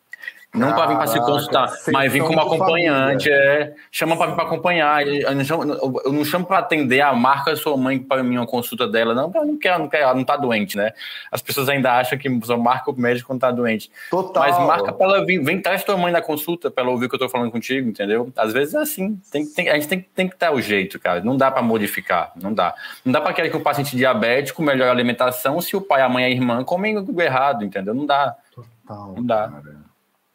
Não 0.54 0.74
para 0.74 0.86
vir 0.86 0.96
para 0.96 1.06
se 1.06 1.20
consultar, 1.20 1.70
mas 1.92 2.10
vir 2.10 2.22
como 2.22 2.40
acompanhante, 2.40 3.30
é, 3.30 3.74
chama 3.90 4.16
para 4.16 4.28
vir 4.28 4.34
para 4.36 4.44
acompanhar. 4.44 5.06
Eu 5.06 5.34
não 5.34 5.44
chamo, 5.44 5.62
eu 5.64 6.12
não 6.12 6.24
chamo 6.24 6.46
para 6.46 6.58
atender 6.58 7.02
a 7.02 7.12
marca 7.12 7.54
sua 7.56 7.76
mãe 7.76 7.98
para 7.98 8.22
mim 8.22 8.38
uma 8.38 8.46
consulta 8.46 8.88
dela, 8.88 9.14
não, 9.14 9.30
não 9.30 9.58
quer, 9.58 9.78
não 9.78 9.88
quer, 9.88 10.00
ela 10.00 10.14
não 10.14 10.24
tá 10.24 10.36
doente, 10.36 10.76
né? 10.76 10.92
As 11.30 11.42
pessoas 11.42 11.68
ainda 11.68 11.92
acham 11.92 12.18
que 12.18 12.40
só 12.44 12.56
marca 12.56 12.90
o 12.90 12.98
médico 12.98 13.26
quando 13.26 13.40
tá 13.40 13.50
doente. 13.50 13.90
Total. 14.10 14.42
Mas 14.42 14.58
marca 14.66 14.92
para 14.92 15.06
ela 15.06 15.26
vir, 15.26 15.42
vem 15.42 15.60
traz 15.60 15.84
tua 15.84 15.96
mãe 15.96 16.10
na 16.10 16.22
consulta 16.22 16.70
para 16.70 16.82
ela 16.82 16.92
ouvir 16.92 17.06
o 17.06 17.08
que 17.08 17.14
eu 17.16 17.20
tô 17.20 17.28
falando 17.28 17.50
contigo, 17.50 17.88
entendeu? 17.88 18.32
Às 18.36 18.52
vezes 18.52 18.74
é 18.74 18.78
assim, 18.78 19.20
tem, 19.30 19.46
tem, 19.46 19.68
a 19.68 19.74
gente 19.74 19.88
tem, 19.88 20.06
tem 20.14 20.28
que 20.28 20.36
ter 20.36 20.50
o 20.50 20.60
jeito, 20.60 20.98
cara. 20.98 21.20
Não 21.20 21.36
dá 21.36 21.50
para 21.50 21.62
modificar, 21.62 22.32
não 22.34 22.52
dá. 22.52 22.74
Não 23.04 23.12
dá 23.12 23.20
para 23.20 23.32
querer 23.34 23.50
que 23.50 23.56
o 23.56 23.60
paciente 23.60 23.94
diabético 23.94 24.62
melhore 24.62 24.88
a 24.88 24.92
alimentação 24.92 25.60
se 25.60 25.76
o 25.76 25.80
pai, 25.80 26.00
a 26.00 26.08
mãe 26.08 26.24
e 26.24 26.26
a 26.26 26.30
irmã 26.30 26.64
comem 26.64 26.96
errado, 27.18 27.64
entendeu? 27.64 27.94
Não 27.94 28.06
dá. 28.06 28.34
Total. 28.54 29.14
Não 29.14 29.24
dá. 29.24 29.48
Cara. 29.48 29.85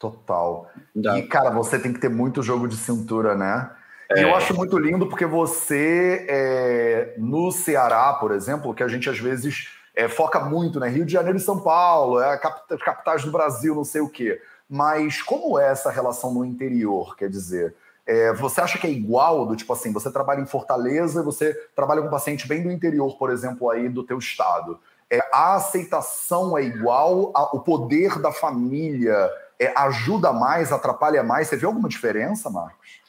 Total. 0.02 0.68
Dá. 0.96 1.20
E, 1.20 1.28
cara, 1.28 1.52
você 1.52 1.78
tem 1.78 1.94
que 1.94 2.00
ter 2.00 2.10
muito 2.10 2.42
jogo 2.42 2.68
de 2.68 2.76
cintura, 2.76 3.36
né? 3.36 3.70
É. 4.10 4.20
E 4.20 4.24
eu 4.24 4.36
acho 4.36 4.56
muito 4.56 4.80
lindo 4.80 5.06
porque 5.06 5.28
você, 5.28 6.26
é, 6.28 7.14
no 7.20 7.52
Ceará, 7.52 8.12
por 8.14 8.32
exemplo, 8.32 8.74
que 8.74 8.82
a 8.82 8.88
gente 8.88 9.08
às 9.08 9.20
vezes 9.20 9.70
é, 9.96 10.10
foca 10.10 10.40
muito, 10.40 10.80
né? 10.80 10.90
Rio 10.90 11.06
de 11.06 11.14
Janeiro 11.14 11.38
e 11.38 11.42
São 11.42 11.60
Paulo, 11.60 12.20
é 12.20 12.34
a 12.34 12.38
capitais 12.38 13.24
do 13.24 13.32
Brasil, 13.32 13.76
não 13.76 13.84
sei 13.84 14.02
o 14.02 14.10
quê. 14.10 14.42
Mas 14.68 15.22
como 15.22 15.60
é 15.60 15.70
essa 15.70 15.92
relação 15.92 16.34
no 16.34 16.44
interior? 16.44 17.16
Quer 17.16 17.30
dizer, 17.30 17.76
é, 18.08 18.34
você 18.34 18.60
acha 18.60 18.80
que 18.80 18.88
é 18.88 18.90
igual 18.90 19.46
do 19.46 19.56
tipo 19.56 19.72
assim, 19.72 19.94
você 19.94 20.12
trabalha 20.12 20.42
em 20.42 20.48
Fortaleza, 20.48 21.22
você 21.22 21.54
trabalha 21.76 22.02
com 22.02 22.08
um 22.08 22.12
paciente 22.12 22.48
bem 22.48 22.64
do 22.64 22.72
interior, 22.72 23.18
por 23.20 23.30
exemplo, 23.30 23.70
aí 23.70 23.88
do 23.88 24.04
teu 24.04 24.18
estado. 24.18 24.80
É, 25.12 25.20
a 25.32 25.56
aceitação 25.56 26.58
é 26.58 26.64
igual, 26.64 27.32
a, 27.36 27.56
o 27.56 27.60
poder 27.60 28.18
da 28.20 28.32
família 28.32 29.30
é, 29.62 29.74
ajuda 29.76 30.34
mais, 30.34 30.72
atrapalha 30.72 31.24
mais? 31.24 31.48
Você 31.48 31.56
vê 31.56 31.66
alguma 31.66 31.88
diferença, 31.88 32.50
Marcos? 32.50 33.00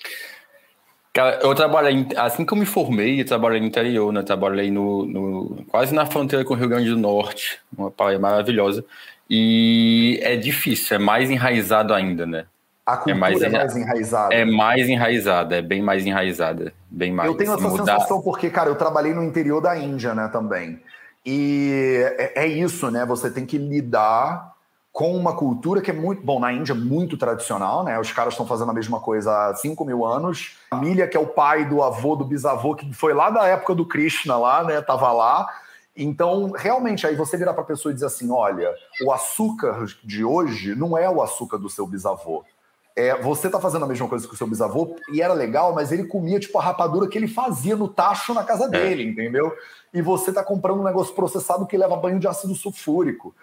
Cara, 1.13 1.41
eu 1.43 1.55
trabalhei, 1.55 2.07
assim 2.17 2.45
que 2.45 2.53
eu 2.53 2.59
me 2.59 2.65
formei, 2.65 3.21
eu 3.21 3.27
trabalhei 3.27 3.61
no 3.61 3.67
interior, 3.67 4.13
né? 4.13 4.23
Trabalhei 4.23 4.71
no, 4.71 5.05
no, 5.05 5.65
quase 5.69 5.95
na 5.95 6.07
fronteira 6.07 6.45
com 6.45 6.55
o 6.55 6.57
Rio 6.57 6.69
Grande 6.69 6.89
do 6.89 6.97
Norte, 6.97 7.61
uma 7.77 7.91
praia 7.91 8.19
maravilhosa. 8.19 8.85
E 9.29 10.19
é 10.23 10.37
difícil, 10.37 10.97
é 10.97 10.99
mais 10.99 11.31
enraizado 11.31 11.93
ainda, 11.93 12.27
né? 12.27 12.47
A 12.85 12.97
cultura 12.97 13.17
é 13.17 13.19
mais, 13.19 13.43
é 13.43 13.49
mais 13.49 13.77
enraizada. 13.77 14.35
É 14.35 14.45
mais 14.45 14.89
enraizada, 14.89 15.57
é 15.57 15.63
bem 15.63 15.83
mais 15.83 16.05
enraizada. 16.05 16.73
Bem 16.91 17.13
mais. 17.13 17.29
Eu 17.29 17.37
tenho 17.37 17.55
essa 17.55 17.69
mudar... 17.69 17.95
sensação 17.95 18.21
porque, 18.21 18.51
cara, 18.51 18.69
eu 18.69 18.75
trabalhei 18.75 19.15
no 19.15 19.23
interior 19.23 19.61
da 19.61 19.77
Índia, 19.77 20.15
né, 20.15 20.29
também. 20.29 20.81
E 21.25 22.03
é, 22.19 22.45
é 22.45 22.47
isso, 22.47 22.91
né? 22.91 23.07
Você 23.07 23.31
tem 23.31 23.47
que 23.47 23.57
lidar 23.57 24.52
com 24.93 25.17
uma 25.17 25.35
cultura 25.35 25.81
que 25.81 25.91
é 25.91 25.95
muito, 25.95 26.23
bom, 26.23 26.39
na 26.39 26.53
Índia, 26.53 26.75
muito 26.75 27.17
tradicional, 27.17 27.83
né? 27.83 27.99
Os 27.99 28.13
caras 28.13 28.35
estão 28.35 28.47
fazendo 28.47 28.71
a 28.71 28.75
mesma 28.75 29.01
coisa 29.01 29.49
há 29.49 29.55
5 29.55 29.83
mil 29.87 30.05
anos. 30.05 30.59
A 30.71 30.77
família, 30.77 31.09
que 31.09 31.17
é 31.17 31.21
o 31.21 31.27
pai 31.27 31.65
do 31.65 31.83
avô, 31.83 32.15
do 32.15 32.27
bisavô, 32.27 32.75
que 32.75 32.93
foi 32.93 33.15
lá 33.15 33.31
da 33.31 33.47
época 33.47 33.75
do 33.75 33.87
Krishna 33.87 34.37
lá, 34.37 34.63
né? 34.63 34.83
Tava 34.83 35.11
lá. 35.11 35.49
Então, 35.97 36.53
realmente, 36.55 37.07
aí 37.07 37.17
você 37.17 37.39
virar 37.39 37.55
para 37.55 37.63
a 37.63 37.67
pessoa 37.67 37.91
e 37.91 37.95
dizer 37.95 38.07
assim: 38.07 38.31
olha, 38.31 38.75
o 39.03 39.11
açúcar 39.11 39.87
de 40.05 40.23
hoje 40.23 40.75
não 40.75 40.97
é 40.97 41.09
o 41.09 41.23
açúcar 41.23 41.57
do 41.57 41.71
seu 41.71 41.87
bisavô. 41.87 42.45
É, 42.95 43.19
você 43.23 43.49
tá 43.49 43.59
fazendo 43.59 43.87
a 43.87 43.89
mesma 43.89 44.07
coisa 44.07 44.29
que 44.29 44.35
o 44.35 44.37
seu 44.37 44.47
bisavô 44.47 44.97
e 45.11 45.23
era 45.23 45.33
legal, 45.33 45.75
mas 45.75 45.91
ele 45.91 46.05
comia 46.05 46.39
tipo 46.39 46.59
a 46.59 46.63
rapadura 46.63 47.09
que 47.09 47.17
ele 47.17 47.29
fazia 47.29 47.75
no 47.75 47.89
tacho 47.89 48.35
na 48.35 48.45
casa 48.45 48.67
é. 48.67 48.69
dele, 48.69 49.05
é. 49.05 49.07
entendeu? 49.07 49.55
E 49.95 50.03
você 50.03 50.31
tá 50.31 50.45
comprando 50.45 50.81
um 50.81 50.85
negócio 50.85 51.15
processado 51.15 51.67
que 51.67 51.79
leva 51.79 51.97
banho 51.97 52.21
de 52.21 52.29
ácido 52.29 52.55
sulfúrico. 52.55 53.35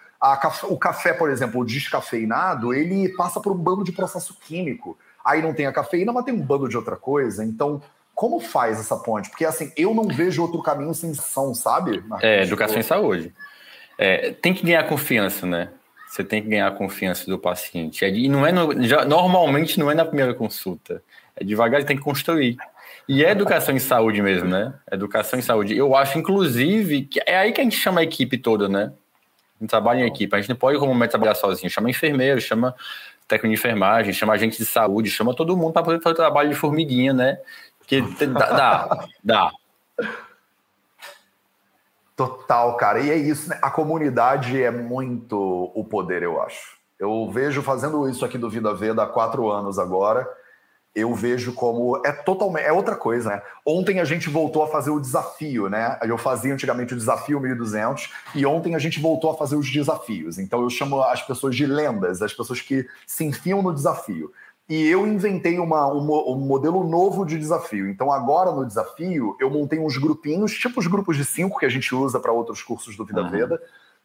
O 0.64 0.76
café, 0.76 1.12
por 1.12 1.30
exemplo, 1.30 1.60
o 1.60 1.64
descafeinado, 1.64 2.74
ele 2.74 3.08
passa 3.10 3.40
por 3.40 3.52
um 3.52 3.56
bando 3.56 3.82
de 3.82 3.92
processo 3.92 4.36
químico. 4.38 4.98
Aí 5.24 5.40
não 5.40 5.54
tem 5.54 5.66
a 5.66 5.72
cafeína, 5.72 6.12
mas 6.12 6.24
tem 6.24 6.34
um 6.34 6.40
bando 6.40 6.68
de 6.68 6.76
outra 6.76 6.96
coisa. 6.96 7.44
Então, 7.44 7.82
como 8.14 8.38
faz 8.38 8.78
essa 8.78 8.96
ponte? 8.96 9.30
Porque 9.30 9.46
assim, 9.46 9.72
eu 9.76 9.94
não 9.94 10.06
vejo 10.06 10.42
outro 10.42 10.62
caminho 10.62 10.92
sem 10.92 11.10
ação, 11.10 11.54
sabe? 11.54 12.02
Marcos? 12.06 12.28
É, 12.28 12.42
educação 12.42 12.78
e 12.78 12.82
saúde. 12.82 13.34
É, 13.96 14.32
tem 14.32 14.52
que 14.52 14.64
ganhar 14.64 14.86
confiança, 14.86 15.46
né? 15.46 15.70
Você 16.06 16.24
tem 16.24 16.42
que 16.42 16.48
ganhar 16.48 16.66
a 16.66 16.72
confiança 16.72 17.24
do 17.26 17.38
paciente. 17.38 18.04
É 18.04 18.10
e 18.10 18.28
não 18.28 18.46
é 18.46 18.52
no, 18.52 18.82
já, 18.82 19.04
normalmente 19.04 19.78
não 19.78 19.90
é 19.90 19.94
na 19.94 20.04
primeira 20.04 20.34
consulta. 20.34 21.02
É 21.36 21.44
devagar, 21.44 21.82
tem 21.84 21.96
que 21.96 22.02
construir. 22.02 22.58
E 23.08 23.24
é 23.24 23.30
educação 23.30 23.74
em 23.74 23.78
saúde 23.78 24.20
mesmo, 24.20 24.48
né? 24.48 24.74
Educação 24.90 25.38
em 25.38 25.42
saúde. 25.42 25.76
Eu 25.76 25.96
acho, 25.96 26.18
inclusive, 26.18 27.02
que 27.02 27.20
é 27.24 27.38
aí 27.38 27.52
que 27.52 27.60
a 27.60 27.64
gente 27.64 27.76
chama 27.76 28.00
a 28.00 28.04
equipe 28.04 28.36
toda, 28.36 28.68
né? 28.68 28.92
A 29.60 29.64
gente 29.64 29.70
trabalha 29.70 30.00
em 30.00 30.06
equipe. 30.06 30.34
A 30.34 30.40
gente 30.40 30.48
não 30.48 30.56
pode, 30.56 30.78
como 30.78 31.08
trabalhar 31.08 31.34
sozinho. 31.34 31.70
Chama 31.70 31.90
enfermeiro, 31.90 32.40
chama 32.40 32.74
técnico 33.28 33.54
de 33.54 33.60
enfermagem, 33.60 34.12
chama 34.12 34.32
agente 34.32 34.58
de 34.58 34.64
saúde, 34.64 35.10
chama 35.10 35.34
todo 35.34 35.56
mundo 35.56 35.72
para 35.72 35.82
poder 35.82 36.02
fazer 36.02 36.14
o 36.14 36.16
trabalho 36.16 36.48
de 36.48 36.56
formiguinha, 36.56 37.12
né? 37.12 37.38
Que 37.86 38.00
dá, 38.26 38.46
dá, 38.46 39.08
dá. 39.22 39.50
Total, 42.16 42.76
cara. 42.76 43.00
E 43.00 43.10
é 43.10 43.16
isso, 43.16 43.48
né? 43.50 43.58
A 43.62 43.70
comunidade 43.70 44.60
é 44.60 44.70
muito 44.70 45.70
o 45.74 45.84
poder, 45.84 46.22
eu 46.22 46.40
acho. 46.40 46.78
Eu 46.98 47.30
vejo 47.30 47.62
fazendo 47.62 48.08
isso 48.08 48.24
aqui 48.24 48.36
do 48.36 48.50
Vida 48.50 48.74
Veda 48.74 49.02
há 49.02 49.06
quatro 49.06 49.50
anos 49.50 49.78
agora. 49.78 50.28
Eu 50.94 51.14
vejo 51.14 51.52
como 51.52 52.02
é 52.04 52.10
totalmente 52.10 52.64
é 52.64 52.72
outra 52.72 52.96
coisa, 52.96 53.30
né? 53.30 53.42
Ontem 53.64 54.00
a 54.00 54.04
gente 54.04 54.28
voltou 54.28 54.64
a 54.64 54.68
fazer 54.68 54.90
o 54.90 54.98
desafio, 54.98 55.68
né? 55.68 55.98
Eu 56.02 56.18
fazia 56.18 56.52
antigamente 56.52 56.94
o 56.94 56.96
desafio 56.96 57.38
1200 57.38 58.12
e 58.34 58.44
ontem 58.44 58.74
a 58.74 58.78
gente 58.78 59.00
voltou 59.00 59.30
a 59.30 59.36
fazer 59.36 59.54
os 59.54 59.70
desafios. 59.70 60.38
Então 60.38 60.62
eu 60.62 60.70
chamo 60.70 61.00
as 61.02 61.22
pessoas 61.22 61.54
de 61.54 61.64
lendas, 61.64 62.20
as 62.22 62.32
pessoas 62.32 62.60
que 62.60 62.86
se 63.06 63.24
enfiam 63.24 63.62
no 63.62 63.72
desafio. 63.72 64.32
e 64.68 64.86
eu 64.86 65.06
inventei 65.06 65.58
uma, 65.58 65.92
um, 65.92 66.32
um, 66.32 66.38
modelo 66.38 66.84
novo 66.84 67.24
de 67.24 67.36
desafio. 67.36 67.88
Então, 67.88 68.12
agora 68.12 68.52
no 68.52 68.64
desafio, 68.64 69.36
eu 69.40 69.50
montei 69.50 69.80
uns 69.80 69.96
grupinhos, 69.96 70.52
tipo 70.52 70.78
os 70.78 70.86
grupos 70.86 71.16
de 71.16 71.24
cinco 71.24 71.58
que 71.58 71.66
a 71.66 71.68
gente 71.68 71.92
usa 71.92 72.20
para 72.20 72.30
outros 72.30 72.62
cursos 72.62 72.96
do 72.96 73.04
Vida 73.04 73.22
uhum. 73.22 73.30
Veda. 73.30 73.60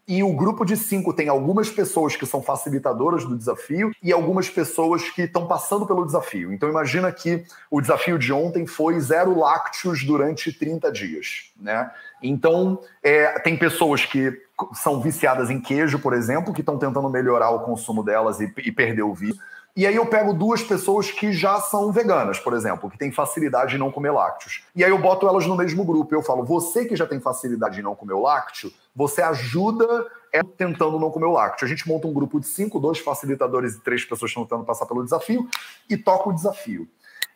E 0.08 0.22
o 0.22 0.34
grupo 0.34 0.64
de 0.64 0.78
cinco 0.78 1.12
tem 1.14 1.30
algumas 1.30 1.70
pessoas 1.70 2.16
que 2.16 2.28
são 2.28 2.42
facilitadoras 2.42 3.26
do 3.26 3.36
desafio 3.36 3.92
e 4.04 4.14
algumas 4.14 4.48
pessoas 4.48 5.10
que 5.10 5.24
estão 5.24 5.48
passando 5.48 5.88
pelo 5.88 6.06
desafio. 6.06 6.54
Então, 6.54 6.70
imagina 6.70 7.12
que 7.12 7.44
o 7.72 7.82
desafio 7.82 8.20
de 8.20 8.32
ontem 8.32 8.68
foi 8.68 9.00
zero 9.00 9.40
lácteos 9.40 10.04
durante 10.04 10.54
30 10.54 10.92
dias. 10.92 11.52
Né? 11.60 11.90
Então, 12.22 12.80
é, 13.02 13.40
tem 13.40 13.58
pessoas 13.58 14.06
que 14.06 14.32
são 14.74 15.02
viciadas 15.02 15.50
em 15.50 15.60
queijo, 15.60 15.98
por 15.98 16.14
exemplo, 16.14 16.54
que 16.54 16.62
estão 16.62 16.78
tentando 16.78 17.10
melhorar 17.10 17.50
o 17.50 17.62
consumo 17.62 18.04
delas 18.04 18.40
e, 18.40 18.54
e 18.58 18.72
perder 18.72 19.02
o 19.02 19.14
vício. 19.14 19.42
E 19.76 19.86
aí 19.86 19.96
eu 19.96 20.06
pego 20.06 20.34
duas 20.34 20.64
pessoas 20.64 21.12
que 21.12 21.34
já 21.34 21.60
são 21.60 21.92
veganas, 21.92 22.40
por 22.40 22.54
exemplo, 22.54 22.90
que 22.90 22.98
têm 22.98 23.12
facilidade 23.12 23.76
em 23.76 23.80
não 23.80 23.92
comer 23.92 24.12
lácteos. 24.12 24.64
E 24.74 24.86
aí 24.86 24.90
eu 24.90 24.98
boto 24.98 25.28
elas 25.28 25.46
no 25.46 25.58
mesmo 25.58 25.84
grupo. 25.84 26.16
Eu 26.16 26.22
falo, 26.22 26.46
você 26.46 26.86
que 26.86 26.96
já 26.96 27.06
tem 27.06 27.20
facilidade 27.20 27.80
em 27.82 27.84
não 27.84 27.94
comer 27.94 28.14
o 28.14 28.22
lácteo, 28.22 28.72
você 28.96 29.22
ajuda 29.22 30.08
tentando 30.58 31.00
não 31.00 31.12
comer 31.12 31.26
o 31.26 31.32
lácteo. 31.32 31.66
A 31.66 31.70
gente 31.70 31.88
monta 31.88 32.08
um 32.08 32.14
grupo 32.14 32.40
de 32.40 32.48
cinco, 32.48 32.80
dois 32.80 33.00
facilitadores 33.00 33.76
e 33.76 33.82
três 33.82 34.04
pessoas 34.04 34.32
estão 34.32 34.44
tentando 34.44 34.66
passar 34.66 34.86
pelo 34.86 35.04
desafio 35.04 35.48
e 35.90 35.96
toca 35.96 36.30
o 36.30 36.34
desafio. 36.34 36.88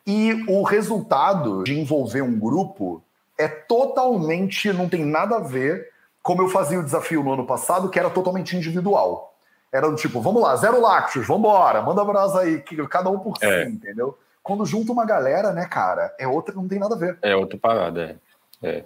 E 0.06 0.44
o 0.48 0.62
resultado 0.62 1.62
de 1.62 1.78
envolver 1.78 2.22
um 2.22 2.38
grupo 2.38 3.02
é 3.38 3.48
totalmente, 3.48 4.72
não 4.72 4.88
tem 4.88 5.04
nada 5.04 5.36
a 5.36 5.40
ver 5.40 5.90
como 6.22 6.42
eu 6.42 6.48
fazia 6.48 6.78
o 6.78 6.84
desafio 6.84 7.22
no 7.22 7.32
ano 7.32 7.46
passado, 7.46 7.88
que 7.88 7.98
era 7.98 8.10
totalmente 8.10 8.56
individual. 8.56 9.34
Era 9.72 9.88
do 9.88 9.96
tipo, 9.96 10.20
vamos 10.20 10.42
lá, 10.42 10.56
zero 10.56 10.80
lácteos, 10.80 11.26
vambora, 11.26 11.80
manda 11.80 12.04
brasa 12.04 12.40
aí, 12.40 12.62
cada 12.88 13.08
um 13.08 13.20
por 13.20 13.34
é. 13.40 13.64
si, 13.64 13.70
entendeu? 13.70 14.18
Quando 14.42 14.66
junta 14.66 14.92
uma 14.92 15.06
galera, 15.06 15.52
né, 15.52 15.66
cara, 15.66 16.14
é 16.18 16.26
outra, 16.26 16.54
não 16.54 16.66
tem 16.66 16.78
nada 16.78 16.94
a 16.94 16.98
ver. 16.98 17.18
É 17.22 17.36
outra 17.36 17.58
parada, 17.58 18.18
é. 18.62 18.68
é. 18.68 18.84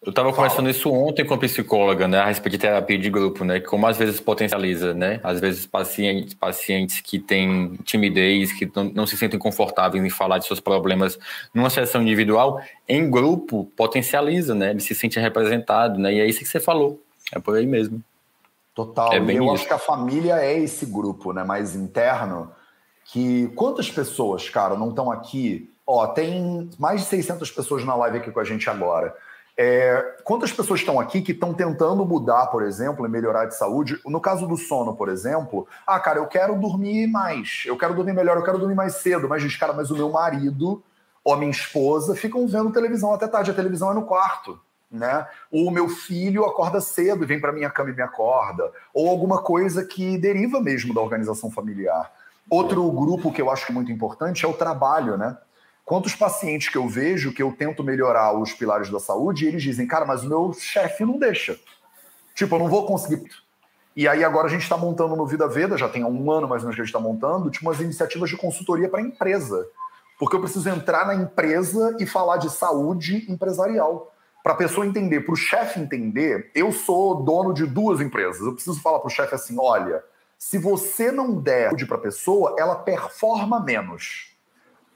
Eu 0.00 0.10
estava 0.10 0.32
conversando 0.32 0.70
isso 0.70 0.92
ontem 0.92 1.24
com 1.24 1.34
a 1.34 1.38
psicóloga, 1.38 2.06
né, 2.06 2.20
a 2.20 2.26
respeito 2.26 2.52
de 2.52 2.58
terapia 2.58 2.96
de 2.96 3.10
grupo, 3.10 3.44
né, 3.44 3.58
como 3.58 3.84
às 3.84 3.96
vezes 3.96 4.20
potencializa, 4.20 4.94
né, 4.94 5.18
às 5.24 5.40
vezes 5.40 5.66
pacientes, 5.66 6.34
pacientes 6.34 7.00
que 7.00 7.18
têm 7.18 7.76
timidez, 7.84 8.52
que 8.52 8.70
não, 8.74 8.84
não 8.84 9.06
se 9.08 9.16
sentem 9.16 9.40
confortáveis 9.40 10.04
em 10.04 10.08
falar 10.08 10.38
de 10.38 10.46
seus 10.46 10.60
problemas 10.60 11.18
numa 11.52 11.68
sessão 11.68 12.00
individual, 12.00 12.60
em 12.88 13.10
grupo 13.10 13.64
potencializa, 13.76 14.54
né, 14.54 14.70
ele 14.70 14.80
se 14.80 14.94
sente 14.94 15.18
representado, 15.18 15.98
né, 15.98 16.14
e 16.14 16.20
é 16.20 16.26
isso 16.26 16.38
que 16.38 16.46
você 16.46 16.60
falou, 16.60 17.02
é 17.32 17.40
por 17.40 17.56
aí 17.56 17.66
mesmo. 17.66 18.00
Total. 18.76 19.12
É 19.12 19.18
e 19.18 19.36
eu 19.36 19.44
isso. 19.46 19.54
acho 19.54 19.66
que 19.66 19.72
a 19.72 19.78
família 19.78 20.36
é 20.36 20.56
esse 20.56 20.86
grupo, 20.86 21.32
né, 21.32 21.42
mais 21.42 21.74
interno, 21.74 22.52
que 23.04 23.48
quantas 23.56 23.90
pessoas, 23.90 24.48
cara, 24.48 24.76
não 24.76 24.90
estão 24.90 25.10
aqui? 25.10 25.68
Ó, 25.84 26.06
tem 26.06 26.70
mais 26.78 27.00
de 27.00 27.06
600 27.08 27.50
pessoas 27.50 27.84
na 27.84 27.96
live 27.96 28.18
aqui 28.18 28.30
com 28.30 28.38
a 28.38 28.44
gente 28.44 28.70
agora. 28.70 29.12
É, 29.60 30.18
quantas 30.22 30.52
pessoas 30.52 30.78
estão 30.78 31.00
aqui 31.00 31.20
que 31.20 31.32
estão 31.32 31.52
tentando 31.52 32.04
mudar, 32.06 32.46
por 32.46 32.62
exemplo, 32.62 33.04
e 33.04 33.08
melhorar 33.08 33.46
de 33.46 33.56
saúde? 33.56 34.00
No 34.06 34.20
caso 34.20 34.46
do 34.46 34.56
sono, 34.56 34.94
por 34.94 35.08
exemplo, 35.08 35.66
ah, 35.84 35.98
cara, 35.98 36.20
eu 36.20 36.28
quero 36.28 36.54
dormir 36.54 37.08
mais, 37.08 37.64
eu 37.66 37.76
quero 37.76 37.92
dormir 37.92 38.12
melhor, 38.12 38.36
eu 38.36 38.44
quero 38.44 38.58
dormir 38.58 38.76
mais 38.76 38.94
cedo, 38.96 39.28
mas 39.28 39.42
diz, 39.42 39.56
cara, 39.56 39.72
mas 39.72 39.90
o 39.90 39.96
meu 39.96 40.10
marido 40.10 40.80
ou 41.24 41.34
a 41.34 41.36
minha 41.36 41.50
esposa 41.50 42.14
ficam 42.14 42.46
vendo 42.46 42.70
televisão 42.70 43.12
até 43.12 43.26
tarde, 43.26 43.50
a 43.50 43.54
televisão 43.54 43.90
é 43.90 43.94
no 43.94 44.02
quarto 44.02 44.60
né? 44.90 45.26
Ou 45.50 45.68
o 45.68 45.70
meu 45.70 45.88
filho 45.88 46.44
acorda 46.44 46.80
cedo 46.80 47.22
e 47.22 47.26
vem 47.26 47.40
para 47.40 47.52
minha 47.52 47.70
cama 47.70 47.90
e 47.90 47.94
me 47.94 48.02
acorda, 48.02 48.72
ou 48.92 49.08
alguma 49.08 49.42
coisa 49.42 49.84
que 49.84 50.16
deriva 50.16 50.60
mesmo 50.60 50.94
da 50.94 51.00
organização 51.00 51.50
familiar. 51.50 52.10
Outro 52.50 52.90
grupo 52.90 53.30
que 53.30 53.42
eu 53.42 53.50
acho 53.50 53.72
muito 53.72 53.92
importante 53.92 54.44
é 54.44 54.48
o 54.48 54.54
trabalho, 54.54 55.18
né? 55.18 55.36
Quantos 55.88 56.14
pacientes 56.14 56.68
que 56.68 56.76
eu 56.76 56.86
vejo 56.86 57.32
que 57.32 57.42
eu 57.42 57.50
tento 57.50 57.82
melhorar 57.82 58.38
os 58.38 58.52
pilares 58.52 58.90
da 58.90 59.00
saúde 59.00 59.46
eles 59.46 59.62
dizem, 59.62 59.86
cara, 59.86 60.04
mas 60.04 60.22
o 60.22 60.28
meu 60.28 60.52
chefe 60.52 61.02
não 61.02 61.18
deixa. 61.18 61.58
Tipo, 62.34 62.56
eu 62.56 62.58
não 62.58 62.68
vou 62.68 62.84
conseguir. 62.84 63.26
E 63.96 64.06
aí 64.06 64.22
agora 64.22 64.48
a 64.48 64.50
gente 64.50 64.64
está 64.64 64.76
montando 64.76 65.16
no 65.16 65.26
Vida 65.26 65.48
Veda, 65.48 65.78
já 65.78 65.88
tem 65.88 66.04
um 66.04 66.30
ano 66.30 66.46
mais 66.46 66.62
ou 66.62 66.66
menos 66.66 66.74
que 66.74 66.82
a 66.82 66.84
gente 66.84 66.94
está 66.94 67.00
montando, 67.00 67.50
tipo, 67.50 67.64
umas 67.64 67.80
iniciativas 67.80 68.28
de 68.28 68.36
consultoria 68.36 68.86
para 68.86 69.00
empresa. 69.00 69.66
Porque 70.18 70.36
eu 70.36 70.40
preciso 70.40 70.68
entrar 70.68 71.06
na 71.06 71.14
empresa 71.14 71.96
e 71.98 72.04
falar 72.04 72.36
de 72.36 72.50
saúde 72.50 73.24
empresarial 73.26 74.14
para 74.42 74.52
a 74.52 74.56
pessoa 74.56 74.86
entender, 74.86 75.22
para 75.22 75.32
o 75.32 75.36
chefe 75.36 75.80
entender, 75.80 76.50
eu 76.54 76.70
sou 76.70 77.22
dono 77.22 77.54
de 77.54 77.64
duas 77.64 77.98
empresas. 78.02 78.42
Eu 78.42 78.52
preciso 78.52 78.78
falar 78.82 78.98
para 78.98 79.08
o 79.08 79.10
chefe 79.10 79.34
assim: 79.34 79.56
olha, 79.58 80.04
se 80.36 80.58
você 80.58 81.10
não 81.10 81.40
der 81.40 81.70
saúde 81.70 81.86
para 81.86 81.96
a 81.96 82.00
pessoa, 82.00 82.56
ela 82.58 82.76
performa 82.76 83.58
menos. 83.58 84.36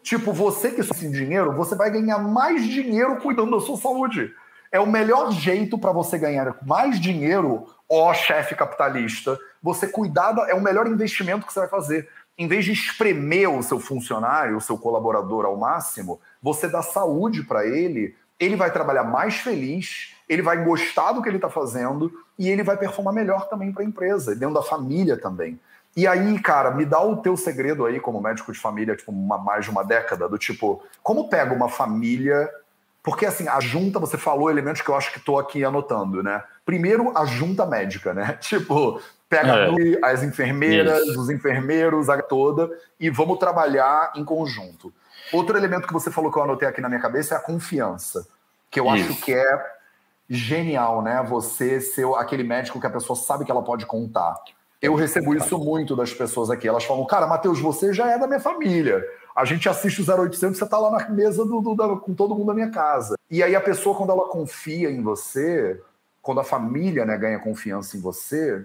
Tipo, 0.02 0.32
você 0.32 0.70
que 0.70 0.82
sem 0.82 1.10
dinheiro, 1.10 1.52
você 1.52 1.74
vai 1.74 1.90
ganhar 1.90 2.18
mais 2.18 2.66
dinheiro 2.66 3.16
cuidando 3.16 3.52
da 3.52 3.60
sua 3.60 3.76
saúde. 3.76 4.34
É 4.70 4.80
o 4.80 4.86
melhor 4.86 5.30
jeito 5.32 5.78
para 5.78 5.92
você 5.92 6.18
ganhar 6.18 6.56
mais 6.66 6.98
dinheiro, 6.98 7.66
ó 7.88 8.12
chefe 8.12 8.54
capitalista. 8.54 9.38
Você 9.62 9.86
cuidar, 9.86 10.34
é 10.48 10.54
o 10.54 10.60
melhor 10.60 10.86
investimento 10.86 11.46
que 11.46 11.52
você 11.52 11.60
vai 11.60 11.68
fazer. 11.68 12.08
Em 12.36 12.48
vez 12.48 12.64
de 12.64 12.72
espremer 12.72 13.50
o 13.50 13.62
seu 13.62 13.78
funcionário, 13.78 14.56
o 14.56 14.60
seu 14.60 14.78
colaborador 14.78 15.44
ao 15.44 15.56
máximo, 15.56 16.20
você 16.42 16.66
dá 16.66 16.82
saúde 16.82 17.42
para 17.42 17.66
ele 17.66 18.14
ele 18.44 18.56
vai 18.56 18.72
trabalhar 18.72 19.04
mais 19.04 19.36
feliz, 19.36 20.14
ele 20.28 20.42
vai 20.42 20.64
gostar 20.64 21.12
do 21.12 21.22
que 21.22 21.28
ele 21.28 21.36
está 21.36 21.48
fazendo 21.48 22.12
e 22.36 22.48
ele 22.48 22.64
vai 22.64 22.76
performar 22.76 23.14
melhor 23.14 23.48
também 23.48 23.72
para 23.72 23.84
a 23.84 23.86
empresa, 23.86 24.34
dentro 24.34 24.54
da 24.54 24.62
família 24.62 25.16
também. 25.16 25.60
E 25.96 26.06
aí, 26.06 26.40
cara, 26.40 26.70
me 26.70 26.86
dá 26.86 27.02
o 27.02 27.16
teu 27.16 27.36
segredo 27.36 27.84
aí, 27.84 28.00
como 28.00 28.20
médico 28.20 28.52
de 28.52 28.58
família, 28.58 28.96
tipo, 28.96 29.12
uma, 29.12 29.36
mais 29.36 29.64
de 29.64 29.70
uma 29.70 29.84
década, 29.84 30.28
do 30.28 30.38
tipo, 30.38 30.82
como 31.02 31.28
pega 31.28 31.54
uma 31.54 31.68
família. 31.68 32.50
Porque, 33.02 33.26
assim, 33.26 33.46
a 33.46 33.60
junta, 33.60 33.98
você 33.98 34.16
falou 34.16 34.50
elementos 34.50 34.80
que 34.80 34.88
eu 34.88 34.96
acho 34.96 35.12
que 35.12 35.18
estou 35.18 35.38
aqui 35.38 35.64
anotando, 35.64 36.22
né? 36.22 36.42
Primeiro, 36.64 37.16
a 37.16 37.26
junta 37.26 37.66
médica, 37.66 38.14
né? 38.14 38.38
Tipo, 38.40 39.02
pega 39.28 39.52
é. 39.52 39.98
as 40.02 40.22
enfermeiras, 40.22 41.02
Isso. 41.02 41.20
os 41.20 41.28
enfermeiros, 41.28 42.08
a 42.08 42.20
toda, 42.22 42.70
e 42.98 43.10
vamos 43.10 43.38
trabalhar 43.38 44.12
em 44.14 44.24
conjunto. 44.24 44.92
Outro 45.32 45.56
elemento 45.56 45.86
que 45.86 45.92
você 45.92 46.10
falou 46.10 46.30
que 46.30 46.38
eu 46.38 46.42
anotei 46.42 46.68
aqui 46.68 46.80
na 46.80 46.88
minha 46.88 47.00
cabeça 47.00 47.34
é 47.34 47.38
a 47.38 47.40
confiança, 47.40 48.26
que 48.70 48.78
eu 48.78 48.86
Isso. 48.94 49.10
acho 49.10 49.20
que 49.22 49.34
é 49.34 49.72
genial, 50.28 51.02
né? 51.02 51.22
Você 51.28 51.80
ser 51.80 52.06
aquele 52.16 52.44
médico 52.44 52.80
que 52.80 52.86
a 52.86 52.90
pessoa 52.90 53.16
sabe 53.16 53.44
que 53.44 53.50
ela 53.50 53.62
pode 53.62 53.84
contar. 53.84 54.34
Eu 54.82 54.96
recebo 54.96 55.32
isso 55.32 55.56
muito 55.56 55.94
das 55.94 56.12
pessoas 56.12 56.50
aqui. 56.50 56.66
Elas 56.66 56.82
falam, 56.84 57.06
cara, 57.06 57.24
Matheus, 57.24 57.60
você 57.60 57.94
já 57.94 58.10
é 58.10 58.18
da 58.18 58.26
minha 58.26 58.40
família. 58.40 59.06
A 59.34 59.44
gente 59.44 59.68
assiste 59.68 60.02
o 60.02 60.22
0800, 60.22 60.58
você 60.58 60.66
tá 60.66 60.76
lá 60.76 60.90
na 60.90 61.08
mesa 61.08 61.44
do, 61.44 61.60
do, 61.60 61.74
da, 61.76 61.88
com 61.96 62.12
todo 62.12 62.34
mundo 62.34 62.48
da 62.48 62.54
minha 62.54 62.70
casa. 62.70 63.16
E 63.30 63.44
aí 63.44 63.54
a 63.54 63.60
pessoa, 63.60 63.96
quando 63.96 64.10
ela 64.10 64.28
confia 64.28 64.90
em 64.90 65.00
você, 65.00 65.80
quando 66.20 66.40
a 66.40 66.44
família 66.44 67.06
né, 67.06 67.16
ganha 67.16 67.38
confiança 67.38 67.96
em 67.96 68.00
você, 68.00 68.64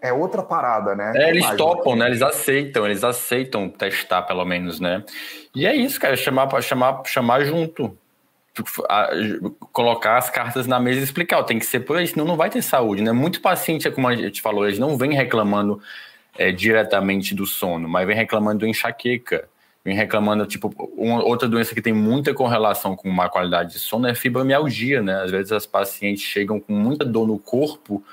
é 0.00 0.12
outra 0.12 0.42
parada, 0.42 0.94
né? 0.94 1.12
É, 1.16 1.30
eles 1.30 1.48
topam, 1.56 1.96
né? 1.96 2.06
Eles 2.06 2.22
aceitam, 2.22 2.86
eles 2.86 3.04
aceitam 3.04 3.68
testar, 3.68 4.22
pelo 4.22 4.44
menos, 4.44 4.78
né? 4.78 5.04
E 5.54 5.66
é 5.66 5.74
isso, 5.74 6.00
cara, 6.00 6.16
chamar 6.16 6.46
para 6.46 6.62
chamar, 6.62 7.02
chamar 7.04 7.44
junto. 7.44 7.98
Colocar 9.72 10.18
as 10.18 10.30
cartas 10.30 10.66
na 10.66 10.80
mesa 10.80 11.00
e 11.00 11.02
explicar, 11.02 11.42
tem 11.44 11.58
que 11.58 11.66
ser 11.66 11.80
por 11.80 11.96
aí, 11.96 12.06
senão 12.06 12.24
não 12.24 12.36
vai 12.36 12.50
ter 12.50 12.62
saúde, 12.62 13.02
né? 13.02 13.12
Muito 13.12 13.40
paciente, 13.40 13.90
como 13.90 14.08
a 14.08 14.14
gente 14.14 14.40
falou, 14.40 14.66
eles 14.66 14.78
não 14.78 14.96
vêm 14.96 15.14
reclamando 15.14 15.80
é, 16.38 16.52
diretamente 16.52 17.34
do 17.34 17.46
sono, 17.46 17.88
mas 17.88 18.06
vem 18.06 18.16
reclamando 18.16 18.60
do 18.60 18.66
enxaqueca, 18.66 19.48
vem 19.84 19.94
reclamando, 19.94 20.46
tipo, 20.46 20.72
uma, 20.96 21.22
outra 21.24 21.48
doença 21.48 21.74
que 21.74 21.82
tem 21.82 21.92
muita 21.92 22.34
correlação 22.34 22.94
com 22.94 23.10
má 23.10 23.28
qualidade 23.28 23.72
de 23.72 23.78
sono 23.78 24.06
é 24.06 24.14
fibromialgia, 24.14 25.02
né? 25.02 25.22
Às 25.22 25.30
vezes 25.30 25.52
as 25.52 25.66
pacientes 25.66 26.22
chegam 26.22 26.60
com 26.60 26.72
muita 26.72 27.04
dor 27.04 27.26
no 27.26 27.38
corpo, 27.38 28.04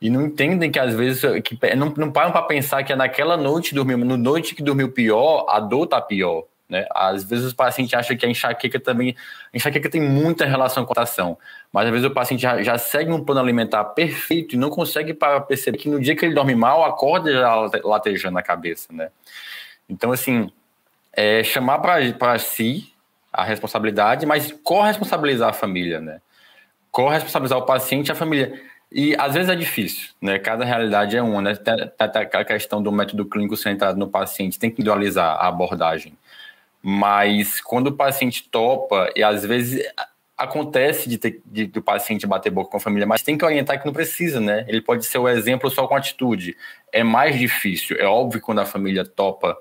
e 0.00 0.10
não 0.10 0.26
entendem 0.26 0.70
que 0.70 0.78
às 0.78 0.94
vezes 0.94 1.22
que 1.42 1.58
não, 1.74 1.88
não 1.96 2.12
param 2.12 2.30
para 2.30 2.42
pensar 2.42 2.84
que 2.84 2.92
é 2.92 2.96
naquela 2.96 3.38
noite 3.38 3.74
dormiu, 3.74 3.96
no 3.96 4.18
noite 4.18 4.54
que 4.54 4.62
dormiu 4.62 4.92
pior, 4.92 5.46
a 5.48 5.58
dor 5.58 5.86
tá 5.86 5.98
pior. 5.98 6.44
Né? 6.68 6.86
Às 6.94 7.24
vezes 7.24 7.52
o 7.52 7.56
paciente 7.56 7.94
acha 7.94 8.16
que 8.16 8.24
a 8.24 8.28
enxaqueca 8.28 8.80
também. 8.80 9.14
A 9.52 9.56
enxaqueca 9.56 9.88
tem 9.88 10.00
muita 10.00 10.44
relação 10.44 10.84
com 10.84 10.98
a 10.98 11.02
ação, 11.02 11.38
mas 11.72 11.86
às 11.86 11.92
vezes 11.92 12.06
o 12.06 12.10
paciente 12.10 12.40
já, 12.40 12.62
já 12.62 12.78
segue 12.78 13.12
um 13.12 13.22
plano 13.22 13.40
alimentar 13.40 13.84
perfeito 13.84 14.54
e 14.54 14.58
não 14.58 14.70
consegue 14.70 15.12
para 15.12 15.40
perceber 15.40 15.78
que 15.78 15.88
no 15.88 16.00
dia 16.00 16.16
que 16.16 16.24
ele 16.24 16.34
dorme 16.34 16.54
mal, 16.54 16.84
acorda 16.84 17.32
já 17.32 17.54
latejando 17.84 18.38
a 18.38 18.42
cabeça. 18.42 18.92
Né? 18.92 19.10
Então, 19.88 20.12
assim, 20.12 20.50
é 21.12 21.44
chamar 21.44 21.78
para 21.78 22.38
si 22.38 22.92
a 23.32 23.44
responsabilidade, 23.44 24.24
mas 24.26 24.52
corresponsabilizar 24.62 25.50
a 25.50 25.52
família, 25.52 26.00
né? 26.00 26.20
Corresponsabilizar 26.90 27.58
o 27.58 27.62
paciente 27.62 28.08
e 28.08 28.12
a 28.12 28.14
família 28.14 28.60
e 28.94 29.16
às 29.18 29.34
vezes 29.34 29.50
é 29.50 29.56
difícil, 29.56 30.10
né? 30.22 30.38
Cada 30.38 30.64
realidade 30.64 31.16
é 31.16 31.22
uma, 31.22 31.42
né? 31.42 31.56
Tem 31.56 31.74
a 31.98 32.44
questão 32.44 32.80
do 32.80 32.92
método 32.92 33.26
clínico 33.26 33.56
centrado 33.56 33.98
no 33.98 34.08
paciente, 34.08 34.56
tem 34.56 34.70
que 34.70 34.76
individualizar 34.80 35.36
a 35.36 35.48
abordagem. 35.48 36.16
Mas 36.86 37.62
quando 37.62 37.86
o 37.86 37.92
paciente 37.92 38.46
topa, 38.50 39.10
e 39.16 39.22
às 39.22 39.42
vezes 39.42 39.82
acontece 40.36 41.08
de, 41.08 41.16
ter, 41.16 41.40
de, 41.46 41.66
do 41.66 41.80
paciente 41.80 42.26
bater 42.26 42.50
boca 42.50 42.70
com 42.70 42.76
a 42.76 42.80
família, 42.80 43.06
mas 43.06 43.22
tem 43.22 43.38
que 43.38 43.44
orientar 43.44 43.80
que 43.80 43.86
não 43.86 43.92
precisa, 43.94 44.38
né? 44.38 44.66
Ele 44.68 44.82
pode 44.82 45.06
ser 45.06 45.16
o 45.16 45.26
exemplo 45.26 45.70
só 45.70 45.86
com 45.86 45.96
atitude. 45.96 46.54
É 46.92 47.02
mais 47.02 47.38
difícil. 47.38 47.96
É 47.98 48.04
óbvio 48.04 48.42
quando 48.42 48.58
a 48.58 48.66
família 48.66 49.02
topa 49.02 49.56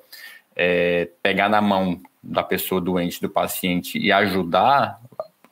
é, 0.53 1.07
pegar 1.21 1.47
na 1.47 1.61
mão 1.61 2.01
da 2.21 2.43
pessoa 2.43 2.81
doente, 2.81 3.21
do 3.21 3.29
paciente 3.29 3.97
e 3.97 4.11
ajudar, 4.11 4.99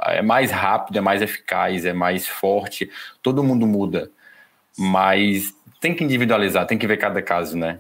é 0.08 0.22
mais 0.22 0.52
rápido, 0.52 0.98
é 0.98 1.02
mais 1.02 1.22
eficaz, 1.22 1.86
é 1.86 1.94
mais 1.94 2.28
forte. 2.28 2.92
Todo 3.24 3.46
mundo 3.46 3.66
muda. 3.66 4.12
Mas 4.78 5.56
tem 5.80 5.96
que 5.96 6.04
individualizar, 6.04 6.68
tem 6.68 6.78
que 6.78 6.86
ver 6.86 6.98
cada 6.98 7.22
caso, 7.22 7.58
né? 7.58 7.80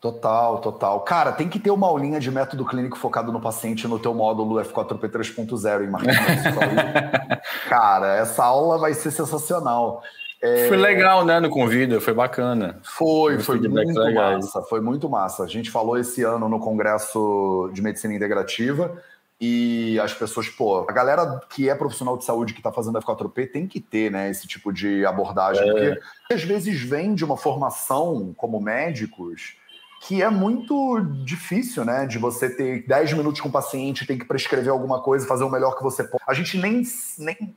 Total, 0.00 0.58
total. 0.58 1.00
Cara, 1.00 1.32
tem 1.32 1.48
que 1.48 1.58
ter 1.58 1.72
uma 1.72 1.88
aulinha 1.88 2.20
de 2.20 2.30
método 2.30 2.64
clínico 2.64 2.96
focado 2.96 3.32
no 3.32 3.40
paciente 3.40 3.88
no 3.88 3.98
teu 3.98 4.14
módulo 4.14 4.60
F4P 4.62 5.10
3.0 5.10 5.84
em 5.84 5.90
marketing 5.90 6.14
Cara, 7.68 8.16
essa 8.16 8.44
aula 8.44 8.78
vai 8.78 8.94
ser 8.94 9.10
sensacional. 9.10 10.02
É... 10.40 10.68
Foi 10.68 10.76
legal, 10.76 11.24
né, 11.24 11.40
no 11.40 11.50
convívio, 11.50 12.00
foi 12.00 12.14
bacana. 12.14 12.78
Foi, 12.84 13.40
foi 13.40 13.58
muito 13.58 13.98
legais. 13.98 14.44
massa, 14.44 14.62
foi 14.62 14.80
muito 14.80 15.08
massa. 15.08 15.42
A 15.42 15.48
gente 15.48 15.68
falou 15.68 15.98
esse 15.98 16.22
ano 16.22 16.48
no 16.48 16.60
Congresso 16.60 17.68
de 17.72 17.82
Medicina 17.82 18.14
Integrativa 18.14 19.02
e 19.40 19.98
as 19.98 20.14
pessoas, 20.14 20.48
pô, 20.48 20.86
a 20.88 20.92
galera 20.92 21.40
que 21.50 21.68
é 21.68 21.74
profissional 21.74 22.16
de 22.16 22.24
saúde 22.24 22.52
que 22.52 22.60
está 22.60 22.70
fazendo 22.70 23.00
F4P 23.00 23.50
tem 23.50 23.66
que 23.66 23.80
ter, 23.80 24.12
né, 24.12 24.30
esse 24.30 24.46
tipo 24.46 24.72
de 24.72 25.04
abordagem, 25.04 25.68
é. 25.68 25.72
porque 25.72 26.00
às 26.32 26.42
vezes 26.44 26.80
vem 26.80 27.16
de 27.16 27.24
uma 27.24 27.36
formação 27.36 28.32
como 28.36 28.60
médicos 28.60 29.56
que 30.00 30.22
é 30.22 30.30
muito 30.30 31.00
difícil, 31.24 31.84
né? 31.84 32.06
De 32.06 32.18
você 32.18 32.48
ter 32.48 32.86
10 32.86 33.14
minutos 33.14 33.40
com 33.40 33.48
o 33.48 33.52
paciente, 33.52 34.06
tem 34.06 34.18
que 34.18 34.24
prescrever 34.24 34.70
alguma 34.70 35.02
coisa, 35.02 35.26
fazer 35.26 35.44
o 35.44 35.50
melhor 35.50 35.76
que 35.76 35.82
você 35.82 36.04
pode. 36.04 36.22
A 36.26 36.34
gente 36.34 36.56
nem, 36.58 36.82
nem 37.18 37.56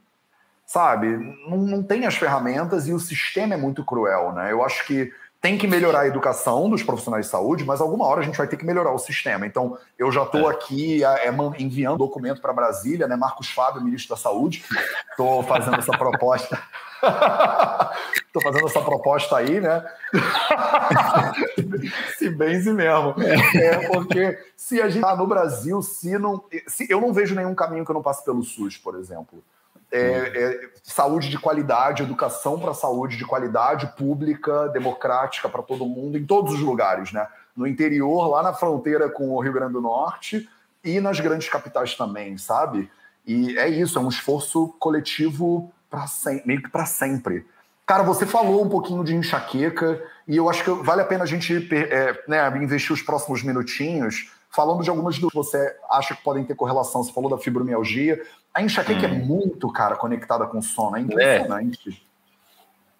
sabe, 0.65 1.07
não, 1.47 1.57
não 1.57 1.83
tem 1.83 2.05
as 2.05 2.15
ferramentas 2.15 2.87
e 2.87 2.93
o 2.93 2.99
sistema 2.99 3.53
é 3.53 3.57
muito 3.57 3.83
cruel, 3.83 4.31
né? 4.31 4.51
Eu 4.51 4.63
acho 4.63 4.85
que 4.85 5.11
tem 5.41 5.57
que 5.57 5.67
melhorar 5.67 6.01
a 6.01 6.07
educação 6.07 6.69
dos 6.69 6.83
profissionais 6.83 7.25
de 7.25 7.31
saúde, 7.31 7.65
mas 7.65 7.81
alguma 7.81 8.05
hora 8.05 8.21
a 8.21 8.23
gente 8.23 8.37
vai 8.37 8.47
ter 8.47 8.57
que 8.57 8.65
melhorar 8.65 8.93
o 8.93 8.99
sistema. 8.99 9.45
Então, 9.47 9.75
eu 9.97 10.11
já 10.11 10.21
estou 10.21 10.49
é. 10.49 10.53
aqui 10.53 11.03
é, 11.03 11.33
enviando 11.57 11.97
documento 11.97 12.39
para 12.39 12.53
Brasília, 12.53 13.07
né? 13.07 13.15
Marcos 13.15 13.49
Fábio, 13.49 13.83
ministro 13.83 14.15
da 14.15 14.21
Saúde, 14.21 14.63
estou 15.09 15.41
fazendo 15.43 15.77
essa 15.77 15.91
proposta. 15.97 16.61
Estou 18.27 18.41
fazendo 18.41 18.65
essa 18.65 18.81
proposta 18.81 19.37
aí, 19.37 19.59
né? 19.59 19.83
se 22.17 22.29
benze 22.29 22.71
mesmo. 22.71 23.15
É 23.55 23.87
porque 23.89 24.39
se 24.55 24.81
a 24.81 24.87
gente 24.87 25.01
tá 25.01 25.15
no 25.15 25.27
Brasil, 25.27 25.81
se 25.81 26.17
não. 26.17 26.43
Se, 26.67 26.87
eu 26.89 27.01
não 27.01 27.11
vejo 27.11 27.35
nenhum 27.35 27.53
caminho 27.53 27.83
que 27.83 27.91
eu 27.91 27.95
não 27.95 28.01
passe 28.01 28.23
pelo 28.23 28.43
SUS, 28.43 28.77
por 28.77 28.95
exemplo. 28.95 29.43
É, 29.91 29.99
é, 29.99 30.69
saúde 30.83 31.29
de 31.29 31.37
qualidade, 31.37 32.03
educação 32.03 32.57
para 32.57 32.73
saúde 32.73 33.17
de 33.17 33.25
qualidade 33.25 33.87
pública, 33.97 34.69
democrática 34.69 35.49
para 35.49 35.61
todo 35.61 35.85
mundo, 35.85 36.17
em 36.17 36.25
todos 36.25 36.53
os 36.53 36.61
lugares, 36.61 37.11
né? 37.11 37.27
No 37.53 37.67
interior, 37.67 38.27
lá 38.27 38.41
na 38.41 38.53
fronteira 38.53 39.09
com 39.09 39.31
o 39.31 39.41
Rio 39.41 39.51
Grande 39.51 39.73
do 39.73 39.81
Norte 39.81 40.47
e 40.81 41.01
nas 41.01 41.19
grandes 41.19 41.49
capitais 41.49 41.95
também, 41.95 42.37
sabe? 42.37 42.89
E 43.25 43.57
é 43.57 43.67
isso, 43.67 43.99
é 43.99 44.01
um 44.01 44.07
esforço 44.07 44.69
coletivo 44.79 45.73
para 45.91 46.05
meio 46.45 46.63
que 46.63 46.69
para 46.69 46.85
sempre. 46.85 47.45
Cara, 47.85 48.03
você 48.03 48.25
falou 48.25 48.63
um 48.63 48.69
pouquinho 48.69 49.03
de 49.03 49.13
enxaqueca 49.13 50.01
e 50.25 50.37
eu 50.37 50.49
acho 50.49 50.63
que 50.63 50.71
vale 50.83 51.01
a 51.01 51.05
pena 51.05 51.25
a 51.25 51.27
gente 51.27 51.67
é, 51.75 52.23
né, 52.25 52.47
investir 52.57 52.93
os 52.93 53.01
próximos 53.01 53.43
minutinhos 53.43 54.31
falando 54.49 54.81
de 54.81 54.89
algumas 54.89 55.19
do 55.19 55.29
que 55.29 55.35
você 55.35 55.75
acha 55.89 56.15
que 56.15 56.23
podem 56.23 56.45
ter 56.45 56.55
correlação. 56.55 57.03
Você 57.03 57.11
falou 57.11 57.29
da 57.29 57.37
fibromialgia. 57.37 58.21
A 58.53 58.61
enxaqueca 58.61 59.07
hum. 59.07 59.11
é 59.11 59.13
muito, 59.13 59.71
cara, 59.71 59.97
conectada 59.97 60.45
com 60.45 60.61
sono. 60.61 60.95
É 60.95 61.01
impressionante. 61.01 61.89
É. 62.07 62.11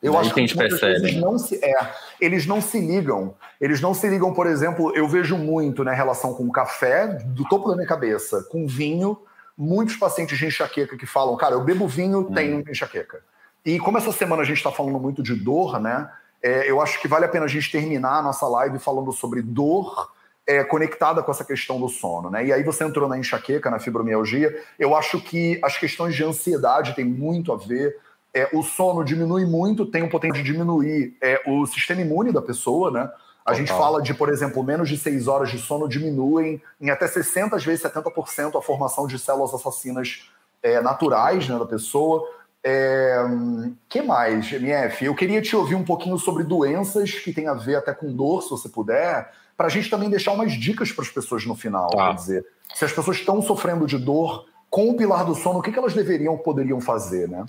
Eu 0.02 0.18
acho 0.18 0.34
que, 0.34 0.40
a 0.40 0.44
gente 0.44 0.58
percebe. 0.58 0.96
Eles 0.96 1.16
não, 1.22 1.38
se, 1.38 1.64
é, 1.64 1.94
eles 2.20 2.48
não 2.48 2.60
se 2.60 2.80
ligam. 2.80 3.36
Eles 3.60 3.80
não 3.80 3.94
se 3.94 4.10
ligam, 4.10 4.34
por 4.34 4.48
exemplo, 4.48 4.92
eu 4.96 5.08
vejo 5.08 5.38
muito 5.38 5.84
na 5.84 5.92
né, 5.92 5.98
relação 5.98 6.34
com 6.34 6.44
o 6.44 6.52
café, 6.52 7.08
do 7.08 7.48
topo 7.48 7.70
da 7.70 7.76
minha 7.76 7.88
cabeça, 7.88 8.44
com 8.50 8.66
vinho. 8.66 9.18
Muitos 9.58 9.96
pacientes 9.96 10.38
de 10.38 10.46
enxaqueca 10.46 10.98
que 10.98 11.06
falam, 11.06 11.36
cara, 11.38 11.56
eu 11.56 11.64
bebo 11.64 11.88
vinho, 11.88 12.20
hum. 12.20 12.34
tenho 12.34 12.64
enxaqueca. 12.70 13.22
E 13.66 13.80
como 13.80 13.98
essa 13.98 14.12
semana 14.12 14.42
a 14.42 14.46
gente 14.46 14.58
está 14.58 14.72
falando 14.72 15.00
muito 15.00 15.22
de 15.22 15.36
dor, 15.36 15.80
né? 15.80 16.10
É, 16.42 16.70
eu 16.70 16.82
acho 16.82 17.00
que 17.00 17.08
vale 17.08 17.26
a 17.26 17.30
pena 17.30 17.46
a 17.46 17.48
gente 17.48 17.72
terminar 17.72 18.18
a 18.18 18.22
nossa 18.22 18.48
live 18.48 18.80
falando 18.80 19.12
sobre 19.12 19.42
dor 19.42 20.12
é, 20.48 20.64
conectada 20.64 21.22
com 21.22 21.32
essa 21.32 21.46
questão 21.46 21.80
do 21.80 21.88
sono, 21.88 22.30
né? 22.30 22.46
E 22.46 22.52
aí 22.52 22.64
você 22.64 22.84
entrou 22.84 23.08
na 23.08 23.18
enxaqueca, 23.18 23.70
na 23.70 23.80
fibromialgia. 23.80 24.60
Eu 24.80 24.96
acho 24.96 25.22
que 25.22 25.60
as 25.64 25.78
questões 25.78 26.16
de 26.16 26.24
ansiedade 26.24 26.96
têm 26.96 27.06
muito 27.06 27.54
a 27.54 27.58
ver. 27.58 27.98
É, 28.34 28.50
o 28.54 28.64
sono 28.64 29.04
diminui 29.04 29.46
muito, 29.46 29.86
tem 29.86 30.04
o 30.04 30.10
potencial 30.10 30.44
de 30.44 30.52
diminuir 30.52 31.16
é, 31.22 31.42
o 31.46 31.66
sistema 31.66 32.02
imune 32.02 32.32
da 32.32 32.42
pessoa, 32.42 32.90
né? 32.90 33.10
A 33.44 33.52
Total. 33.52 33.56
gente 33.56 33.70
fala 33.70 34.02
de, 34.02 34.14
por 34.14 34.30
exemplo, 34.30 34.64
menos 34.64 34.88
de 34.88 34.98
6 34.98 35.28
horas 35.28 35.50
de 35.50 35.58
sono 35.58 35.88
diminuem 35.88 36.62
em 36.80 36.90
até 36.90 37.08
60, 37.08 37.56
às 37.56 37.66
vezes 37.66 37.84
70% 37.84 38.58
a 38.58 38.62
formação 38.62 39.08
de 39.08 39.18
células 39.18 39.54
assassinas 39.54 40.30
é, 40.62 40.80
naturais 40.82 41.50
né, 41.50 41.58
da 41.58 41.66
pessoa. 41.66 42.24
É, 42.64 43.24
que 43.90 44.02
mais, 44.02 44.52
MF? 44.54 45.06
Eu 45.06 45.16
queria 45.16 45.42
te 45.42 45.56
ouvir 45.56 45.76
um 45.76 45.84
pouquinho 45.84 46.18
sobre 46.20 46.44
doenças 46.44 47.12
que 47.12 47.34
tem 47.34 47.48
a 47.48 47.56
ver 47.56 47.76
até 47.76 47.94
com 47.94 48.14
dor, 48.14 48.44
se 48.44 48.52
você 48.52 48.70
puder, 48.70 49.32
para 49.58 49.66
a 49.66 49.70
gente 49.70 49.90
também 49.90 50.10
deixar 50.10 50.34
umas 50.34 50.52
dicas 50.54 50.92
para 50.92 51.04
as 51.04 51.10
pessoas 51.10 51.46
no 51.46 51.56
final. 51.56 51.90
Tá. 51.90 52.10
Quer 52.10 52.16
dizer, 52.16 52.46
se 52.76 52.86
as 52.86 52.92
pessoas 52.92 53.18
estão 53.18 53.42
sofrendo 53.42 53.88
de 53.88 53.98
dor 53.98 54.46
com 54.70 54.90
o 54.90 54.96
pilar 54.96 55.26
do 55.26 55.36
sono, 55.36 55.60
o 55.60 55.62
que, 55.62 55.72
que 55.72 55.80
elas 55.80 55.94
deveriam 55.94 56.38
poderiam 56.38 56.80
fazer, 56.80 57.28
né? 57.28 57.46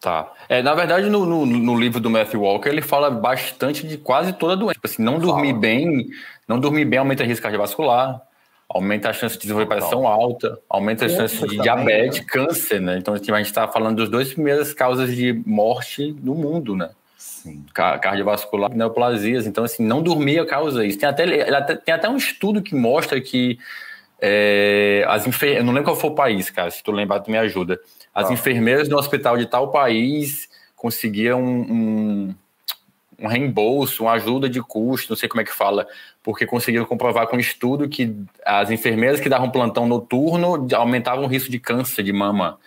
Tá. 0.00 0.32
É, 0.48 0.62
na 0.62 0.74
verdade, 0.74 1.10
no, 1.10 1.26
no, 1.26 1.44
no, 1.44 1.78
livro 1.78 2.00
do 2.00 2.08
Matthew 2.08 2.40
Walker, 2.40 2.70
ele 2.70 2.80
fala 2.80 3.10
bastante 3.10 3.86
de 3.86 3.98
quase 3.98 4.32
toda 4.32 4.56
doença. 4.56 4.74
Tipo 4.74 4.86
assim, 4.86 5.02
não 5.02 5.18
dormir 5.18 5.52
bem, 5.52 6.08
não 6.48 6.58
dormir 6.58 6.86
bem 6.86 6.98
aumenta 6.98 7.22
risco 7.22 7.42
cardiovascular, 7.42 8.22
aumenta 8.66 9.10
a 9.10 9.12
chance 9.12 9.34
de 9.34 9.42
desenvolver 9.42 9.66
pressão 9.66 10.06
alta, 10.06 10.58
aumenta 10.70 11.04
a 11.04 11.08
chance 11.08 11.34
de 11.34 11.40
também, 11.42 11.60
diabetes, 11.60 12.20
né? 12.20 12.24
câncer, 12.26 12.80
né? 12.80 12.96
Então, 12.96 13.18
tipo, 13.18 13.34
a 13.34 13.38
gente 13.38 13.48
está 13.48 13.68
falando 13.68 13.98
das 13.98 14.08
duas 14.08 14.32
primeiras 14.32 14.72
causas 14.72 15.14
de 15.14 15.34
morte 15.44 16.12
do 16.12 16.34
mundo, 16.34 16.74
né? 16.74 16.88
Sim. 17.18 17.66
Cardiovascular, 17.74 18.74
neoplasias. 18.74 19.46
Então, 19.46 19.64
assim, 19.64 19.84
não 19.84 20.02
dormir 20.02 20.46
causa 20.46 20.82
isso. 20.86 20.98
Tem 20.98 21.08
até, 21.08 21.76
tem 21.76 21.92
até 21.92 22.08
um 22.08 22.16
estudo 22.16 22.62
que 22.62 22.74
mostra 22.74 23.20
que 23.20 23.58
é, 24.18 25.04
as 25.06 25.26
enfer... 25.26 25.58
Eu 25.58 25.64
não 25.64 25.72
lembro 25.74 25.90
qual 25.90 25.96
foi 25.96 26.10
o 26.10 26.14
país, 26.14 26.48
cara. 26.48 26.70
Se 26.70 26.82
tu 26.82 26.90
lembrar, 26.90 27.20
tu 27.20 27.30
me 27.30 27.36
ajuda. 27.36 27.78
As 28.14 28.28
ah. 28.28 28.32
enfermeiras 28.32 28.88
do 28.88 28.96
hospital 28.96 29.36
de 29.36 29.46
tal 29.46 29.70
país 29.70 30.48
conseguiam 30.74 31.42
um, 31.42 32.34
um 33.18 33.26
reembolso, 33.26 34.04
uma 34.04 34.12
ajuda 34.12 34.48
de 34.48 34.62
custo, 34.62 35.10
não 35.10 35.16
sei 35.16 35.28
como 35.28 35.42
é 35.42 35.44
que 35.44 35.52
fala, 35.52 35.86
porque 36.22 36.46
conseguiram 36.46 36.86
comprovar 36.86 37.26
com 37.26 37.38
estudo 37.38 37.88
que 37.88 38.16
as 38.44 38.70
enfermeiras 38.70 39.20
que 39.20 39.28
davam 39.28 39.50
plantão 39.50 39.86
noturno 39.86 40.66
aumentavam 40.74 41.24
o 41.24 41.28
risco 41.28 41.50
de 41.50 41.58
câncer 41.58 42.02
de 42.02 42.12
mama. 42.12 42.58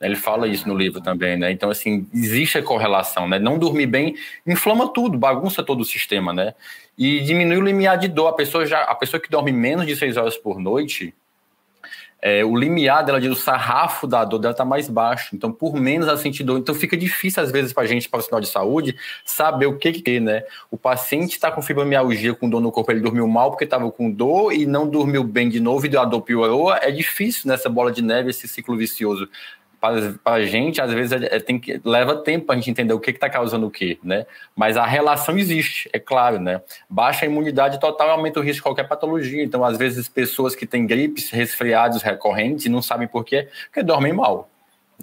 Ele 0.00 0.16
fala 0.16 0.48
isso 0.48 0.68
no 0.68 0.74
livro 0.74 1.00
também, 1.00 1.38
né? 1.38 1.52
Então, 1.52 1.70
assim, 1.70 2.08
existe 2.12 2.58
a 2.58 2.62
correlação, 2.62 3.28
né? 3.28 3.38
Não 3.38 3.56
dormir 3.56 3.86
bem 3.86 4.16
inflama 4.44 4.92
tudo, 4.92 5.16
bagunça 5.16 5.62
todo 5.62 5.80
o 5.80 5.84
sistema, 5.84 6.32
né? 6.32 6.54
E 6.98 7.20
diminui 7.20 7.56
o 7.56 7.60
limiar 7.62 7.96
de 7.96 8.08
dor. 8.08 8.26
A 8.26 8.32
pessoa, 8.32 8.66
já, 8.66 8.82
a 8.82 8.94
pessoa 8.96 9.20
que 9.20 9.30
dorme 9.30 9.52
menos 9.52 9.86
de 9.86 9.94
seis 9.94 10.16
horas 10.16 10.36
por 10.36 10.58
noite, 10.58 11.14
é, 12.22 12.44
o 12.44 12.56
limiar 12.56 13.04
dela, 13.04 13.18
o 13.18 13.34
sarrafo 13.34 14.06
da 14.06 14.24
dor 14.24 14.38
dela 14.38 14.52
está 14.52 14.64
mais 14.64 14.88
baixo. 14.88 15.34
Então, 15.34 15.52
por 15.52 15.74
menos 15.74 16.06
ela 16.06 16.16
sentir 16.16 16.44
dor. 16.44 16.56
Então, 16.56 16.72
fica 16.72 16.96
difícil, 16.96 17.42
às 17.42 17.50
vezes, 17.50 17.72
para 17.72 17.82
a 17.82 17.86
gente, 17.86 18.08
profissional 18.08 18.40
de 18.40 18.46
saúde, 18.46 18.96
saber 19.24 19.66
o 19.66 19.76
que 19.76 19.92
que 19.92 20.16
é, 20.16 20.20
né? 20.20 20.44
O 20.70 20.78
paciente 20.78 21.32
está 21.32 21.50
com 21.50 21.60
fibromialgia, 21.60 22.32
com 22.32 22.48
dor 22.48 22.60
no 22.60 22.70
corpo, 22.70 22.92
ele 22.92 23.00
dormiu 23.00 23.26
mal 23.26 23.50
porque 23.50 23.64
estava 23.64 23.90
com 23.90 24.08
dor 24.08 24.52
e 24.52 24.64
não 24.64 24.88
dormiu 24.88 25.24
bem 25.24 25.48
de 25.48 25.58
novo 25.58 25.84
e 25.84 25.96
a 25.96 26.04
dor 26.04 26.22
piorou. 26.22 26.72
É 26.72 26.92
difícil 26.92 27.48
nessa 27.48 27.68
bola 27.68 27.90
de 27.90 28.02
neve, 28.02 28.30
esse 28.30 28.46
ciclo 28.46 28.76
vicioso 28.76 29.28
para 29.82 30.34
a 30.34 30.44
gente, 30.44 30.80
às 30.80 30.92
vezes, 30.92 31.10
é, 31.10 31.36
é, 31.36 31.40
tem 31.40 31.58
que, 31.58 31.80
leva 31.84 32.14
tempo 32.14 32.46
para 32.46 32.54
a 32.54 32.58
gente 32.58 32.70
entender 32.70 32.94
o 32.94 33.00
que 33.00 33.10
está 33.10 33.28
causando 33.28 33.66
o 33.66 33.70
quê, 33.70 33.98
né? 34.00 34.24
Mas 34.54 34.76
a 34.76 34.86
relação 34.86 35.36
existe, 35.36 35.90
é 35.92 35.98
claro, 35.98 36.38
né? 36.38 36.62
Baixa 36.88 37.26
imunidade 37.26 37.80
total 37.80 38.10
aumenta 38.10 38.38
o 38.38 38.42
risco 38.44 38.58
de 38.58 38.62
qualquer 38.62 38.86
patologia. 38.86 39.42
Então, 39.42 39.64
às 39.64 39.76
vezes, 39.76 40.08
pessoas 40.08 40.54
que 40.54 40.66
têm 40.66 40.86
gripes, 40.86 41.30
resfriados 41.30 42.00
recorrentes, 42.00 42.66
não 42.66 42.80
sabem 42.80 43.08
por 43.08 43.24
quê, 43.24 43.48
porque 43.64 43.82
dormem 43.82 44.12
mal, 44.12 44.48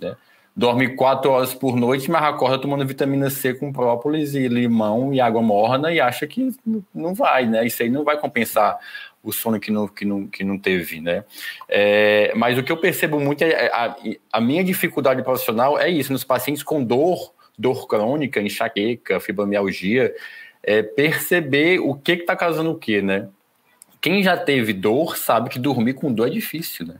né? 0.01 0.15
Dorme 0.55 0.95
quatro 0.95 1.31
horas 1.31 1.53
por 1.53 1.75
noite, 1.75 2.09
mas 2.09 2.23
acorda 2.23 2.59
tomando 2.59 2.85
vitamina 2.85 3.29
C 3.29 3.53
com 3.53 3.71
própolis 3.71 4.33
e 4.33 4.47
limão 4.47 5.13
e 5.13 5.21
água 5.21 5.41
morna 5.41 5.91
e 5.91 6.01
acha 6.01 6.25
que 6.25 6.53
não 6.93 7.13
vai, 7.13 7.45
né? 7.45 7.65
Isso 7.65 7.81
aí 7.83 7.89
não 7.89 8.03
vai 8.03 8.17
compensar 8.17 8.77
o 9.23 9.31
sono 9.31 9.59
que 9.59 9.71
não, 9.71 9.87
que 9.87 10.05
não, 10.05 10.27
que 10.27 10.43
não 10.43 10.57
teve, 10.57 11.01
né? 11.01 11.23
É, 11.67 12.33
mas 12.35 12.57
o 12.57 12.63
que 12.63 12.71
eu 12.71 12.77
percebo 12.77 13.19
muito 13.19 13.43
é, 13.43 13.49
é 13.49 13.67
a, 13.73 13.95
a 14.33 14.41
minha 14.41 14.63
dificuldade 14.63 15.23
profissional 15.23 15.77
é 15.77 15.89
isso, 15.89 16.11
nos 16.11 16.23
pacientes 16.23 16.63
com 16.63 16.83
dor, 16.83 17.33
dor 17.57 17.87
crônica, 17.87 18.41
enxaqueca, 18.41 19.19
fibromialgia, 19.19 20.15
é 20.63 20.81
perceber 20.81 21.79
o 21.79 21.95
que 21.95 22.13
está 22.13 22.35
causando 22.35 22.71
o 22.71 22.77
que, 22.77 23.01
né? 23.01 23.27
Quem 24.01 24.23
já 24.23 24.37
teve 24.37 24.71
dor 24.71 25.17
sabe 25.17 25.49
que 25.49 25.59
dormir 25.59 25.93
com 25.93 26.11
dor 26.11 26.27
é 26.27 26.31
difícil, 26.31 26.87
né? 26.87 26.95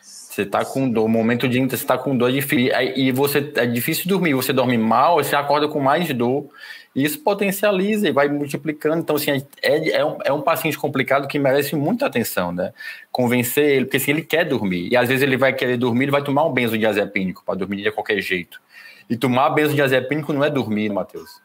Você 0.00 0.44
tá 0.44 0.64
com 0.64 0.90
dor, 0.90 1.08
momento 1.08 1.48
de 1.48 1.60
você 1.60 1.86
tá 1.86 1.96
com 1.96 2.16
dor 2.16 2.28
e 2.28 3.12
você 3.12 3.52
é 3.54 3.66
difícil 3.66 4.08
dormir, 4.08 4.34
você 4.34 4.52
dorme 4.52 4.76
mal, 4.76 5.22
você 5.22 5.36
acorda 5.36 5.68
com 5.68 5.78
mais 5.78 6.12
dor. 6.12 6.48
E 6.94 7.04
isso 7.04 7.18
potencializa 7.20 8.08
e 8.08 8.12
vai 8.12 8.28
multiplicando. 8.28 8.98
Então, 8.98 9.16
assim, 9.16 9.44
é, 9.60 9.98
é, 9.98 10.04
um, 10.04 10.18
é 10.24 10.32
um 10.32 10.40
paciente 10.40 10.78
complicado 10.78 11.26
que 11.26 11.38
merece 11.38 11.74
muita 11.74 12.06
atenção, 12.06 12.52
né? 12.52 12.72
Convencer 13.10 13.64
ele, 13.64 13.84
porque 13.86 13.96
assim, 13.96 14.12
ele 14.12 14.22
quer 14.22 14.44
dormir. 14.44 14.88
E 14.92 14.96
às 14.96 15.08
vezes 15.08 15.22
ele 15.22 15.36
vai 15.36 15.52
querer 15.52 15.76
dormir, 15.76 16.04
ele 16.04 16.12
vai 16.12 16.22
tomar 16.22 16.44
um 16.44 16.52
benzodiazepínico 16.52 17.42
para 17.44 17.56
dormir 17.56 17.82
de 17.82 17.90
qualquer 17.90 18.20
jeito. 18.20 18.60
E 19.10 19.16
tomar 19.16 19.50
benzodiazepínico 19.50 20.32
não 20.32 20.44
é 20.44 20.50
dormir, 20.50 20.90
Matheus. 20.90 21.42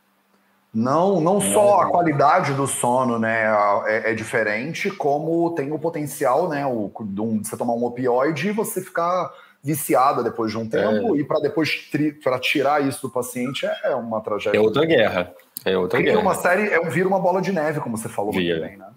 Não, 0.72 1.20
não 1.20 1.42
só 1.42 1.82
a 1.82 1.90
qualidade 1.90 2.54
do 2.54 2.68
sono 2.68 3.18
né, 3.18 3.46
é, 3.88 4.12
é, 4.12 4.14
diferente, 4.14 4.92
como 4.92 5.50
tem 5.56 5.72
o 5.72 5.80
potencial, 5.80 6.48
né? 6.48 6.64
O, 6.64 6.92
de 7.02 7.50
você 7.50 7.58
tomar 7.58 7.74
um 7.74 7.84
opioide 7.84 8.50
e 8.50 8.52
você 8.52 8.80
ficar 8.80 9.32
viciada 9.64 10.24
depois 10.24 10.52
de 10.52 10.58
um 10.58 10.68
tempo, 10.68 11.16
é. 11.16 11.20
e 11.20 11.24
para 11.24 11.40
depois 11.40 11.90
para 12.24 12.40
tirar 12.40 12.86
isso 12.86 13.02
do 13.02 13.10
paciente 13.10 13.66
é, 13.66 13.92
é 13.92 13.96
uma 13.96 14.22
tragédia. 14.22 14.58
É 14.58 14.62
outra 14.62 14.86
guerra. 14.86 15.34
É 15.66 15.78
outra 15.78 16.02
guerra. 16.02 16.20
uma 16.20 16.36
série, 16.36 16.70
é, 16.70 16.80
vira 16.90 17.08
uma 17.08 17.20
bola 17.20 17.42
de 17.42 17.52
neve, 17.52 17.80
como 17.80 17.98
você 17.98 18.08
falou 18.08 18.32
vira. 18.32 18.68
bem, 18.68 18.78
né? 18.78 18.88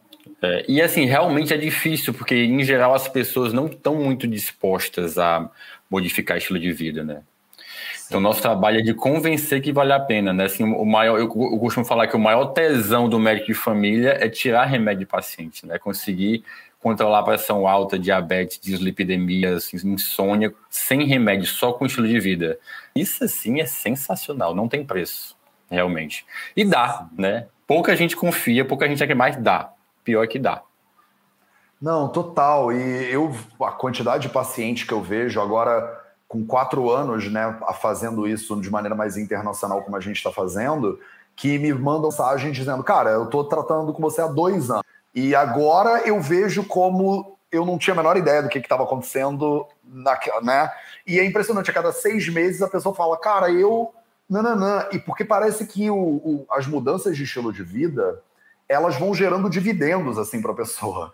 É, 0.41 0.65
e 0.69 0.81
assim, 0.81 1.05
realmente 1.05 1.53
é 1.53 1.57
difícil, 1.57 2.13
porque 2.15 2.35
em 2.35 2.63
geral 2.65 2.95
as 2.95 3.09
pessoas 3.09 3.53
não 3.53 3.67
estão 3.67 3.97
muito 3.97 4.27
dispostas 4.27 5.19
a 5.19 5.49
modificar 5.91 6.37
estilo 6.37 6.59
de 6.59 6.73
vida, 6.73 7.05
né? 7.05 7.23
Então, 8.13 8.21
nosso 8.21 8.43
trabalho 8.43 8.81
é 8.81 8.83
de 8.83 8.93
convencer 8.93 9.63
que 9.63 9.73
vale 9.73 9.93
a 9.93 9.99
pena, 9.99 10.35
né? 10.35 10.45
Assim, 10.45 10.65
o 10.65 10.85
maior, 10.85 11.17
eu, 11.17 11.25
eu 11.25 11.59
costumo 11.59 11.85
falar 11.85 12.07
que 12.09 12.17
o 12.17 12.19
maior 12.19 12.47
tesão 12.47 13.09
do 13.09 13.19
médico 13.19 13.47
de 13.47 13.55
família 13.55 14.19
é 14.21 14.29
tirar 14.29 14.67
remédio 14.67 15.01
de 15.01 15.07
paciente, 15.07 15.65
né? 15.67 15.79
Conseguir 15.79 16.45
controlar 16.83 17.23
pressão 17.23 17.67
alta, 17.67 17.99
diabetes, 17.99 18.59
dislipidemia, 18.61 19.57
assim, 19.57 19.77
insônia, 19.89 20.53
sem 20.69 21.05
remédio, 21.05 21.47
só 21.47 21.73
com 21.73 21.87
estilo 21.87 22.09
de 22.09 22.19
vida. 22.19 22.59
Isso, 22.95 23.23
assim, 23.25 23.61
é 23.61 23.67
sensacional, 23.67 24.55
não 24.55 24.69
tem 24.69 24.85
preço, 24.85 25.37
realmente. 25.71 26.27
E 26.57 26.65
dá, 26.65 27.07
né? 27.17 27.47
Pouca 27.67 27.95
gente 27.95 28.17
confia, 28.17 28.65
pouca 28.65 28.89
gente 28.89 29.03
é 29.03 29.07
que 29.07 29.15
mais 29.15 29.37
dá. 29.37 29.73
Pior 30.03 30.27
que 30.27 30.39
dá. 30.39 30.63
Não, 31.81 32.09
total. 32.09 32.73
E 32.73 33.11
eu, 33.11 33.35
a 33.61 33.71
quantidade 33.71 34.25
de 34.25 34.29
paciente 34.29 34.85
que 34.85 34.93
eu 34.93 35.01
vejo 35.01 35.41
agora, 35.41 36.01
com 36.27 36.45
quatro 36.45 36.91
anos, 36.91 37.31
né, 37.31 37.57
fazendo 37.81 38.27
isso 38.27 38.61
de 38.61 38.71
maneira 38.71 38.95
mais 38.95 39.17
internacional, 39.17 39.83
como 39.83 39.97
a 39.97 40.01
gente 40.01 40.17
está 40.17 40.33
fazendo, 40.33 40.99
que 41.37 41.59
me 41.59 41.73
mandam 41.73 42.11
mensagem 42.11 42.53
dizendo: 42.53 42.83
Cara, 42.83 43.11
eu 43.11 43.25
estou 43.25 43.45
tratando 43.45 43.93
com 43.93 44.03
você 44.03 44.21
há 44.21 44.27
dois 44.27 44.71
anos. 44.71 44.85
E 45.15 45.35
agora 45.35 46.07
eu 46.07 46.21
vejo 46.21 46.65
como 46.65 47.39
eu 47.51 47.67
não 47.67 47.77
tinha 47.77 47.93
a 47.93 47.97
menor 47.97 48.17
ideia 48.17 48.43
do 48.43 48.49
que 48.49 48.59
estava 48.59 48.85
acontecendo, 48.85 49.67
naquela, 49.85 50.41
né? 50.41 50.73
E 51.07 51.21
é 51.21 51.25
impressionante, 51.25 51.71
a 51.71 51.75
cada 51.75 51.93
seis 51.93 52.29
meses 52.29 52.63
a 52.63 52.69
pessoa 52.69 52.95
fala, 52.95 53.19
cara, 53.19 53.51
eu. 53.51 53.93
Nananã. 54.31 54.89
E 54.91 54.99
porque 54.99 55.27
parece 55.27 55.67
que 55.67 55.91
o, 55.91 55.97
o, 55.97 56.47
as 56.51 56.67
mudanças 56.67 57.15
de 57.17 57.25
estilo 57.25 57.53
de 57.53 57.63
vida 57.63 58.23
elas 58.67 58.97
vão 58.97 59.15
gerando 59.15 59.51
dividendos 59.51 60.17
assim 60.17 60.41
para 60.41 60.53
a 60.53 60.55
pessoa 60.55 61.13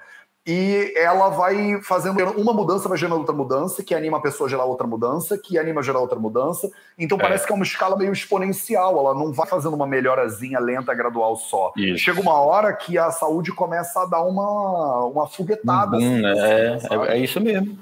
e 0.51 0.95
ela 0.97 1.29
vai 1.29 1.79
fazendo 1.83 2.19
uma 2.41 2.55
mudança, 2.55 2.89
vai 2.89 2.97
gerando 2.97 3.19
outra 3.19 3.35
mudança, 3.35 3.83
que 3.83 3.95
anima 3.95 4.17
a 4.17 4.21
pessoa 4.21 4.47
a 4.47 4.51
gerar 4.51 4.65
outra 4.65 4.87
mudança, 4.87 5.37
que 5.37 5.59
anima 5.59 5.83
a 5.83 5.85
gerar 5.85 5.99
outra 5.99 6.19
mudança. 6.19 6.71
Então 6.99 7.19
é. 7.19 7.21
parece 7.21 7.47
que 7.47 7.53
é 7.53 7.55
uma 7.55 7.67
escala 7.67 7.99
meio 7.99 8.15
exponencial, 8.15 8.99
ela 8.99 9.15
não 9.15 9.31
vai 9.31 9.47
fazendo 9.47 9.75
uma 9.75 9.87
melhorazinha 9.87 10.59
lenta, 10.59 10.95
gradual 10.95 11.37
só. 11.37 11.71
Isso. 11.77 12.03
Chega 12.03 12.23
uma 12.23 12.41
hora 12.41 12.73
que 12.73 12.97
a 12.97 13.11
saúde 13.11 13.53
começa 13.53 14.01
a 14.01 14.07
dar 14.07 14.23
uma, 14.23 15.05
uma 15.05 15.27
foguetada. 15.27 15.99
Uhum, 15.99 16.27
assim, 16.27 16.41
é, 16.41 16.75
assim, 16.77 16.87
é, 16.95 17.09
é, 17.09 17.19
isso 17.19 17.39
mesmo. 17.43 17.79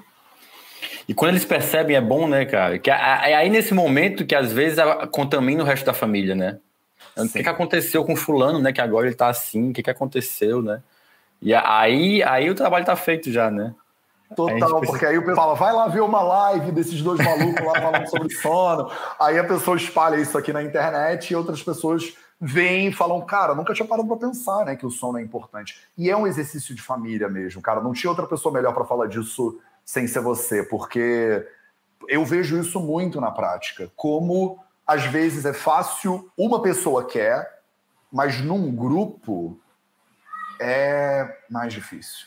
E 1.08 1.14
quando 1.14 1.30
eles 1.30 1.44
percebem, 1.44 1.94
é 1.94 2.00
bom, 2.00 2.26
né, 2.26 2.46
cara? 2.46 2.80
Que 2.80 2.90
é, 2.90 2.94
é 2.94 3.34
aí 3.36 3.48
nesse 3.48 3.72
momento 3.72 4.26
que 4.26 4.34
às 4.34 4.52
vezes 4.52 4.80
contamina 5.12 5.62
o 5.62 5.66
resto 5.66 5.86
da 5.86 5.94
família, 5.94 6.34
né? 6.34 6.58
O 7.16 7.28
que, 7.28 7.44
que 7.44 7.48
aconteceu 7.48 8.04
com 8.04 8.16
fulano, 8.16 8.58
né? 8.58 8.72
Que 8.72 8.80
agora 8.80 9.06
ele 9.06 9.14
tá 9.14 9.28
assim, 9.28 9.70
o 9.70 9.72
que, 9.72 9.84
que 9.84 9.90
aconteceu, 9.90 10.60
né? 10.60 10.82
E 11.40 11.54
aí, 11.54 12.22
aí 12.22 12.50
o 12.50 12.54
trabalho 12.54 12.84
tá 12.84 12.96
feito 12.96 13.30
já, 13.30 13.50
né? 13.50 13.74
Total, 14.34 14.78
aí 14.78 14.86
porque 14.86 15.06
aí 15.06 15.18
o 15.18 15.24
pessoal 15.24 15.56
fala, 15.56 15.72
vai 15.72 15.72
lá 15.72 15.88
ver 15.88 16.00
uma 16.00 16.20
live 16.20 16.72
desses 16.72 17.00
dois 17.00 17.18
malucos 17.24 17.64
lá 17.64 17.80
falando 17.80 18.08
sobre 18.08 18.34
sono. 18.34 18.90
Aí 19.20 19.38
a 19.38 19.44
pessoa 19.44 19.76
espalha 19.76 20.16
isso 20.16 20.36
aqui 20.36 20.52
na 20.52 20.62
internet 20.62 21.30
e 21.30 21.36
outras 21.36 21.62
pessoas 21.62 22.16
vêm 22.40 22.88
e 22.88 22.92
falam, 22.92 23.20
cara, 23.20 23.54
nunca 23.54 23.72
tinha 23.72 23.86
parado 23.86 24.08
para 24.08 24.28
pensar, 24.28 24.64
né, 24.64 24.76
que 24.76 24.84
o 24.84 24.90
sono 24.90 25.18
é 25.18 25.22
importante. 25.22 25.80
E 25.96 26.10
é 26.10 26.16
um 26.16 26.26
exercício 26.26 26.74
de 26.74 26.82
família 26.82 27.28
mesmo, 27.28 27.62
cara. 27.62 27.80
Não 27.80 27.92
tinha 27.92 28.10
outra 28.10 28.26
pessoa 28.26 28.52
melhor 28.52 28.74
para 28.74 28.84
falar 28.84 29.06
disso 29.06 29.58
sem 29.84 30.06
ser 30.08 30.20
você, 30.20 30.64
porque 30.64 31.46
eu 32.08 32.24
vejo 32.24 32.58
isso 32.58 32.80
muito 32.80 33.20
na 33.20 33.30
prática. 33.30 33.90
Como 33.94 34.58
às 34.86 35.04
vezes 35.04 35.44
é 35.44 35.52
fácil, 35.52 36.30
uma 36.36 36.60
pessoa 36.60 37.04
quer, 37.04 37.60
mas 38.12 38.40
num 38.40 38.74
grupo 38.74 39.58
é 40.60 41.38
mais 41.50 41.72
difícil. 41.72 42.26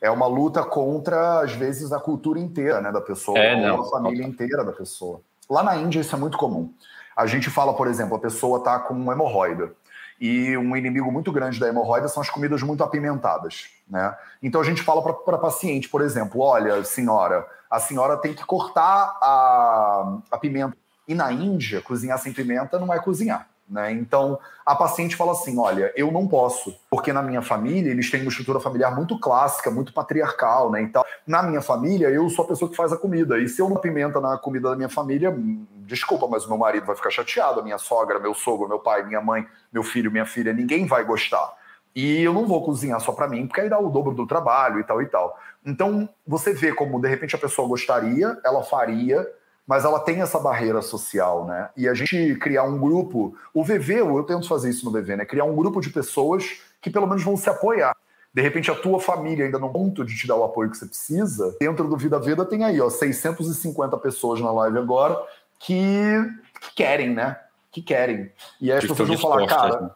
É 0.00 0.10
uma 0.10 0.26
luta 0.26 0.62
contra, 0.62 1.40
às 1.40 1.52
vezes, 1.52 1.92
a 1.92 1.98
cultura 1.98 2.38
inteira 2.38 2.80
né, 2.80 2.92
da 2.92 3.00
pessoa, 3.00 3.38
é, 3.38 3.72
ou 3.72 3.80
a 3.80 3.90
família 3.90 4.24
inteira 4.24 4.64
da 4.64 4.72
pessoa. 4.72 5.20
Lá 5.48 5.62
na 5.62 5.76
Índia 5.76 6.00
isso 6.00 6.14
é 6.14 6.18
muito 6.18 6.36
comum. 6.36 6.72
A 7.16 7.26
gente 7.26 7.48
fala, 7.48 7.74
por 7.74 7.88
exemplo, 7.88 8.16
a 8.16 8.20
pessoa 8.20 8.58
está 8.58 8.78
com 8.78 8.94
um 8.94 9.10
hemorroida. 9.10 9.72
E 10.20 10.56
um 10.56 10.76
inimigo 10.76 11.12
muito 11.12 11.30
grande 11.30 11.60
da 11.60 11.68
hemorroida 11.68 12.08
são 12.08 12.22
as 12.22 12.30
comidas 12.30 12.62
muito 12.62 12.82
apimentadas. 12.82 13.68
Né? 13.88 14.14
Então 14.42 14.60
a 14.60 14.64
gente 14.64 14.82
fala 14.82 15.02
para 15.02 15.38
paciente, 15.38 15.88
por 15.88 16.00
exemplo, 16.00 16.40
olha, 16.40 16.82
senhora, 16.84 17.46
a 17.70 17.78
senhora 17.78 18.16
tem 18.16 18.34
que 18.34 18.44
cortar 18.44 19.16
a, 19.20 20.18
a 20.30 20.38
pimenta. 20.38 20.76
E 21.06 21.14
na 21.14 21.30
Índia, 21.30 21.80
cozinhar 21.80 22.18
sem 22.18 22.32
pimenta 22.32 22.78
não 22.78 22.92
é 22.92 22.98
cozinhar. 22.98 23.48
Né? 23.68 23.92
Então, 23.92 24.38
a 24.64 24.76
paciente 24.76 25.16
fala 25.16 25.32
assim: 25.32 25.58
olha, 25.58 25.92
eu 25.96 26.12
não 26.12 26.28
posso, 26.28 26.76
porque 26.88 27.12
na 27.12 27.20
minha 27.20 27.42
família 27.42 27.90
eles 27.90 28.08
têm 28.10 28.20
uma 28.20 28.28
estrutura 28.28 28.60
familiar 28.60 28.94
muito 28.94 29.18
clássica, 29.18 29.72
muito 29.72 29.92
patriarcal, 29.92 30.70
né? 30.70 30.80
Então, 30.80 31.04
na 31.26 31.42
minha 31.42 31.60
família, 31.60 32.08
eu 32.08 32.28
sou 32.30 32.44
a 32.44 32.48
pessoa 32.48 32.70
que 32.70 32.76
faz 32.76 32.92
a 32.92 32.96
comida. 32.96 33.38
E 33.40 33.48
se 33.48 33.60
eu 33.60 33.68
não 33.68 33.76
pimenta 33.76 34.20
na 34.20 34.38
comida 34.38 34.70
da 34.70 34.76
minha 34.76 34.88
família, 34.88 35.30
hum, 35.30 35.66
desculpa, 35.78 36.28
mas 36.28 36.44
o 36.44 36.48
meu 36.48 36.58
marido 36.58 36.86
vai 36.86 36.94
ficar 36.94 37.10
chateado, 37.10 37.58
a 37.58 37.62
minha 37.62 37.78
sogra, 37.78 38.20
meu 38.20 38.34
sogro, 38.34 38.68
meu 38.68 38.78
pai, 38.78 39.02
minha 39.04 39.20
mãe, 39.20 39.44
meu 39.72 39.82
filho, 39.82 40.12
minha 40.12 40.26
filha, 40.26 40.52
ninguém 40.52 40.86
vai 40.86 41.02
gostar. 41.04 41.52
E 41.96 42.22
eu 42.22 42.32
não 42.32 42.46
vou 42.46 42.62
cozinhar 42.64 43.00
só 43.00 43.10
para 43.10 43.26
mim, 43.26 43.46
porque 43.46 43.62
aí 43.62 43.68
dá 43.68 43.80
o 43.80 43.88
dobro 43.88 44.14
do 44.14 44.26
trabalho 44.26 44.78
e 44.78 44.84
tal 44.84 45.02
e 45.02 45.06
tal. 45.06 45.36
Então, 45.64 46.08
você 46.24 46.52
vê 46.52 46.72
como 46.72 47.00
de 47.00 47.08
repente 47.08 47.34
a 47.34 47.38
pessoa 47.38 47.66
gostaria, 47.66 48.38
ela 48.44 48.62
faria, 48.62 49.26
mas 49.66 49.84
ela 49.84 49.98
tem 49.98 50.20
essa 50.20 50.38
barreira 50.38 50.80
social, 50.80 51.44
né? 51.44 51.70
E 51.76 51.88
a 51.88 51.94
gente 51.94 52.36
criar 52.36 52.62
um 52.62 52.78
grupo, 52.78 53.36
o 53.52 53.64
VV, 53.64 54.00
eu 54.00 54.22
tento 54.22 54.46
fazer 54.46 54.70
isso 54.70 54.84
no 54.84 54.92
VV, 54.92 55.16
né? 55.16 55.24
Criar 55.24 55.44
um 55.44 55.56
grupo 55.56 55.80
de 55.80 55.90
pessoas 55.90 56.60
que 56.80 56.88
pelo 56.88 57.06
menos 57.06 57.24
vão 57.24 57.36
se 57.36 57.50
apoiar. 57.50 57.96
De 58.32 58.42
repente 58.42 58.70
a 58.70 58.74
tua 58.74 59.00
família 59.00 59.46
ainda 59.46 59.58
não 59.58 59.72
ponto 59.72 60.04
de 60.04 60.14
te 60.14 60.26
dar 60.26 60.36
o 60.36 60.44
apoio 60.44 60.70
que 60.70 60.76
você 60.76 60.86
precisa. 60.86 61.56
Dentro 61.58 61.88
do 61.88 61.96
Vida 61.96 62.18
Veda 62.18 62.44
tem 62.44 62.64
aí, 62.64 62.80
ó, 62.80 62.88
650 62.88 63.96
pessoas 63.96 64.40
na 64.40 64.52
live 64.52 64.78
agora 64.78 65.20
que, 65.58 66.12
que 66.60 66.74
querem, 66.74 67.14
né? 67.14 67.38
Que 67.72 67.82
querem. 67.82 68.30
E 68.60 68.70
aí 68.70 68.78
as 68.78 68.86
pessoas 68.86 69.08
vão 69.08 69.18
falar, 69.18 69.46
cara, 69.46 69.80
né? 69.80 69.90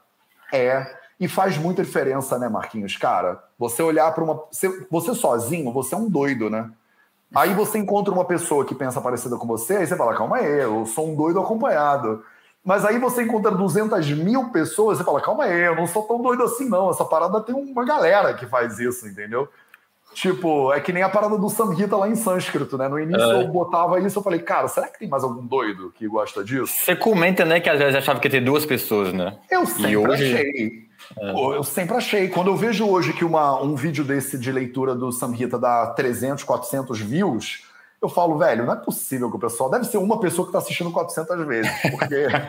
é, 0.53 0.97
e 1.18 1.29
faz 1.29 1.57
muita 1.59 1.85
diferença, 1.85 2.39
né, 2.39 2.49
Marquinhos? 2.49 2.97
Cara, 2.97 3.43
você 3.59 3.83
olhar 3.83 4.11
para 4.12 4.25
uma. 4.25 4.43
Você, 4.51 4.87
você 4.91 5.14
sozinho, 5.14 5.73
você 5.73 5.95
é 5.95 5.99
um 5.99 6.09
doido, 6.09 6.49
né? 6.49 6.71
Aí 7.35 7.55
você 7.55 7.78
encontra 7.78 8.12
uma 8.12 8.24
pessoa 8.24 8.64
que 8.64 8.74
pensa 8.74 9.01
parecida 9.01 9.37
com 9.37 9.47
você, 9.47 9.76
aí 9.76 9.87
você 9.87 9.97
fala, 9.97 10.14
calma 10.14 10.39
aí, 10.39 10.61
eu 10.61 10.85
sou 10.87 11.09
um 11.09 11.14
doido 11.14 11.39
acompanhado. 11.39 12.24
Mas 12.64 12.85
aí 12.85 12.99
você 12.99 13.22
encontra 13.22 13.51
200 13.51 14.11
mil 14.12 14.51
pessoas, 14.51 14.99
você 14.99 15.05
fala, 15.05 15.20
calma 15.20 15.45
aí, 15.45 15.61
eu 15.62 15.76
não 15.76 15.87
sou 15.87 16.03
tão 16.03 16.20
doido 16.20 16.43
assim 16.43 16.68
não, 16.68 16.91
essa 16.91 17.05
parada 17.05 17.41
tem 17.41 17.55
uma 17.55 17.85
galera 17.85 18.35
que 18.35 18.47
faz 18.47 18.78
isso, 18.78 19.07
entendeu? 19.07 19.49
Tipo, 20.12 20.72
é 20.72 20.81
que 20.81 20.93
nem 20.93 21.05
a 21.05 21.09
parada 21.09 21.39
do 21.39 21.49
Samhita 21.49 21.97
lá 21.97 22.09
em 22.09 22.16
sânscrito, 22.16 22.76
né? 22.76 22.89
No 22.89 22.99
início 22.99 23.22
é. 23.22 23.43
eu 23.43 23.49
botava 23.49 24.01
isso, 24.01 24.18
eu 24.18 24.22
falei, 24.22 24.41
cara, 24.41 24.66
será 24.66 24.89
que 24.89 24.99
tem 24.99 25.09
mais 25.09 25.22
algum 25.22 25.47
doido 25.47 25.93
que 25.97 26.07
gosta 26.09 26.43
disso? 26.43 26.66
Você 26.66 26.97
comenta, 26.97 27.45
né, 27.45 27.61
que 27.61 27.70
às 27.70 27.78
vezes 27.78 27.95
achava 27.95 28.18
que 28.18 28.26
ia 28.26 28.33
ter 28.33 28.41
duas 28.41 28.66
pessoas, 28.66 29.12
né? 29.12 29.39
Eu 29.49 29.64
sempre 29.64 29.97
hoje... 29.97 30.35
achei. 30.35 30.89
É. 31.18 31.30
Eu 31.30 31.62
sempre 31.64 31.96
achei. 31.96 32.28
Quando 32.28 32.48
eu 32.48 32.57
vejo 32.57 32.86
hoje 32.86 33.12
que 33.12 33.24
uma, 33.24 33.61
um 33.61 33.74
vídeo 33.74 34.05
desse 34.05 34.38
de 34.38 34.53
leitura 34.53 34.94
do 34.94 35.11
Samhita 35.12 35.59
dá 35.59 35.86
300, 35.88 36.44
400 36.44 37.01
views, 37.01 37.64
eu 38.01 38.09
falo, 38.09 38.38
velho, 38.38 38.64
não 38.64 38.72
é 38.72 38.76
possível 38.76 39.28
que 39.30 39.36
o 39.36 39.40
pessoal. 39.40 39.68
Deve 39.70 39.84
ser 39.84 39.98
uma 39.98 40.18
pessoa 40.20 40.46
que 40.46 40.51
está 40.51 40.59
assistindo 40.59 40.90
400 40.90 41.46
vezes, 41.46 41.70
porque. 41.90 42.26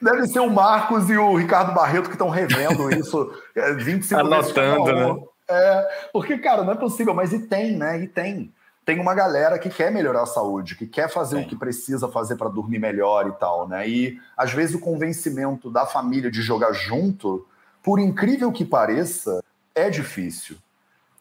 Deve 0.00 0.26
ser 0.28 0.40
o 0.40 0.48
Marcos 0.48 1.10
e 1.10 1.16
o 1.16 1.34
Ricardo 1.34 1.74
Barreto 1.74 2.08
que 2.08 2.14
estão 2.14 2.28
revendo 2.28 2.88
isso 2.94 3.32
25 3.54 3.58
é, 3.58 3.76
vezes. 3.76 4.12
Anotando, 4.14 4.92
né? 4.92 5.16
É, 5.48 5.88
porque, 6.12 6.38
cara, 6.38 6.62
não 6.62 6.72
é 6.72 6.76
possível, 6.76 7.12
mas 7.12 7.32
e 7.32 7.40
tem, 7.40 7.76
né? 7.76 8.00
E 8.00 8.06
tem 8.06 8.52
tem 8.84 8.98
uma 8.98 9.14
galera 9.14 9.58
que 9.58 9.68
quer 9.68 9.90
melhorar 9.90 10.22
a 10.22 10.26
saúde, 10.26 10.74
que 10.74 10.86
quer 10.86 11.08
fazer 11.08 11.36
Sim. 11.36 11.42
o 11.42 11.48
que 11.48 11.56
precisa 11.56 12.08
fazer 12.08 12.36
para 12.36 12.48
dormir 12.48 12.78
melhor 12.78 13.28
e 13.28 13.32
tal, 13.32 13.68
né? 13.68 13.88
E 13.88 14.18
às 14.36 14.52
vezes 14.52 14.74
o 14.74 14.80
convencimento 14.80 15.70
da 15.70 15.86
família 15.86 16.30
de 16.30 16.42
jogar 16.42 16.72
junto, 16.72 17.46
por 17.82 17.98
incrível 17.98 18.50
que 18.50 18.64
pareça, 18.64 19.42
é 19.74 19.88
difícil. 19.90 20.56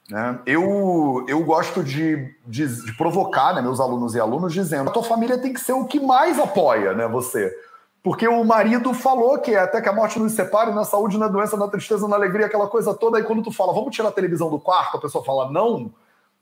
Né? 0.10 0.40
Eu, 0.46 1.24
eu 1.28 1.44
gosto 1.44 1.84
de, 1.84 2.34
de, 2.48 2.68
de 2.86 2.94
provocar 2.98 3.54
né, 3.54 3.62
meus 3.62 3.80
alunos 3.80 4.16
e 4.16 4.20
alunos 4.20 4.52
dizendo: 4.52 4.90
a 4.90 4.94
tua 4.94 5.04
família 5.04 5.38
tem 5.38 5.54
que 5.54 5.62
ser 5.62 5.74
o 5.74 5.86
que 5.86 6.00
mais 6.00 6.40
apoia 6.40 6.94
né, 6.94 7.08
você. 7.08 7.56
Porque 8.02 8.28
o 8.28 8.44
marido 8.44 8.94
falou 8.94 9.38
que 9.40 9.54
é 9.54 9.60
até 9.60 9.82
que 9.82 9.90
a 9.90 9.94
morte 9.94 10.18
nos 10.18 10.32
separe, 10.32 10.72
na 10.72 10.86
saúde, 10.86 11.18
na 11.18 11.28
doença, 11.28 11.58
na 11.58 11.68
tristeza, 11.68 12.08
na 12.08 12.16
alegria, 12.16 12.46
aquela 12.46 12.68
coisa 12.68 12.94
toda. 12.94 13.18
Aí 13.18 13.24
quando 13.24 13.44
tu 13.44 13.52
fala, 13.52 13.74
vamos 13.74 13.94
tirar 13.94 14.10
a 14.10 14.14
televisão 14.14 14.50
do 14.50 14.60
quarto, 14.60 14.98
a 14.98 15.02
pessoa 15.02 15.24
fala, 15.24 15.52
não. 15.52 15.92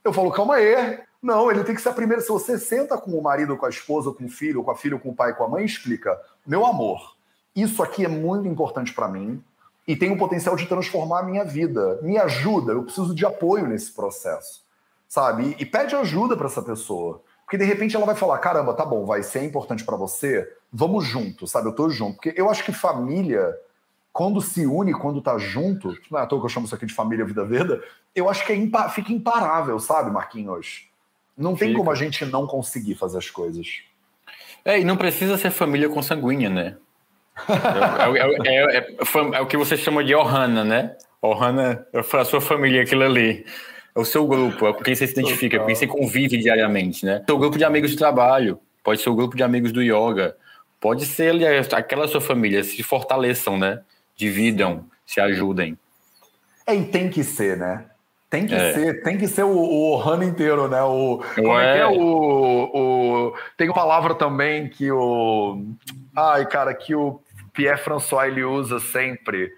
Eu 0.07 0.13
falo, 0.13 0.31
calma 0.31 0.55
aí. 0.55 0.99
Não, 1.21 1.51
ele 1.51 1.63
tem 1.63 1.75
que 1.75 1.81
ser 1.81 1.89
a 1.89 1.93
primeira. 1.93 2.21
Se 2.21 2.29
você 2.29 2.57
senta 2.57 2.97
com 2.97 3.11
o 3.11 3.21
marido, 3.21 3.57
com 3.57 3.65
a 3.65 3.69
esposa, 3.69 4.11
com 4.11 4.25
o 4.25 4.29
filho, 4.29 4.63
com 4.63 4.71
a 4.71 4.75
filha, 4.75 4.97
com 4.97 5.09
o 5.09 5.15
pai, 5.15 5.35
com 5.35 5.43
a 5.43 5.49
mãe, 5.49 5.65
explica: 5.65 6.17
meu 6.45 6.65
amor, 6.65 7.15
isso 7.53 7.83
aqui 7.83 8.05
é 8.05 8.07
muito 8.07 8.47
importante 8.47 8.93
para 8.93 9.07
mim 9.09 9.43
e 9.87 9.95
tem 9.95 10.11
o 10.11 10.17
potencial 10.17 10.55
de 10.55 10.65
transformar 10.65 11.19
a 11.19 11.23
minha 11.23 11.43
vida. 11.43 11.99
Me 12.01 12.17
ajuda, 12.17 12.71
eu 12.73 12.83
preciso 12.83 13.13
de 13.13 13.25
apoio 13.25 13.67
nesse 13.67 13.91
processo, 13.91 14.63
sabe? 15.07 15.55
E, 15.59 15.65
pede 15.65 15.95
ajuda 15.95 16.37
para 16.37 16.47
essa 16.47 16.61
pessoa. 16.61 17.21
Porque 17.43 17.57
de 17.57 17.65
repente 17.65 17.95
ela 17.95 18.05
vai 18.05 18.15
falar: 18.15 18.37
caramba, 18.37 18.73
tá 18.73 18.85
bom, 18.85 19.05
vai 19.05 19.23
ser 19.23 19.43
importante 19.43 19.83
para 19.83 19.97
você, 19.97 20.47
vamos 20.71 21.05
junto, 21.05 21.47
sabe? 21.47 21.67
Eu 21.67 21.73
tô 21.73 21.89
junto. 21.89 22.15
Porque 22.15 22.33
eu 22.39 22.49
acho 22.49 22.63
que 22.63 22.71
família, 22.71 23.53
quando 24.17 24.41
se 24.41 24.65
une, 24.65 24.93
quando 24.93 25.21
tá 25.21 25.37
junto, 25.37 25.95
não 26.09 26.17
é 26.17 26.23
à 26.23 26.25
toa 26.25 26.39
que 26.39 26.45
eu 26.47 26.49
chamo 26.49 26.65
isso 26.65 26.73
aqui 26.73 26.87
de 26.87 26.93
família 26.95 27.23
vida 27.23 27.45
veda, 27.45 27.79
eu 28.15 28.27
acho 28.27 28.43
que 28.43 28.51
é 28.51 28.55
impa 28.55 28.89
fica 28.89 29.13
imparável, 29.13 29.77
sabe, 29.77 30.09
Marquinhos? 30.09 30.89
Não 31.37 31.55
tem 31.55 31.67
fica. 31.67 31.77
como 31.77 31.91
a 31.91 31.93
gente 31.93 32.25
não 32.25 32.47
conseguir 32.47 32.95
fazer 32.95 33.19
as 33.19 33.29
coisas. 33.29 33.83
É, 34.65 34.79
e 34.79 34.83
não 34.83 34.97
precisa 34.97 35.37
ser 35.37 35.51
família 35.51 35.87
consanguínea, 35.87 36.49
né? 36.49 36.77
É, 37.47 38.49
é, 38.49 38.77
é, 38.77 38.97
é, 39.35 39.39
o 39.39 39.45
que 39.45 39.55
você 39.55 39.77
chama 39.77 40.03
de 40.03 40.15
Ohana, 40.15 40.65
né? 40.65 40.97
Ohana 41.21 41.85
é 41.93 41.99
a 41.99 42.25
sua 42.25 42.41
família, 42.41 42.81
aquilo 42.81 43.03
ali. 43.03 43.45
É 43.95 43.99
o 43.99 44.03
seu 44.03 44.25
grupo, 44.25 44.67
é 44.67 44.73
com 44.73 44.81
quem 44.81 44.95
você 44.95 45.05
se 45.05 45.13
identifica, 45.13 45.59
com 45.59 45.67
quem 45.67 45.75
você 45.75 45.85
convive 45.85 46.37
diariamente, 46.37 47.05
né? 47.05 47.23
Seu 47.23 47.37
grupo 47.37 47.55
de 47.55 47.63
amigos 47.63 47.91
de 47.91 47.97
trabalho, 47.97 48.59
pode 48.83 48.99
ser 48.99 49.11
o 49.11 49.15
grupo 49.15 49.37
de 49.37 49.43
amigos 49.43 49.71
do 49.71 49.83
yoga, 49.83 50.35
pode 50.79 51.05
ser 51.05 51.29
aliás, 51.29 51.71
aquela 51.71 52.07
sua 52.07 52.19
família, 52.19 52.63
se 52.63 52.81
fortaleçam, 52.81 53.59
né? 53.59 53.83
Dividam, 54.17 54.85
se 55.05 55.21
ajudem. 55.21 55.77
É, 56.65 56.75
e 56.75 56.85
tem 56.85 57.09
que 57.09 57.23
ser, 57.23 57.55
né? 57.55 57.85
Tem 58.29 58.45
que 58.45 58.53
é. 58.53 58.73
ser, 58.73 59.03
tem 59.03 59.17
que 59.17 59.27
ser 59.27 59.43
o, 59.43 59.55
o 59.55 59.91
Ohana 59.93 60.25
inteiro, 60.25 60.67
né? 60.67 60.81
O, 60.81 61.23
como 61.35 61.57
é 61.57 61.73
que 61.73 61.79
é 61.79 61.87
o, 61.87 62.01
o. 62.73 63.35
Tem 63.55 63.69
uma 63.69 63.75
palavra 63.75 64.13
também 64.15 64.67
que 64.67 64.91
o. 64.91 65.63
Ai, 66.13 66.45
cara, 66.45 66.73
que 66.73 66.93
o 66.93 67.21
Pierre 67.53 67.77
François 67.77 68.29
ele 68.29 68.43
usa 68.43 68.79
sempre, 68.79 69.53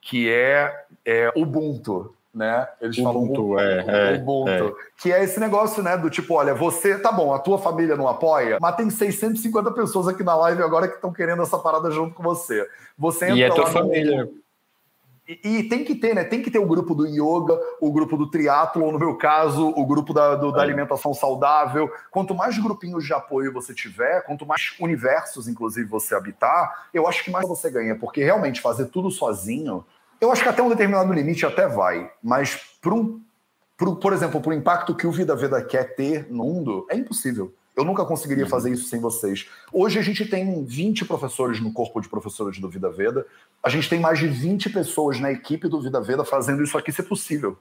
que 0.00 0.30
é, 0.30 0.72
é 1.04 1.32
Ubuntu 1.34 2.14
né? 2.34 2.66
Eles 2.80 2.96
Ubuntu, 2.98 3.54
falam 3.54 3.58
é, 3.60 4.14
é, 4.14 4.18
Ubuntu, 4.18 4.50
é. 4.50 4.72
que 4.96 5.12
é 5.12 5.22
esse 5.22 5.38
negócio, 5.38 5.82
né, 5.82 5.96
do 5.96 6.08
tipo, 6.08 6.34
olha, 6.34 6.54
você, 6.54 6.98
tá 6.98 7.12
bom, 7.12 7.34
a 7.34 7.38
tua 7.38 7.58
família 7.58 7.96
não 7.96 8.08
apoia, 8.08 8.58
mas 8.60 8.76
tem 8.76 8.88
650 8.88 9.70
pessoas 9.72 10.08
aqui 10.08 10.22
na 10.22 10.34
live 10.34 10.62
agora 10.62 10.88
que 10.88 10.94
estão 10.94 11.12
querendo 11.12 11.42
essa 11.42 11.58
parada 11.58 11.90
junto 11.90 12.14
com 12.14 12.22
você. 12.22 12.66
Você 12.96 13.26
entra 13.26 13.38
e 13.38 13.42
é 13.42 13.50
tua 13.50 13.66
família. 13.66 14.28
E, 15.28 15.58
e, 15.58 15.68
tem 15.68 15.84
que 15.84 15.94
ter, 15.94 16.14
né? 16.14 16.24
Tem 16.24 16.42
que 16.42 16.50
ter 16.50 16.58
o 16.58 16.66
grupo 16.66 16.94
do 16.94 17.06
yoga, 17.06 17.58
o 17.80 17.92
grupo 17.92 18.16
do 18.16 18.28
triatlo, 18.28 18.90
no 18.90 18.98
meu 18.98 19.16
caso, 19.16 19.68
o 19.68 19.86
grupo 19.86 20.12
da, 20.12 20.34
do, 20.34 20.50
da 20.50 20.58
é. 20.58 20.62
alimentação 20.62 21.14
saudável. 21.14 21.88
Quanto 22.10 22.34
mais 22.34 22.58
grupinhos 22.58 23.04
de 23.04 23.14
apoio 23.14 23.52
você 23.52 23.72
tiver, 23.72 24.22
quanto 24.22 24.44
mais 24.44 24.74
universos, 24.80 25.46
inclusive, 25.46 25.88
você 25.88 26.14
habitar, 26.16 26.88
eu 26.92 27.06
acho 27.06 27.22
que 27.22 27.30
mais 27.30 27.46
você 27.46 27.70
ganha, 27.70 27.94
porque 27.94 28.22
realmente 28.22 28.60
fazer 28.60 28.86
tudo 28.86 29.12
sozinho 29.12 29.84
eu 30.22 30.30
acho 30.30 30.44
que 30.44 30.48
até 30.48 30.62
um 30.62 30.68
determinado 30.68 31.12
limite 31.12 31.44
até 31.44 31.66
vai, 31.66 32.08
mas 32.22 32.54
por, 32.80 32.92
um, 32.92 33.20
por, 33.76 33.96
por 33.96 34.12
exemplo, 34.12 34.40
para 34.40 34.50
o 34.50 34.54
impacto 34.54 34.94
que 34.94 35.04
o 35.04 35.10
Vida 35.10 35.34
Veda 35.34 35.60
quer 35.60 35.96
ter 35.96 36.28
no 36.30 36.44
mundo, 36.44 36.86
é 36.88 36.96
impossível. 36.96 37.52
Eu 37.74 37.84
nunca 37.84 38.04
conseguiria 38.04 38.44
uhum. 38.44 38.50
fazer 38.50 38.70
isso 38.70 38.88
sem 38.88 39.00
vocês. 39.00 39.48
Hoje 39.72 39.98
a 39.98 40.02
gente 40.02 40.24
tem 40.24 40.64
20 40.64 41.06
professores 41.06 41.58
no 41.60 41.72
corpo 41.72 42.00
de 42.00 42.08
professores 42.08 42.60
do 42.60 42.68
Vida 42.68 42.88
Veda. 42.88 43.26
A 43.64 43.68
gente 43.68 43.88
tem 43.88 43.98
mais 43.98 44.20
de 44.20 44.28
20 44.28 44.70
pessoas 44.70 45.18
na 45.18 45.32
equipe 45.32 45.66
do 45.66 45.82
Vida 45.82 46.00
Veda 46.00 46.24
fazendo 46.24 46.62
isso 46.62 46.78
aqui 46.78 46.92
ser 46.92 47.02
possível. 47.02 47.58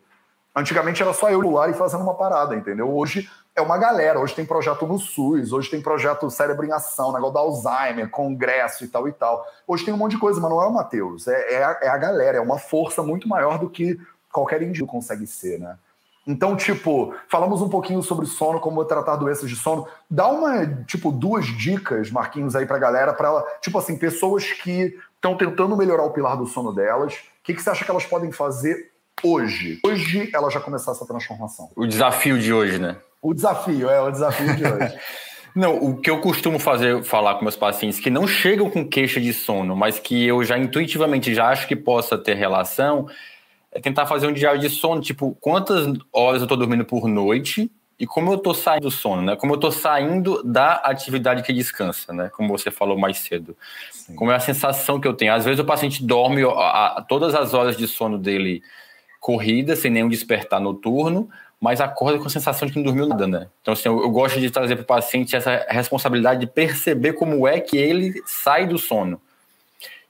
Antigamente 0.56 1.02
era 1.02 1.14
só 1.14 1.32
eu 1.32 1.44
e 1.44 1.48
o 1.48 1.74
fazendo 1.74 2.04
uma 2.04 2.14
parada, 2.14 2.56
entendeu? 2.56 2.96
Hoje 2.96 3.28
é 3.56 3.62
uma 3.62 3.78
galera. 3.78 4.20
Hoje 4.20 4.34
tem 4.34 4.46
projeto 4.46 4.88
no 4.88 4.98
SUS, 4.98 5.52
hoje 5.52 5.70
tem 5.70 5.82
projeto 5.82 6.30
Cérebro 6.30 6.66
em 6.66 6.72
Ação, 6.72 7.12
negócio 7.12 7.34
da 7.34 7.40
Alzheimer, 7.40 8.10
congresso 8.10 8.84
e 8.84 8.88
tal 8.88 9.08
e 9.08 9.12
tal. 9.12 9.46
Hoje 9.68 9.86
tem 9.86 9.94
um 9.94 9.98
monte 9.98 10.12
de 10.12 10.20
coisa, 10.20 10.40
mas 10.40 10.50
não 10.50 10.62
é 10.62 10.66
o 10.66 10.74
Matheus. 10.74 11.28
É, 11.28 11.56
é, 11.56 11.64
a, 11.64 11.80
é 11.82 11.88
a 11.90 11.98
galera, 11.98 12.38
é 12.38 12.42
uma 12.42 12.58
força 12.58 13.04
muito 13.04 13.28
maior 13.28 13.60
do 13.60 13.70
que 13.70 14.00
qualquer 14.32 14.62
indivíduo 14.62 14.88
consegue 14.88 15.28
ser, 15.28 15.60
né? 15.60 15.78
Então, 16.26 16.56
tipo, 16.56 17.16
falamos 17.28 17.62
um 17.62 17.70
pouquinho 17.70 18.02
sobre 18.04 18.28
sono, 18.28 18.60
como 18.60 18.86
tratar 18.86 19.16
doenças 19.16 19.50
de 19.50 19.56
sono. 19.56 19.88
Dá 20.10 20.28
uma, 20.28 20.68
tipo, 20.86 21.12
duas 21.12 21.46
dicas, 21.46 22.12
Marquinhos, 22.12 22.56
aí 22.56 22.66
pra 22.66 22.78
galera, 22.78 23.12
para 23.12 23.28
ela, 23.28 23.46
tipo 23.60 23.78
assim, 23.78 23.98
pessoas 23.98 24.52
que 24.52 24.98
estão 25.16 25.36
tentando 25.36 25.76
melhorar 25.76 26.04
o 26.04 26.12
pilar 26.12 26.38
do 26.38 26.46
sono 26.46 26.72
delas. 26.72 27.14
O 27.14 27.44
que, 27.44 27.56
que 27.56 27.62
você 27.62 27.72
acha 27.72 27.84
que 27.84 27.90
elas 27.90 28.06
podem 28.06 28.32
fazer 28.32 28.92
hoje? 29.24 29.80
Hoje 29.84 30.30
ela 30.32 30.50
já 30.52 30.60
começar 30.60 30.92
essa 30.92 31.06
transformação. 31.08 31.72
O 31.76 31.88
desafio 31.88 32.38
de 32.38 32.54
hoje, 32.54 32.78
né? 32.78 32.98
O 33.22 33.34
desafio, 33.34 33.90
é 33.90 34.02
o 34.02 34.10
desafio 34.10 34.56
de 34.56 34.66
hoje. 34.66 34.98
Não, 35.54 35.76
o 35.76 35.98
que 35.98 36.10
eu 36.10 36.22
costumo 36.22 36.58
fazer, 36.58 37.04
falar 37.04 37.36
com 37.36 37.44
meus 37.44 37.58
pacientes 37.58 38.00
que 38.00 38.10
não 38.10 38.26
chegam 38.26 38.70
com 38.70 38.88
queixa 38.88 39.20
de 39.20 39.34
sono, 39.34 39.76
mas 39.76 40.00
que 40.00 40.26
eu 40.26 40.42
já 40.46 40.58
intuitivamente 40.58 41.34
já 41.34 41.50
acho 41.50 41.68
que 41.68 41.76
possa 41.76 42.18
ter 42.18 42.36
relação, 42.36 43.06
é 43.70 43.80
tentar 43.82 44.06
fazer 44.06 44.28
um 44.28 44.34
diário 44.34 44.62
de 44.62 44.70
sono, 44.70 45.02
tipo, 45.02 45.36
quantas 45.42 45.88
horas 46.14 46.42
eu 46.42 46.46
estou 46.46 46.58
dormindo 46.58 46.86
por 46.86 47.06
noite 47.06 47.70
e 48.00 48.08
como 48.08 48.32
eu 48.32 48.36
estou 48.38 48.54
saindo 48.54 48.84
do 48.84 48.92
sono, 48.92 49.22
né? 49.22 49.36
Como 49.36 49.54
eu 49.54 49.56
estou 49.56 49.72
saindo 49.72 50.42
da 50.44 50.74
atividade 50.76 51.44
que 51.44 51.54
descansa, 51.54 52.12
né? 52.12 52.32
Como 52.36 52.50
você 52.50 52.72
falou 52.72 52.98
mais 52.98 53.18
cedo. 53.18 53.56
Sim. 53.92 54.16
Como 54.16 54.32
é 54.32 54.36
a 54.36 54.40
sensação 54.40 55.00
que 55.00 55.08
eu 55.08 55.14
tenho. 55.14 55.34
Às 55.34 55.46
vezes 55.46 55.60
o 55.60 55.66
paciente 55.66 56.04
dorme 56.04 56.44
a, 56.44 56.96
a, 56.98 57.06
todas 57.08 57.36
as 57.36 57.54
horas 57.54 57.78
de 57.78 57.88
sono 57.88 58.18
dele 58.18 58.64
corrida, 59.20 59.76
sem 59.76 59.92
nenhum 59.92 60.10
despertar 60.10 60.60
noturno, 60.60 61.30
mas 61.62 61.80
acorda 61.80 62.18
com 62.18 62.26
a 62.26 62.30
sensação 62.30 62.68
de 62.68 62.74
que 62.74 62.80
não 62.80 62.86
dormiu 62.86 63.08
nada, 63.08 63.28
né? 63.28 63.48
Então, 63.62 63.74
assim, 63.74 63.88
eu, 63.88 64.02
eu 64.02 64.10
gosto 64.10 64.40
de 64.40 64.50
trazer 64.50 64.76
para 64.78 64.84
o 64.84 64.86
paciente 64.86 65.36
essa 65.36 65.64
responsabilidade 65.70 66.40
de 66.40 66.48
perceber 66.48 67.14
como 67.14 67.48
é 67.48 67.60
que 67.60 67.78
ele 67.78 68.20
sai 68.26 68.66
do 68.66 68.80
sono. 68.80 69.22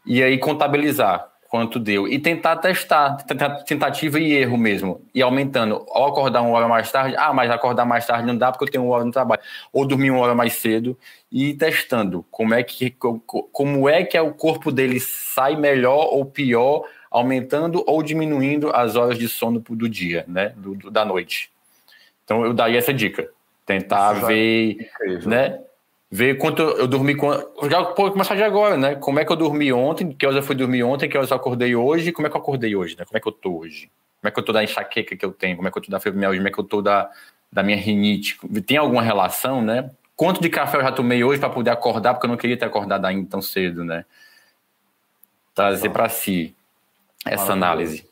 E 0.06 0.24
aí 0.24 0.38
contabilizar 0.38 1.28
quanto 1.52 1.78
deu. 1.78 2.08
E 2.08 2.18
tentar 2.18 2.56
testar, 2.56 3.18
tentativa 3.66 4.18
e 4.18 4.32
erro 4.32 4.58
mesmo. 4.58 5.02
E 5.14 5.22
aumentando. 5.22 5.86
Ao 5.90 6.08
acordar 6.08 6.42
uma 6.42 6.58
hora 6.58 6.70
mais 6.70 6.90
tarde, 6.90 7.14
ah, 7.18 7.34
mas 7.34 7.52
acordar 7.52 7.84
mais 7.84 8.08
tarde 8.08 8.26
não 8.26 8.38
dá 8.38 8.50
porque 8.50 8.64
eu 8.64 8.72
tenho 8.72 8.86
uma 8.86 8.96
hora 8.96 9.04
no 9.04 9.12
trabalho. 9.12 9.42
Ou 9.74 9.86
dormir 9.86 10.10
uma 10.10 10.22
hora 10.22 10.34
mais 10.34 10.54
cedo 10.54 10.98
e 11.30 11.54
testando 11.54 12.26
como 12.32 12.54
é 12.54 12.64
que, 12.64 12.96
como 13.52 13.90
é, 13.90 14.06
que 14.06 14.18
o 14.18 14.34
corpo 14.34 14.72
dele 14.72 15.02
sai 15.02 15.58
melhor 15.58 16.08
ou 16.14 16.24
pior 16.24 16.86
aumentando 17.12 17.84
ou 17.86 18.02
diminuindo 18.02 18.74
as 18.74 18.96
horas 18.96 19.20
de 19.20 19.28
sono 19.28 19.60
do 19.60 19.90
dia, 19.90 20.24
né, 20.28 20.54
do, 20.56 20.74
do 20.76 20.90
da 20.90 21.04
noite. 21.04 21.52
Então 22.24 22.46
eu 22.46 22.54
daria 22.54 22.80
essa 22.80 22.94
dica, 22.94 23.30
tentar 23.66 24.16
Isso 24.16 24.26
ver, 24.26 24.90
é 25.02 25.28
né, 25.28 25.60
ver 26.10 26.38
quanto 26.38 26.62
eu 26.62 26.88
dormi, 26.88 27.18
já 27.70 27.84
pode 27.84 28.14
começar 28.14 28.36
de 28.36 28.44
agora, 28.44 28.78
né, 28.78 28.96
como 28.96 29.20
é 29.20 29.26
que 29.26 29.32
eu 29.32 29.36
dormi 29.36 29.74
ontem, 29.74 30.14
que 30.14 30.26
horas 30.26 30.38
eu 30.38 30.44
fui 30.44 30.56
dormir 30.56 30.84
ontem, 30.84 31.10
que 31.10 31.18
horas 31.18 31.30
eu 31.30 31.36
acordei 31.36 31.76
hoje, 31.76 32.14
como 32.14 32.26
é 32.28 32.30
que 32.30 32.38
eu 32.38 32.42
acordei 32.42 32.76
hoje, 32.76 32.96
né, 32.98 33.04
como 33.04 33.18
é 33.18 33.20
que 33.20 33.28
eu 33.28 33.34
tô 33.34 33.58
hoje, 33.58 33.92
como 34.22 34.30
é 34.30 34.32
que 34.32 34.40
eu 34.40 34.44
tô 34.44 34.54
da 34.54 34.64
enxaqueca 34.64 35.18
que 35.18 35.26
eu 35.26 35.34
tenho, 35.34 35.58
como 35.58 35.68
é 35.68 35.72
que 35.72 35.78
eu 35.78 35.82
tô 35.82 35.92
da 35.92 36.00
fibromialgia, 36.00 36.40
como 36.40 36.48
é 36.48 36.52
que 36.52 36.60
eu 36.60 36.64
tô 36.64 36.82
da, 36.82 37.12
da 37.52 37.62
minha 37.62 37.78
rinite, 37.78 38.40
tem 38.66 38.78
alguma 38.78 39.02
relação, 39.02 39.62
né, 39.62 39.92
quanto 40.16 40.42
de 40.42 40.50
café 40.50 40.78
eu 40.78 40.82
já 40.82 40.94
tomei 40.94 41.26
hoje 41.26 41.42
para 41.42 41.50
poder 41.50 41.72
acordar, 41.72 42.14
porque 42.14 42.26
eu 42.26 42.30
não 42.30 42.38
queria 42.38 42.56
ter 42.56 42.66
acordado 42.66 43.04
ainda 43.04 43.30
tão 43.30 43.42
cedo, 43.42 43.84
né, 43.84 44.06
trazer 45.54 45.90
para 45.90 46.08
si 46.08 46.56
essa 47.26 47.54
análise. 47.54 48.11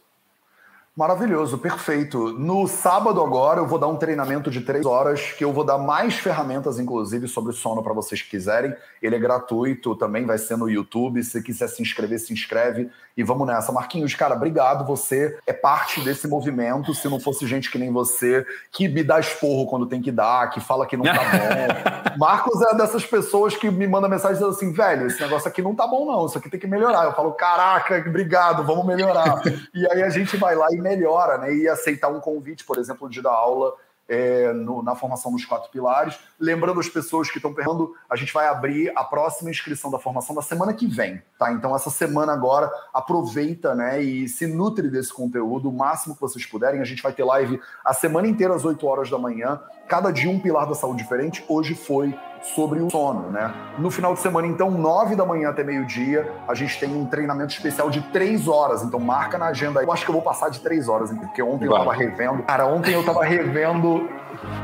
Maravilhoso, 1.00 1.58
perfeito. 1.58 2.34
No 2.34 2.68
sábado 2.68 3.24
agora 3.24 3.62
eu 3.62 3.66
vou 3.66 3.80
dar 3.80 3.88
um 3.88 3.95
treinamento 3.95 4.52
de 4.52 4.60
três 4.60 4.86
horas, 4.86 5.32
que 5.32 5.45
eu 5.45 5.54
vou 5.54 5.64
dar 5.64 5.78
mais 5.78 6.16
ferramentas, 6.16 6.78
inclusive, 6.78 7.26
sobre 7.26 7.54
sono 7.54 7.82
para 7.82 7.93
vocês 7.93 8.22
que 8.22 8.32
quiserem. 8.32 8.76
Ele 9.02 9.16
é 9.16 9.20
gratuito, 9.20 9.95
também 9.95 10.26
vai 10.26 10.38
ser 10.38 10.58
no 10.58 10.70
YouTube. 10.70 11.24
Se 11.24 11.41
quiser 11.41 11.70
se 11.70 11.82
inscrever, 11.82 12.20
se 12.20 12.34
inscreve 12.34 12.89
e 13.16 13.24
vamos 13.24 13.47
nessa. 13.47 13.72
Marquinhos, 13.72 14.14
cara, 14.14 14.36
obrigado. 14.36 14.86
Você 14.88 15.38
é 15.45 15.54
parte 15.54 16.02
desse 16.02 16.28
movimento. 16.28 16.93
Se 16.93 17.08
não 17.08 17.20
fosse 17.20 17.47
gente 17.47 17.72
que 17.72 17.78
nem 17.78 17.91
você, 17.91 18.45
que 18.72 18.89
me 18.89 19.04
dá 19.04 19.22
esporro 19.22 19.68
quando 19.68 19.86
tem 19.86 20.02
que 20.02 20.12
dar, 20.12 20.50
que 20.50 20.60
fala 20.60 20.86
que 20.86 20.97
não 20.97 21.06
tá 21.06 21.14
bom. 22.12 22.18
Marcos 22.18 22.62
é 22.62 22.76
dessas 22.76 23.06
pessoas 23.06 23.56
que 23.56 23.70
me 23.70 23.88
manda 23.88 24.08
mensagem 24.08 24.34
dizendo 24.34 24.52
assim, 24.52 24.72
velho, 24.72 25.08
esse 25.08 25.22
negócio 25.22 25.47
aqui 25.47 25.62
não 25.62 25.76
tá 25.76 25.88
bom, 25.88 26.06
não. 26.06 26.26
Isso 26.26 26.38
aqui 26.38 26.50
tem 26.50 26.60
que 26.60 26.68
melhorar. 26.68 27.06
Eu 27.06 27.14
falo, 27.14 27.32
caraca, 27.34 28.04
obrigado, 28.06 28.66
vamos 28.66 28.86
melhorar. 28.86 29.41
e 29.74 29.86
aí 29.91 30.02
a 30.04 30.10
gente 30.10 30.38
vai 30.38 30.56
lá 30.56 30.68
e 30.72 30.78
melhora, 30.90 31.38
né? 31.38 31.54
E 31.54 31.68
aceitar 31.68 32.10
um 32.10 32.20
convite, 32.20 32.66
por 32.66 32.78
exemplo, 32.78 33.10
de 33.10 33.22
dar 33.22 33.32
aula 33.32 33.74
é, 34.08 34.52
no, 34.54 34.82
na 34.82 34.96
formação 34.96 35.32
dos 35.32 35.46
quatro 35.46 35.70
pilares. 35.70 36.20
Lembrando 36.40 36.80
as 36.80 36.88
pessoas 36.88 37.30
que 37.30 37.38
estão 37.38 37.54
perguntando, 37.54 37.94
a 38.10 38.16
gente 38.16 38.34
vai 38.34 38.48
abrir 38.48 38.92
a 38.96 39.04
próxima 39.04 39.50
inscrição 39.50 39.92
da 39.92 40.00
formação 40.00 40.34
da 40.36 40.42
semana 40.42 40.74
que 40.74 40.88
vem, 40.88 41.22
tá? 41.38 41.52
Então, 41.52 41.76
essa 41.76 41.90
semana 41.90 42.32
agora, 42.32 42.72
aproveita, 42.94 43.76
né, 43.76 44.02
e 44.02 44.30
se 44.30 44.48
nutre 44.48 44.90
desse 44.90 45.14
conteúdo 45.14 45.70
o 45.70 45.74
máximo 45.74 46.16
que 46.16 46.22
vocês 46.22 46.46
puderem. 46.46 46.80
A 46.80 46.86
gente 46.86 47.04
vai 47.04 47.12
ter 47.12 47.24
live 47.24 47.60
a 47.84 47.94
semana 47.94 48.28
inteira 48.28 48.56
às 48.56 48.64
8 48.64 48.88
horas 48.88 49.10
da 49.10 49.18
manhã, 49.18 49.60
cada 49.88 50.12
dia 50.12 50.30
um 50.30 50.40
pilar 50.40 50.66
da 50.66 50.76
saúde 50.76 51.04
diferente. 51.04 51.44
Hoje 51.48 51.76
foi 51.76 52.18
sobre 52.42 52.80
o 52.80 52.90
sono, 52.90 53.30
né? 53.32 53.54
No 53.78 53.92
final 53.92 54.14
de 54.14 54.22
semana, 54.22 54.48
então, 54.48 54.72
9 54.72 55.16
da 55.16 55.26
manhã 55.26 55.50
até 55.50 55.64
meio-dia, 55.64 56.32
a 56.48 56.54
gente 56.54 56.80
tem 56.80 56.90
um 56.96 57.06
treinamento 57.06 57.54
especial 57.54 57.90
de 57.90 58.02
3 58.14 58.48
horas. 58.48 58.82
Então, 58.82 59.00
marca 59.00 59.38
na 59.38 59.48
agenda. 59.48 59.82
Eu 59.82 59.92
acho 59.92 60.06
que 60.06 60.10
eu 60.10 60.14
vou 60.14 60.22
passar 60.22 60.50
de 60.50 60.60
3 60.62 60.88
horas, 60.88 61.12
porque 61.12 61.42
ontem 61.42 61.66
eu 61.66 61.74
tava 61.74 61.94
revendo. 61.94 62.44
Cara, 62.44 62.66
ontem 62.66 62.94
eu 62.94 63.04
tava 63.04 63.26
revendo. 63.26 64.08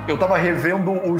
Eu 0.08 0.18
tava 0.18 0.38
revendo 0.38 0.92
o 0.92 1.16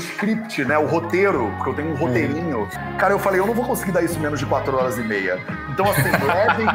script, 0.46 0.66
né? 0.66 0.78
O 0.78 0.86
roteiro, 0.86 1.52
porque 1.58 1.70
eu 1.70 1.74
tenho 1.74 1.92
um 1.92 1.96
roteirinho. 1.96 2.68
Cara, 2.98 3.14
eu 3.14 3.20
falei, 3.20 3.40
eu 3.40 3.48
não 3.48 3.54
vou 3.54 3.66
conseguir 3.66 3.92
dar 3.92 4.04
isso 4.04 4.20
menos 4.20 4.40
de 4.40 4.46
4 4.46 4.76
horas 4.76 4.98
e 4.98 5.02
meia. 5.02 5.40
Então, 5.70 5.90
assim, 5.90 6.04
levem. 6.26 6.68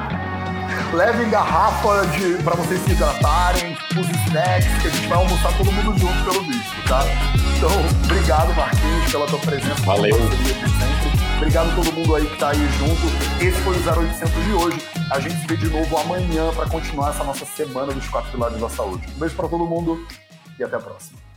levem 0.92 1.30
garrafa 1.30 2.06
de, 2.08 2.42
pra 2.42 2.54
vocês 2.54 2.80
se 2.82 2.92
hidratarem, 2.92 3.76
os 3.96 4.08
snacks, 4.26 4.82
que 4.82 4.88
a 4.88 4.90
gente 4.90 5.06
vai 5.06 5.18
almoçar 5.18 5.56
todo 5.56 5.72
mundo 5.72 5.98
junto 5.98 6.24
pelo 6.24 6.44
visto, 6.44 6.88
tá? 6.88 7.02
Então, 7.56 7.70
obrigado, 8.04 8.54
Marquinhos, 8.54 9.10
pela 9.10 9.26
tua 9.26 9.38
presença. 9.38 9.82
Valeu. 9.82 10.16
Obrigado 11.36 11.70
a 11.70 11.74
todo 11.74 11.92
mundo 11.92 12.16
aí 12.16 12.26
que 12.26 12.36
tá 12.36 12.50
aí 12.50 12.68
junto. 12.78 13.42
Esse 13.42 13.58
foi 13.62 13.74
o 13.74 14.00
0800 14.02 14.44
de 14.44 14.52
hoje. 14.52 14.78
A 15.10 15.18
gente 15.18 15.36
se 15.36 15.46
vê 15.46 15.56
de 15.56 15.70
novo 15.70 15.96
amanhã 15.96 16.50
para 16.54 16.68
continuar 16.68 17.10
essa 17.10 17.24
nossa 17.24 17.46
semana 17.46 17.92
dos 17.92 18.06
quatro 18.08 18.30
pilares 18.30 18.60
da 18.60 18.68
saúde. 18.68 19.06
Um 19.16 19.18
beijo 19.18 19.34
para 19.34 19.48
todo 19.48 19.64
mundo 19.64 20.06
e 20.58 20.64
até 20.64 20.76
a 20.76 20.80
próxima. 20.80 21.29